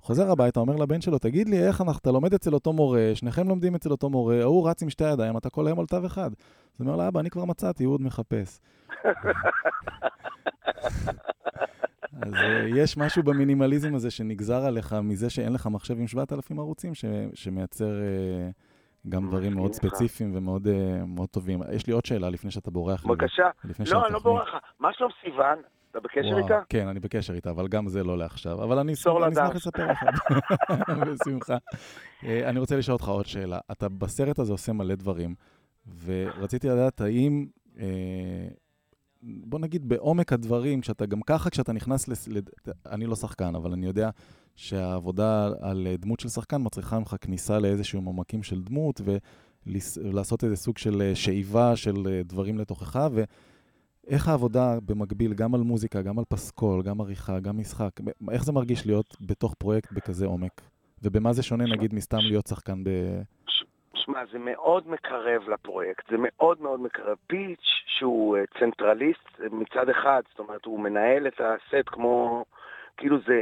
חוזר 0.00 0.30
הביתה, 0.30 0.60
אומר 0.60 0.76
לבן 0.76 1.00
שלו, 1.00 1.18
תגיד 1.18 1.48
לי, 1.48 1.66
איך 1.66 1.80
אנחנו, 1.80 1.98
אתה 1.98 2.10
לומד 2.10 2.34
אצל 2.34 2.54
אותו 2.54 2.72
מורה, 2.72 3.10
שניכם 3.14 3.48
לומדים 3.48 3.74
אצל 3.74 3.90
אותו 3.90 4.10
מורה, 4.10 4.40
ההוא 4.40 4.70
רץ 4.70 4.82
עם 4.82 4.90
שתי 4.90 5.12
ידיים, 5.12 5.36
אתה 5.36 5.50
כל 5.50 5.66
היום 5.66 5.80
על 5.80 5.86
תו 5.86 6.06
אחד. 6.06 6.30
אז 6.32 6.80
הוא 6.80 6.86
אומר 6.86 6.96
לו, 6.96 7.08
אבא, 7.08 7.20
אני 7.20 7.30
כבר 7.30 7.44
מצאתי, 7.44 7.84
הוא 7.84 7.94
עוד 7.94 8.02
מחפש. 8.02 8.60
אז 12.22 12.34
אה, 12.34 12.64
יש 12.76 12.96
משהו 12.96 13.22
במינימליזם 13.22 13.94
הזה 13.94 14.10
שנגזר 14.10 14.64
עליך 14.64 14.92
מזה 14.92 15.30
שאין 15.30 15.52
לך 15.52 15.66
מחשב 15.66 15.98
עם 15.98 16.06
7,000 16.06 16.58
ערוצים, 16.58 16.94
ש, 16.94 17.04
שמייצר 17.34 18.00
אה, 18.00 18.50
גם 19.08 19.28
דברים 19.28 19.54
מאוד. 19.54 19.72
ספציפיים 19.72 20.36
ומאוד 20.36 20.66
אה, 20.66 21.04
מאוד 21.06 21.28
טובים. 21.28 21.60
יש 21.72 21.86
לי 21.86 21.92
עוד 21.92 22.04
שאלה 22.04 22.30
לפני 22.30 22.50
שאתה 22.50 22.70
בורח. 22.70 23.06
בבקשה. 23.06 23.48
לא, 23.92 24.06
אני 24.06 24.12
לא 24.12 24.18
בורח. 24.18 24.48
מה 24.80 24.88
שלום 24.92 25.10
סיוון? 25.24 25.58
אתה 25.90 26.00
בקשר 26.00 26.28
וואו, 26.28 26.38
איתה? 26.38 26.60
כן, 26.68 26.88
אני 26.88 27.00
בקשר 27.00 27.34
איתה, 27.34 27.50
אבל 27.50 27.68
גם 27.68 27.88
זה 27.88 28.04
לא 28.04 28.18
לעכשיו. 28.18 28.64
אבל 28.64 28.78
אני 28.78 28.92
אשמח. 28.92 29.12
לספר 29.54 29.86
לך. 29.90 30.02
בשמחה. 31.06 31.56
אה, 32.24 32.48
אני 32.48 32.58
רוצה 32.58 32.76
לשאול 32.76 32.92
אותך 32.92 33.08
עוד 33.08 33.26
שאלה. 33.26 33.58
אתה 33.70 33.88
בסרט 33.88 34.38
הזה 34.38 34.52
עושה 34.52 34.72
מלא 34.72 34.94
דברים, 34.94 35.34
ורציתי 36.04 36.68
לדעת 36.68 37.00
האם, 37.00 37.46
אה, 37.78 38.48
בוא 39.22 39.58
נגיד 39.58 39.88
בעומק 39.88 40.32
הדברים, 40.32 40.82
שאתה 40.82 41.06
גם 41.06 41.22
ככה, 41.22 41.50
כשאתה 41.50 41.72
נכנס, 41.72 42.08
לס... 42.08 42.28
לד... 42.28 42.50
אני 42.86 43.06
לא 43.06 43.16
שחקן, 43.16 43.54
אבל 43.54 43.72
אני 43.72 43.86
יודע 43.86 44.10
שהעבודה 44.56 45.50
על 45.60 45.88
דמות 45.98 46.20
של 46.20 46.28
שחקן 46.28 46.56
מצריכה 46.64 46.98
ממך 46.98 47.16
כניסה 47.20 47.58
לאיזשהם 47.58 48.04
עומקים 48.04 48.42
של 48.42 48.62
דמות, 48.62 49.00
ולעשות 49.66 50.44
איזה 50.44 50.56
סוג 50.56 50.78
של 50.78 51.02
אה, 51.02 51.14
שאיבה 51.14 51.76
של 51.76 52.22
דברים 52.24 52.58
לתוכך, 52.58 53.08
ו... 53.12 53.24
איך 54.10 54.28
העבודה 54.28 54.74
במקביל, 54.86 55.34
גם 55.34 55.54
על 55.54 55.60
מוזיקה, 55.60 56.02
גם 56.02 56.18
על 56.18 56.24
פסקול, 56.28 56.82
גם 56.82 57.00
עריכה, 57.00 57.40
גם 57.40 57.58
משחק, 57.58 57.90
איך 58.30 58.44
זה 58.44 58.52
מרגיש 58.52 58.86
להיות 58.86 59.16
בתוך 59.20 59.54
פרויקט 59.58 59.92
בכזה 59.92 60.26
עומק? 60.26 60.60
ובמה 61.02 61.32
זה 61.32 61.42
שונה, 61.42 61.64
נגיד, 61.64 61.94
מסתם 61.94 62.18
להיות 62.22 62.46
שחקן 62.46 62.84
ב... 62.84 62.88
שמע, 63.94 64.20
זה 64.32 64.38
מאוד 64.38 64.88
מקרב 64.88 65.48
לפרויקט, 65.48 66.10
זה 66.10 66.16
מאוד 66.18 66.60
מאוד 66.60 66.80
מקרב. 66.80 67.16
פיץ', 67.26 67.68
שהוא 67.86 68.36
אה, 68.36 68.42
צנטרליסט 68.60 69.40
מצד 69.50 69.88
אחד, 69.88 70.22
זאת 70.30 70.38
אומרת, 70.38 70.64
הוא 70.64 70.80
מנהל 70.80 71.26
את 71.26 71.40
הסט 71.40 71.86
כמו... 71.86 72.44
כאילו 73.00 73.16
זה, 73.26 73.40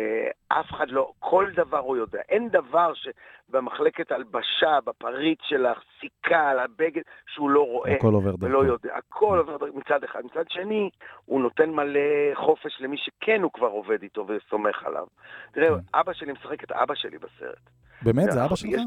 אף 0.48 0.70
אחד 0.70 0.88
לא, 0.88 1.12
כל 1.18 1.46
דבר 1.56 1.78
הוא 1.78 1.96
יודע. 1.96 2.18
אין 2.28 2.48
דבר 2.48 2.92
שבמחלקת 2.94 4.12
הלבשה, 4.12 4.78
בפריט 4.86 5.38
של 5.42 5.66
הסיכה, 5.66 6.50
על 6.50 6.58
הבגד, 6.58 7.02
שהוא 7.34 7.50
לא 7.50 7.60
רואה. 7.66 7.92
הכל 7.94 8.14
עובר 8.14 8.30
דרכו. 8.30 8.44
ולא 8.44 8.64
יודע, 8.64 8.90
הכל 8.96 9.38
עובר 9.38 9.56
דרכו 9.56 9.78
מצד 9.78 10.04
אחד. 10.04 10.20
מצד 10.24 10.44
שני, 10.48 10.90
הוא 11.24 11.40
נותן 11.40 11.70
מלא 11.70 12.00
חופש 12.34 12.80
למי 12.80 12.96
שכן 12.98 13.42
הוא 13.42 13.50
כבר 13.54 13.66
עובד 13.66 14.02
איתו 14.02 14.26
וסומך 14.28 14.84
עליו. 14.84 15.06
תראה, 15.52 15.68
כן. 15.68 15.98
אבא 15.98 16.12
שלי 16.12 16.32
משחק 16.32 16.64
את 16.64 16.72
אבא 16.72 16.94
שלי 16.94 17.18
בסרט. 17.18 17.70
באמת? 18.02 18.30
זה 18.32 18.44
אבא 18.44 18.56
שלך? 18.56 18.80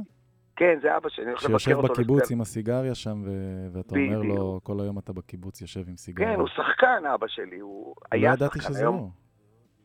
כן, 0.55 0.79
זה 0.81 0.97
אבא 0.97 1.09
שלי. 1.09 1.23
אני 1.23 1.31
הולך 1.31 1.41
שיושב 1.41 1.71
לבקר 1.71 1.81
אותו 1.81 1.93
בקיבוץ. 1.93 2.31
עם 2.31 2.41
הסיגריה 2.41 2.95
שם, 2.95 3.21
ו- 3.25 3.67
ואתה 3.77 3.95
אומר 3.95 4.21
לו. 4.21 4.59
כל 4.63 4.73
היום 4.81 4.99
אתה 4.99 5.13
בקיבוץ 5.13 5.61
יושב 5.61 5.87
עם 5.87 5.95
סיגריה. 5.97 6.33
כן, 6.33 6.39
הוא 6.39 6.47
שחקן, 6.47 7.03
אבא 7.13 7.27
שלי. 7.27 7.59
הוא 7.59 7.87
לא 7.87 7.93
היה 8.11 8.33
ידעתי 8.33 8.59
שחקן. 8.59 8.73
שזה 8.73 8.83
היום- 8.83 8.95
הוא. 8.97 9.09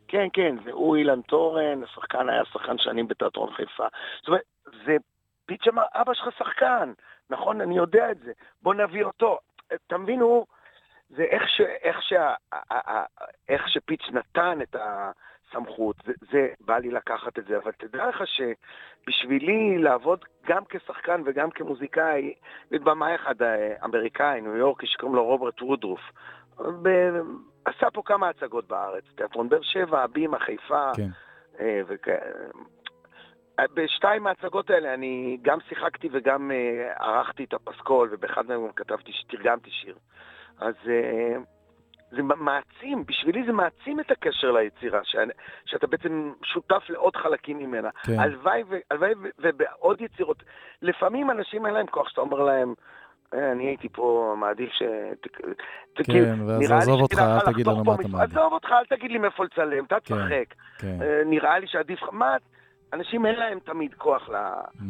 כן, 0.08 0.28
כן, 0.32 0.56
זה 0.64 0.72
הוא 0.72 0.96
אילן 0.96 1.20
תורן, 1.20 1.82
השחקן 1.82 2.28
היה 2.28 2.44
שחקן 2.44 2.78
שנים 2.78 3.08
בתיאטרון 3.08 3.52
חיפה. 3.52 3.86
זאת 4.18 4.28
אומרת, 4.28 4.42
זה 4.86 4.96
פיץ' 5.46 5.68
אמר, 5.68 5.82
אבא 5.94 6.14
שלך 6.14 6.28
שחקן, 6.38 6.92
נכון, 7.30 7.60
אני 7.60 7.76
יודע 7.76 8.10
את 8.10 8.18
זה, 8.18 8.32
בוא 8.62 8.74
נביא 8.74 9.04
אותו. 9.04 9.38
אתה 9.74 9.98
מבין, 9.98 10.20
הוא, 10.20 10.46
זה 11.08 11.22
איך, 11.22 11.48
ש, 11.48 11.60
איך, 11.60 12.02
שה, 12.02 12.34
איך 13.48 13.68
שפיץ' 13.68 14.08
נתן 14.12 14.58
את 14.62 14.76
הסמכות, 14.80 15.96
זה, 16.04 16.12
זה 16.30 16.48
בא 16.60 16.78
לי 16.78 16.90
לקחת 16.90 17.38
את 17.38 17.44
זה, 17.44 17.56
אבל 17.56 17.72
תדע 17.72 18.06
לך 18.06 18.22
שבשבילי 18.26 19.78
לעבוד 19.78 20.24
גם 20.46 20.62
כשחקן 20.68 21.22
וגם 21.24 21.50
כמוזיקאי, 21.50 22.34
במאי 22.70 23.14
אחד 23.14 23.42
אה, 23.42 23.74
אמריקאי, 23.84 24.40
ניו 24.40 24.56
יורקי, 24.56 24.86
שקוראים 24.86 25.16
לו 25.16 25.24
רוברט 25.24 25.62
וודרוף. 25.62 26.00
ב- 26.82 27.20
עשה 27.64 27.90
פה 27.90 28.02
כמה 28.04 28.28
הצגות 28.28 28.68
בארץ, 28.68 29.04
תיאטרון 29.14 29.48
באר 29.48 29.62
שבע, 29.62 30.02
הבימה, 30.02 30.38
חיפה, 30.38 30.90
כן. 30.96 31.08
אה, 31.60 31.80
וכ... 31.86 32.08
אה, 33.58 33.64
בשתיים 33.74 34.22
מההצגות 34.22 34.70
האלה 34.70 34.94
אני 34.94 35.38
גם 35.42 35.58
שיחקתי 35.68 36.08
וגם 36.12 36.50
אה, 36.50 36.92
ערכתי 36.98 37.44
את 37.44 37.54
הפסקול, 37.54 38.08
ובאחד 38.12 38.46
מהם 38.46 38.66
גם 38.66 38.72
כתבתי, 38.72 39.12
תרגמתי 39.28 39.70
שיר. 39.70 39.94
אז 40.58 40.74
זה 42.10 42.22
מעצים, 42.22 43.04
בשבילי 43.06 43.46
זה 43.46 43.52
מעצים 43.52 44.00
את 44.00 44.10
הקשר 44.10 44.52
ליצירה, 44.52 45.00
ש... 45.04 45.16
שאתה 45.64 45.86
בעצם 45.86 46.32
שותף 46.42 46.82
לעוד 46.88 47.16
חלקים 47.16 47.58
ממנה. 47.58 47.90
כן. 48.06 48.18
הלוואי 48.20 48.62
ובעוד 49.38 50.00
יצירות. 50.00 50.42
לפעמים 50.82 51.30
אנשים 51.30 51.66
אין 51.66 51.74
להם 51.74 51.86
כוח, 51.86 52.08
שאתה 52.08 52.20
אומר 52.20 52.40
להם, 52.40 52.68
"אה, 52.68 52.74
אני 53.32 53.66
הייתי 53.66 53.88
פה, 53.88 54.34
מעדיף 54.38 54.70
ש... 54.72 54.82
כן, 56.04 56.38
ואז 56.46 56.70
עזוב 56.70 57.00
אותך, 57.00 57.18
אל 57.18 57.52
תגיד 57.52 57.66
לנו 57.66 57.84
מה 57.84 57.94
אתה 57.94 58.08
מעדיף. 58.08 58.36
עזוב 58.38 58.52
אותך, 58.52 58.68
אל 58.72 58.96
תגיד 58.96 59.10
לי 59.10 59.18
מאיפה 59.18 59.44
לצלם, 59.44 59.84
אתה 59.84 59.96
כן. 60.04 60.14
תשחק. 60.14 60.54
כן, 60.78 60.98
אה, 61.02 61.22
נראה 61.26 61.58
לי 61.58 61.66
שעדיף 61.66 62.02
לך, 62.02 62.08
מה, 62.12 62.36
אנשים 62.92 63.26
אין 63.26 63.34
להם 63.34 63.58
תמיד 63.58 63.94
כוח 63.94 64.28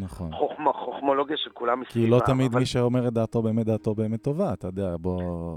נכון. 0.01 0.31
לחוכמולוגיה 0.69 1.37
של 1.37 1.51
כולם 1.51 1.85
כי 1.85 1.99
מסביבם. 1.99 2.11
לא 2.11 2.21
תמיד 2.27 2.55
מי 2.55 2.67
שאומר 2.67 3.09
את 3.09 3.13
דעתו 3.13 3.43
באמת 3.43 3.67
דעתו 3.67 3.95
באמת 3.95 4.23
טובה, 4.23 4.53
אתה 4.53 4.67
יודע, 4.67 4.97
בוא... 5.01 5.57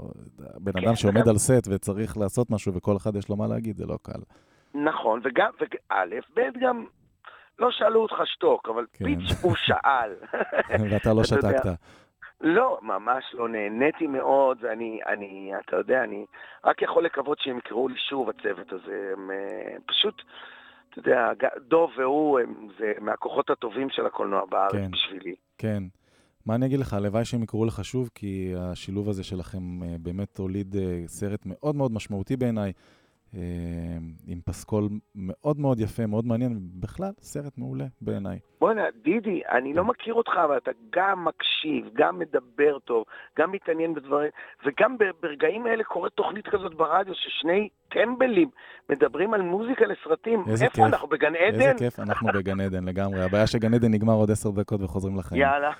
בן 0.58 0.72
כן, 0.72 0.78
אדם 0.86 0.96
שעומד 0.96 1.20
וגם- 1.20 1.28
על 1.28 1.38
סט 1.38 1.68
וצריך 1.70 2.16
לעשות 2.18 2.50
משהו 2.50 2.74
וכל 2.74 2.96
אחד 2.96 3.16
יש 3.16 3.28
לו 3.28 3.36
מה 3.36 3.46
להגיד, 3.46 3.76
זה 3.76 3.86
לא 3.86 3.96
קל. 4.02 4.20
נכון, 4.74 5.20
וגם, 5.24 5.50
וג- 5.60 5.76
א', 5.88 6.14
ב', 6.36 6.40
גם, 6.60 6.84
לא 7.58 7.68
שאלו 7.70 8.02
אותך 8.02 8.14
שתוק, 8.24 8.68
אבל. 8.68 8.84
פיץ' 8.98 9.38
הוא 9.42 9.54
שאל. 9.56 10.14
ואתה 10.90 11.14
לא. 11.14 11.24
שתקת. 11.24 11.66
לא, 12.40 12.78
ממש 12.82 13.24
לא, 13.34 13.48
נהניתי 13.48 14.06
מאוד, 14.06 14.58
ואני, 14.60 15.00
אני, 15.06 15.52
אתה 15.66 15.76
יודע, 15.76 16.04
אני 16.04 16.24
רק 16.64 16.82
יכול 16.82 17.04
לקוות 17.04 17.38
שהם 17.40 17.58
יקראו 17.58 17.88
לי 17.88 17.98
שוב, 18.08 18.28
הצוות 18.28 18.72
הזה. 18.72 19.12
הם 19.12 19.30
אה, 19.30 19.76
פשוט, 19.86 20.22
אתה 20.90 20.98
יודע, 20.98 21.32
דוב 21.68 21.90
והוא, 21.96 22.40
הם, 22.40 22.68
זה 22.78 22.92
מהכוחות 23.00 23.50
הטובים 23.50 23.90
של 23.90 24.06
הקולנוע 24.06 24.46
בארץ 24.46 24.72
כן. 24.72 24.90
בשבילי. 24.90 25.34
כן. 25.58 25.82
מה 26.46 26.54
אני 26.54 26.66
אגיד 26.66 26.80
לך, 26.80 26.94
הלוואי 26.94 27.24
שהם 27.24 27.42
יקראו 27.42 27.64
לך 27.64 27.84
שוב, 27.84 28.10
כי 28.14 28.52
השילוב 28.58 29.08
הזה 29.08 29.24
שלכם 29.24 29.82
אה, 29.82 29.96
באמת 29.98 30.38
הוליד 30.38 30.76
אה, 30.76 31.02
סרט 31.06 31.40
מאוד 31.46 31.76
מאוד 31.76 31.92
משמעותי 31.92 32.36
בעיניי, 32.36 32.72
עם 34.26 34.40
פסקול 34.44 34.88
מאוד 35.14 35.60
מאוד 35.60 35.80
יפה, 35.80 36.06
מאוד 36.06 36.26
מעניין, 36.26 36.58
בכלל, 36.80 37.10
סרט 37.20 37.58
מעולה 37.58 37.84
בעיניי. 38.00 38.38
בוא'נה, 38.60 38.82
דידי, 39.02 39.40
אני 39.50 39.74
לא 39.74 39.84
מכיר 39.84 40.14
אותך, 40.14 40.32
אבל 40.44 40.56
אתה 40.56 40.70
גם 40.90 41.24
מקשיב, 41.24 41.90
גם 41.94 42.18
מדבר 42.18 42.78
טוב, 42.78 43.04
גם 43.38 43.52
מתעניין 43.52 43.94
בדברים, 43.94 44.30
וגם 44.66 44.96
ברגעים 45.22 45.66
האלה 45.66 45.84
קורית 45.84 46.12
תוכנית 46.12 46.48
כזאת 46.48 46.74
ברדיו, 46.74 47.14
ששני 47.14 47.68
טמבלים 47.88 48.50
מדברים 48.88 49.34
על 49.34 49.42
מוזיקה 49.42 49.84
לסרטים. 49.86 50.44
איזה 50.48 50.64
איפה 50.64 50.76
כיף. 50.76 50.84
אנחנו, 50.84 51.08
בגן 51.08 51.34
איזה 51.34 51.64
עדן? 51.64 51.78
כיף, 51.78 52.00
אנחנו 52.00 52.28
בגן 52.34 52.60
עדן 52.60 52.84
לגמרי. 52.84 53.22
הבעיה 53.22 53.46
שגן 53.46 53.74
עדן 53.74 53.90
נגמר 53.90 54.14
עוד 54.14 54.30
עשר 54.30 54.50
דקות 54.50 54.82
וחוזרים 54.82 55.18
לחיים. 55.18 55.42
יאללה. 55.42 55.72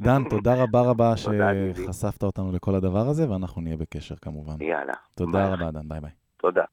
דן, 0.00 0.22
תודה 0.30 0.62
רבה 0.62 0.80
רבה. 0.80 1.16
שחשפת 1.22 2.22
אותנו 2.22 2.52
לכל 2.52 2.74
הדבר 2.74 3.08
הזה, 3.08 3.30
ואנחנו 3.30 3.62
נהיה 3.62 3.76
בקשר 3.76 4.14
כמובן. 4.22 4.54
יאללה. 4.60 4.92
תודה. 5.16 5.54
רבה, 5.54 5.70
דן, 5.70 5.88
ביי 5.88 6.00
ביי. 6.00 6.10
תודה. 6.36 6.64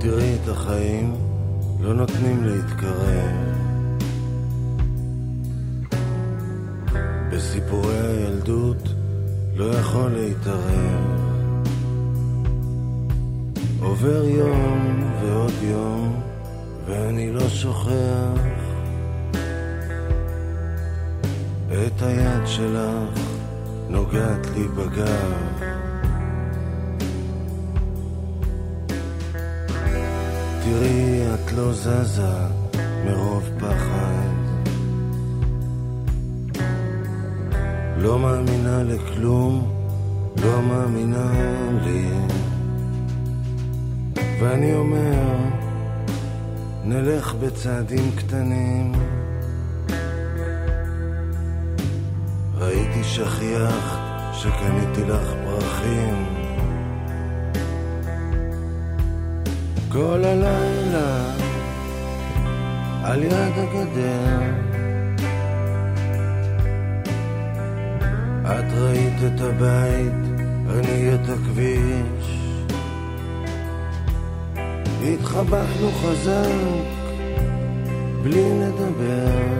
תראי 0.00 0.36
את 0.42 0.48
החיים, 0.48 1.14
לא 1.80 1.94
נותנים 1.94 2.44
להתקרב. 2.44 3.58
בסיפורי 7.32 7.98
הילדות 7.98 8.88
לא 9.56 9.64
יכול 9.64 10.10
להתערב. 10.10 11.27
עובר 13.82 14.24
יום 14.24 15.12
ועוד 15.22 15.52
יום, 15.62 16.20
ואני 16.86 17.32
לא 17.32 17.48
שוכח 17.48 18.58
את 21.68 22.02
היד 22.02 22.46
שלך 22.46 23.20
נוגעת 23.88 24.46
לי 24.56 24.68
בגב. 24.68 25.32
תראי, 30.64 31.34
את 31.34 31.52
לא 31.52 31.72
זזה 31.72 32.38
מרוב 33.06 33.50
פחד. 33.58 34.38
לא 37.98 38.18
מאמינה 38.18 38.82
לכלום, 38.82 39.72
לא 40.42 40.62
מאמינה 40.62 41.32
לי. 41.84 42.08
ואני 44.40 44.74
אומר, 44.74 45.36
נלך 46.84 47.34
בצעדים 47.34 48.10
קטנים. 48.16 48.92
ראיתי 52.58 53.04
שכיח 53.04 53.98
שקניתי 54.32 55.04
לך 55.08 55.32
פרחים. 55.44 56.26
כל 59.92 60.24
הלילה 60.24 61.34
על 63.04 63.22
יד 63.22 63.32
הגדר 63.56 64.40
את 68.42 68.72
ראית 68.72 69.14
את 69.26 69.40
הבית, 69.40 70.40
אני 70.70 71.14
את 71.14 71.28
הכביש 71.28 72.17
התחבקנו 75.14 75.90
חזק 75.92 76.48
בלי 78.22 78.44
לדבר. 78.60 79.58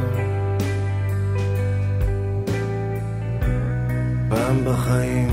פעם 4.29 4.65
בחיים 4.65 5.29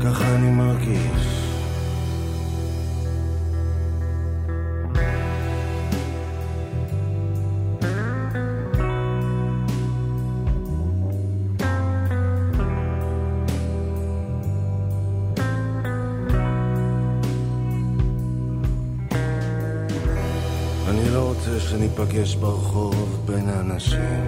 ככה 0.00 0.34
אני 0.34 0.50
מרגיש 0.50 1.23
שניפגש 22.24 22.34
ברחוב 22.34 23.22
בין 23.26 23.48
האנשים 23.48 24.24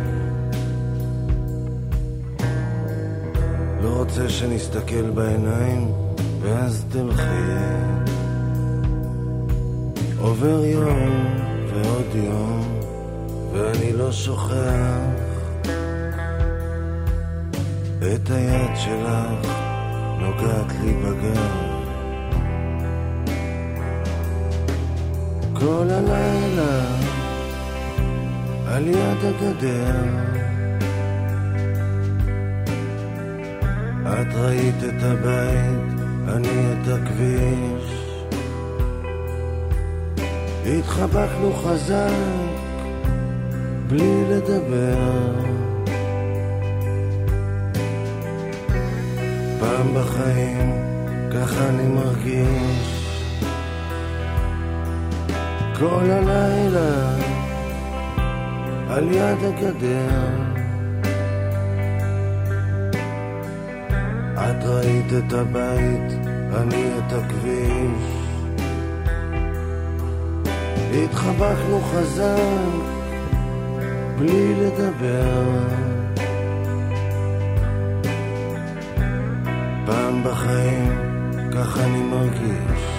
לא 3.83 3.89
רוצה 3.89 4.29
שנסתכל 4.29 5.11
בעיניים 5.11 5.93
ואז 6.41 6.85
תלכי. 6.93 7.23
עובר 10.19 10.65
יום 10.65 11.35
ועוד 11.75 12.15
יום 12.15 12.81
ואני 13.53 13.93
לא 13.93 14.13
שוכח 14.13 15.01
את 17.99 18.31
היד 18.31 18.77
שלך 18.77 19.49
נוגעת 20.21 20.73
לי 20.85 20.93
בגב. 20.93 21.67
כל 25.55 25.87
הלילה 25.91 27.06
על 28.77 28.89
יד 28.89 29.25
הגדר. 29.25 30.05
את 34.05 34.35
ראית 34.35 34.75
את 34.85 35.03
הבית, 35.03 36.01
אני 36.29 36.73
את 36.73 36.89
הכביש. 36.89 38.17
התחבקנו 40.67 41.53
חזק 41.53 42.11
בלי 43.89 44.25
לדבר. 44.31 45.33
פעם 49.61 49.95
בחיים 49.95 50.73
ככה 51.33 51.69
אני 51.69 51.89
מרגיש. 51.89 53.07
כל 55.79 56.11
הלילה 56.11 57.36
על 58.89 59.13
יד 59.13 59.39
הגדר. 59.45 60.57
את 64.35 64.65
ראית 64.65 65.07
את 65.19 65.33
הבית, 65.33 66.13
אני 66.57 66.85
את 66.99 67.13
הכביש. 67.13 68.17
התחבקנו 71.05 71.81
חזק 71.81 72.97
בלי 74.19 74.55
לדבר. 74.55 75.59
פעם 79.87 80.25
בחיים 80.25 80.93
ככה 81.53 81.85
אני 81.85 82.03
מרגיש 82.03 82.96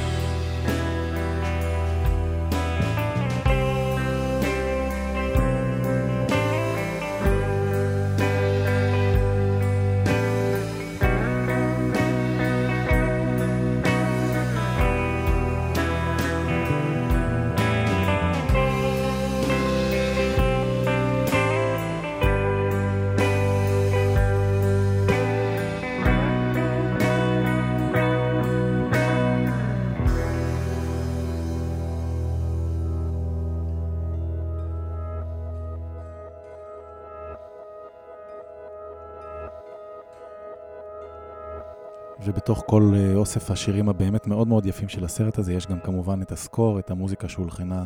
כל 42.70 42.93
אה, 42.95 43.15
אוסף 43.15 43.51
השירים 43.51 43.89
הבאמת 43.89 44.28
מאוד 44.28 44.47
מאוד 44.47 44.65
יפים 44.65 44.89
של 44.89 45.05
הסרט 45.05 45.38
הזה, 45.38 45.53
יש 45.53 45.68
גם 45.68 45.80
כמובן 45.80 46.22
את 46.22 46.32
הסקור, 46.32 46.80
את 46.80 46.91
המוזיקה 46.91 47.30
שהולחנה 47.30 47.86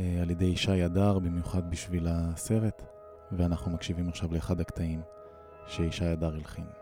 אה, 0.00 0.18
על 0.22 0.30
ידי 0.30 0.44
ישי 0.44 0.82
הדר, 0.82 1.18
במיוחד 1.18 1.70
בשביל 1.70 2.06
הסרט, 2.10 2.82
ואנחנו 3.32 3.70
מקשיבים 3.70 4.08
עכשיו 4.08 4.34
לאחד 4.34 4.60
הקטעים 4.60 5.00
שישי 5.66 6.04
הדר 6.04 6.34
הלחין. 6.34 6.81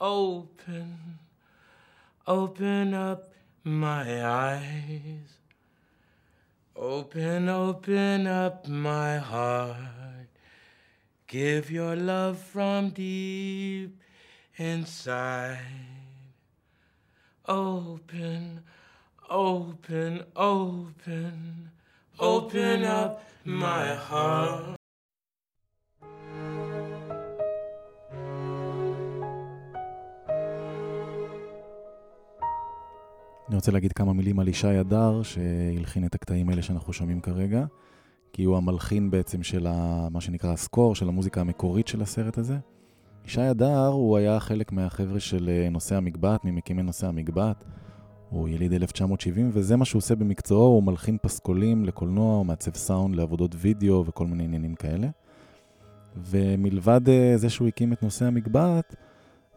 Open, 0.00 1.18
open, 2.26 2.94
up 2.94 3.32
my 3.64 4.24
eyes. 4.24 5.36
Open, 6.74 7.48
open 7.48 8.26
up 8.26 8.66
my 8.66 9.18
heart. 9.18 9.76
Give 11.26 11.70
your 11.70 11.94
love 11.94 12.38
from 12.38 12.90
deep 12.90 14.00
inside. 14.56 15.58
Open, 17.46 18.62
open, 19.28 20.24
open, 20.34 21.70
open 22.18 22.84
up 22.84 23.22
my 23.44 23.94
heart. 23.94 24.79
אני 33.50 33.56
רוצה 33.56 33.72
להגיד 33.72 33.92
כמה 33.92 34.12
מילים 34.12 34.40
על 34.40 34.48
ישי 34.48 34.68
הדר, 34.68 35.22
שהלחין 35.22 36.06
את 36.06 36.14
הקטעים 36.14 36.48
האלה 36.48 36.62
שאנחנו 36.62 36.92
שומעים 36.92 37.20
כרגע, 37.20 37.64
כי 38.32 38.44
הוא 38.44 38.56
המלחין 38.56 39.10
בעצם 39.10 39.42
של 39.42 39.66
ה, 39.66 40.08
מה 40.10 40.20
שנקרא 40.20 40.52
הסקור, 40.52 40.94
של 40.94 41.08
המוזיקה 41.08 41.40
המקורית 41.40 41.88
של 41.88 42.02
הסרט 42.02 42.38
הזה. 42.38 42.56
ישי 43.24 43.40
הדר 43.40 43.86
הוא 43.86 44.16
היה 44.16 44.40
חלק 44.40 44.72
מהחבר'ה 44.72 45.20
של 45.20 45.48
אה, 45.48 45.68
נושא 45.70 45.96
המגבעת, 45.96 46.44
ממקימי 46.44 46.82
נושא 46.82 47.06
המגבעת. 47.06 47.64
הוא 48.28 48.48
יליד 48.48 48.72
1970, 48.72 49.50
וזה 49.52 49.76
מה 49.76 49.84
שהוא 49.84 49.98
עושה 49.98 50.14
במקצועו, 50.14 50.74
הוא 50.74 50.82
מלחין 50.82 51.16
פסקולים 51.22 51.84
לקולנוע, 51.84 52.36
הוא 52.36 52.46
מעצב 52.46 52.74
סאונד 52.74 53.16
לעבודות 53.16 53.54
וידאו 53.58 54.04
וכל 54.06 54.26
מיני 54.26 54.44
עניינים 54.44 54.74
כאלה. 54.74 55.08
ומלבד 56.16 57.08
אה, 57.08 57.32
זה 57.36 57.50
שהוא 57.50 57.68
הקים 57.68 57.92
את 57.92 58.02
נושא 58.02 58.24
המגבעת, 58.24 58.96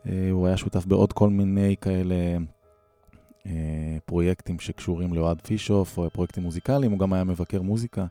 אה, 0.05 0.29
הוא 0.31 0.47
היה 0.47 0.57
שותף 0.57 0.85
בעוד 0.85 1.13
כל 1.13 1.29
מיני 1.29 1.75
כאלה 1.81 2.15
פרויקטים 4.05 4.59
שקשורים 4.59 5.13
לאוהד 5.13 5.41
פישוף, 5.41 5.97
או 5.97 6.09
פרויקטים 6.09 6.43
מוזיקליים, 6.43 6.91
הוא 6.91 6.99
גם 6.99 7.13
היה 7.13 7.23
מבקר 7.23 7.61
מוזיקה, 7.61 8.05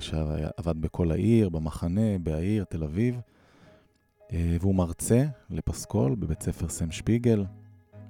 שעבד 0.00 0.80
בכל 0.80 1.10
העיר, 1.10 1.48
במחנה, 1.48 2.18
בעיר, 2.18 2.64
תל 2.64 2.82
אביב. 2.84 3.20
אה, 4.32 4.56
והוא 4.60 4.74
מרצה 4.74 5.24
לפסקול 5.50 6.14
בבית 6.14 6.42
ספר 6.42 6.68
סם 6.68 6.90
שפיגל, 6.90 7.44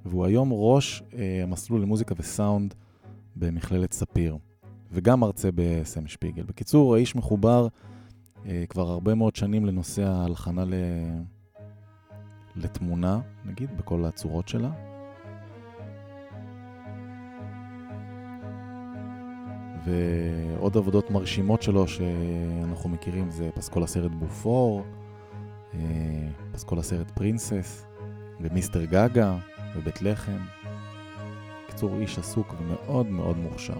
והוא 0.05 0.25
היום 0.25 0.49
ראש 0.51 1.03
אה, 1.13 1.43
המסלול 1.43 1.81
למוזיקה 1.81 2.15
וסאונד 2.17 2.73
במכללת 3.35 3.93
ספיר, 3.93 4.37
וגם 4.91 5.19
מרצה 5.19 5.49
בסם 5.55 6.07
שפיגל. 6.07 6.43
בקיצור, 6.43 6.95
האיש 6.95 7.15
מחובר 7.15 7.67
אה, 8.45 8.63
כבר 8.69 8.89
הרבה 8.89 9.15
מאוד 9.15 9.35
שנים 9.35 9.65
לנושא 9.65 10.03
ההלחנה 10.03 10.65
ל... 10.65 10.73
לתמונה, 12.55 13.19
נגיד, 13.45 13.77
בכל 13.77 14.05
הצורות 14.05 14.47
שלה. 14.47 14.92
ועוד 19.85 20.77
עבודות 20.77 21.11
מרשימות 21.11 21.61
שלו 21.61 21.87
שאנחנו 21.87 22.89
מכירים 22.89 23.29
זה 23.29 23.49
פסקול 23.55 23.83
הסרט 23.83 24.11
בופור, 24.11 24.83
פסקול 26.51 26.77
אה, 26.77 26.79
הסרט 26.79 27.11
פרינסס, 27.11 27.85
ומיסטר 28.41 28.85
גגה, 28.85 29.37
ובית 29.75 30.01
לחם. 30.01 30.37
בקיצור, 31.65 31.99
איש 31.99 32.19
עסוק 32.19 32.55
ומאוד 32.59 33.05
מאוד 33.07 33.37
מוכשר. 33.37 33.77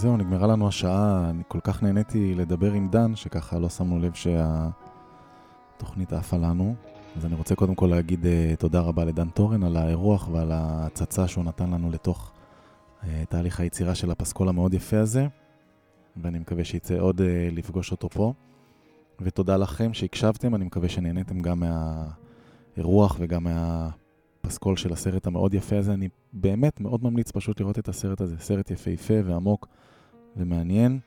זהו, 0.00 0.16
נגמרה 0.16 0.46
לנו 0.46 0.68
השעה, 0.68 1.30
אני 1.30 1.42
כל 1.48 1.60
כך 1.60 1.82
נהניתי 1.82 2.34
לדבר 2.34 2.72
עם 2.72 2.88
דן, 2.88 3.16
שככה 3.16 3.58
לא 3.58 3.68
שמנו 3.68 3.98
לב 3.98 4.12
שהתוכנית 4.14 6.12
עפה 6.12 6.36
לנו. 6.36 6.74
אז 7.16 7.26
אני 7.26 7.34
רוצה 7.34 7.54
קודם 7.54 7.74
כל 7.74 7.86
להגיד 7.86 8.24
uh, 8.24 8.56
תודה 8.58 8.80
רבה 8.80 9.04
לדן 9.04 9.28
טורן 9.28 9.62
על 9.62 9.76
האירוח 9.76 10.28
ועל 10.32 10.52
ההצצה 10.52 11.28
שהוא 11.28 11.44
נתן 11.44 11.70
לנו 11.70 11.90
לתוך 11.90 12.32
uh, 13.02 13.06
תהליך 13.28 13.60
היצירה 13.60 13.94
של 13.94 14.10
הפסקול 14.10 14.48
המאוד 14.48 14.74
יפה 14.74 14.98
הזה, 14.98 15.26
ואני 16.16 16.38
מקווה 16.38 16.64
שיצא 16.64 16.98
עוד 16.98 17.20
uh, 17.20 17.24
לפגוש 17.52 17.92
אותו 17.92 18.08
פה. 18.08 18.32
ותודה 19.20 19.56
לכם 19.56 19.94
שהקשבתם, 19.94 20.54
אני 20.54 20.64
מקווה 20.64 20.88
שנהניתם 20.88 21.38
גם 21.38 21.62
מהאירוח 22.76 23.16
וגם 23.20 23.44
מהפסקול 23.44 24.76
של 24.76 24.92
הסרט 24.92 25.26
המאוד 25.26 25.54
יפה 25.54 25.78
הזה. 25.78 25.94
אני 25.94 26.08
באמת 26.32 26.80
מאוד 26.80 27.04
ממליץ 27.04 27.30
פשוט 27.30 27.60
לראות 27.60 27.78
את 27.78 27.88
הסרט 27.88 28.20
הזה, 28.20 28.36
סרט 28.38 28.70
יפהפה 28.70 29.14
ועמוק 29.24 29.68
ומעניין. 30.36 30.98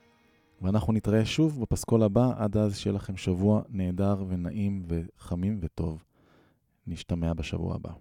ואנחנו 0.62 0.94
נתראה 0.94 1.26
שוב 1.26 1.62
בפסקול 1.62 2.04
הבא, 2.04 2.32
עד 2.38 2.58
אז 2.58 2.78
שיהיה 2.78 2.94
לכם 2.96 3.18
שבוע 3.18 3.62
נהדר 3.70 4.24
ונעים 4.28 4.86
וחמים 4.88 5.60
וטוב. 5.62 6.04
נשתמע 6.88 7.34
בשבוע 7.34 7.76
הבא. 7.76 7.92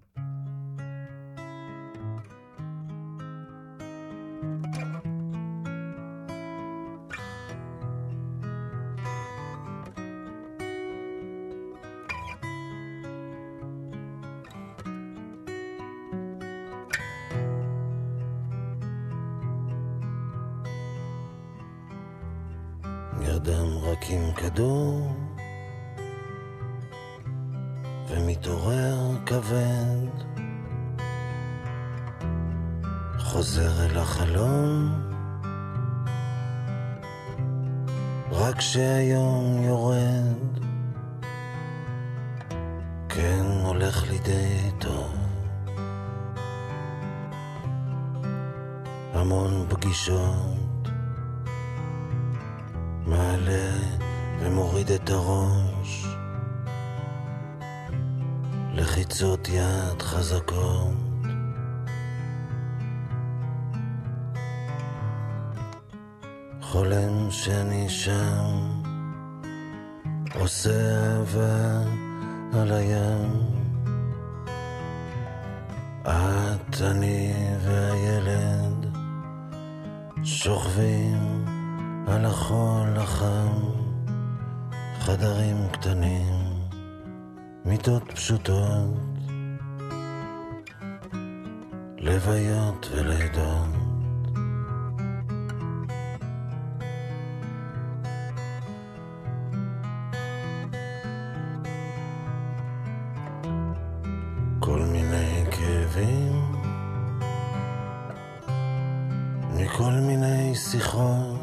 מכל 109.62 109.92
מיני 109.92 110.54
שיחות. 110.54 111.40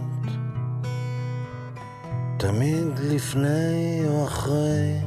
תמיד 2.38 3.00
לפני 3.00 4.02
או 4.08 4.26
אחרי 4.26 5.00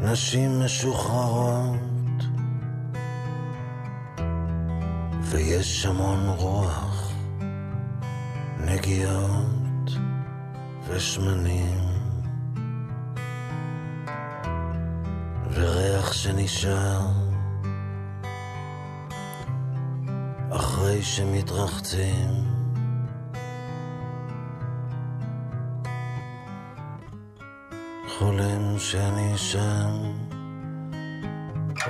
נשים 0.00 0.60
משוחררות 0.64 2.24
ויש 5.22 5.86
המון 5.86 6.28
רוח, 6.36 7.12
נגיעות 8.64 9.90
ושמנים 10.88 11.80
וריח 15.54 16.12
שנשאר 16.12 17.29
שמתרחצים 21.02 22.60
חולם 28.20 28.78
שאני 28.78 29.38
שם, 29.38 29.90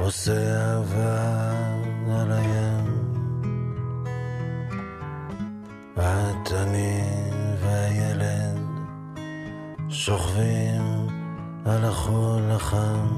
עושה 0.01 0.57
אהבה 0.57 1.53
על 2.09 2.33
הים. 2.33 3.01
את, 5.95 6.53
אני 6.53 7.01
והילד 7.61 8.59
שוכבים 9.89 11.07
על 11.67 11.85
החול 11.85 12.51
החם, 12.51 13.09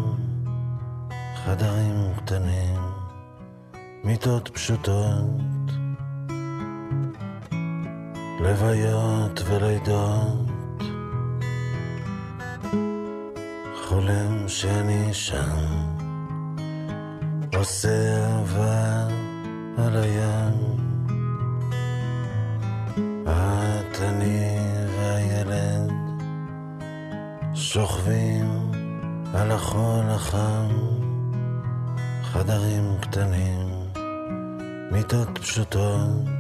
חדרים 1.45 2.13
קטנים, 2.17 2.81
מיטות 4.05 4.49
פשוטות, 4.49 5.62
לוויות 8.43 9.43
ולידות. 9.47 10.53
חולם 13.85 14.49
שם, 15.13 15.67
עושה 17.57 18.27
אהבה 18.27 19.07
על 19.79 19.97
הים. 19.97 20.77
את, 23.23 24.01
אני 24.03 24.59
והילד 24.99 25.93
שוכבים 27.55 28.71
על 29.35 29.51
החול 29.51 30.05
החם, 30.09 30.69
חדרים 32.23 32.97
קטנים, 33.01 33.69
מיטות 34.93 35.39
פשוטות, 35.39 36.32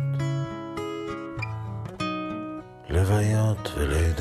לוויות 3.03 3.73
ולידות. 3.77 4.12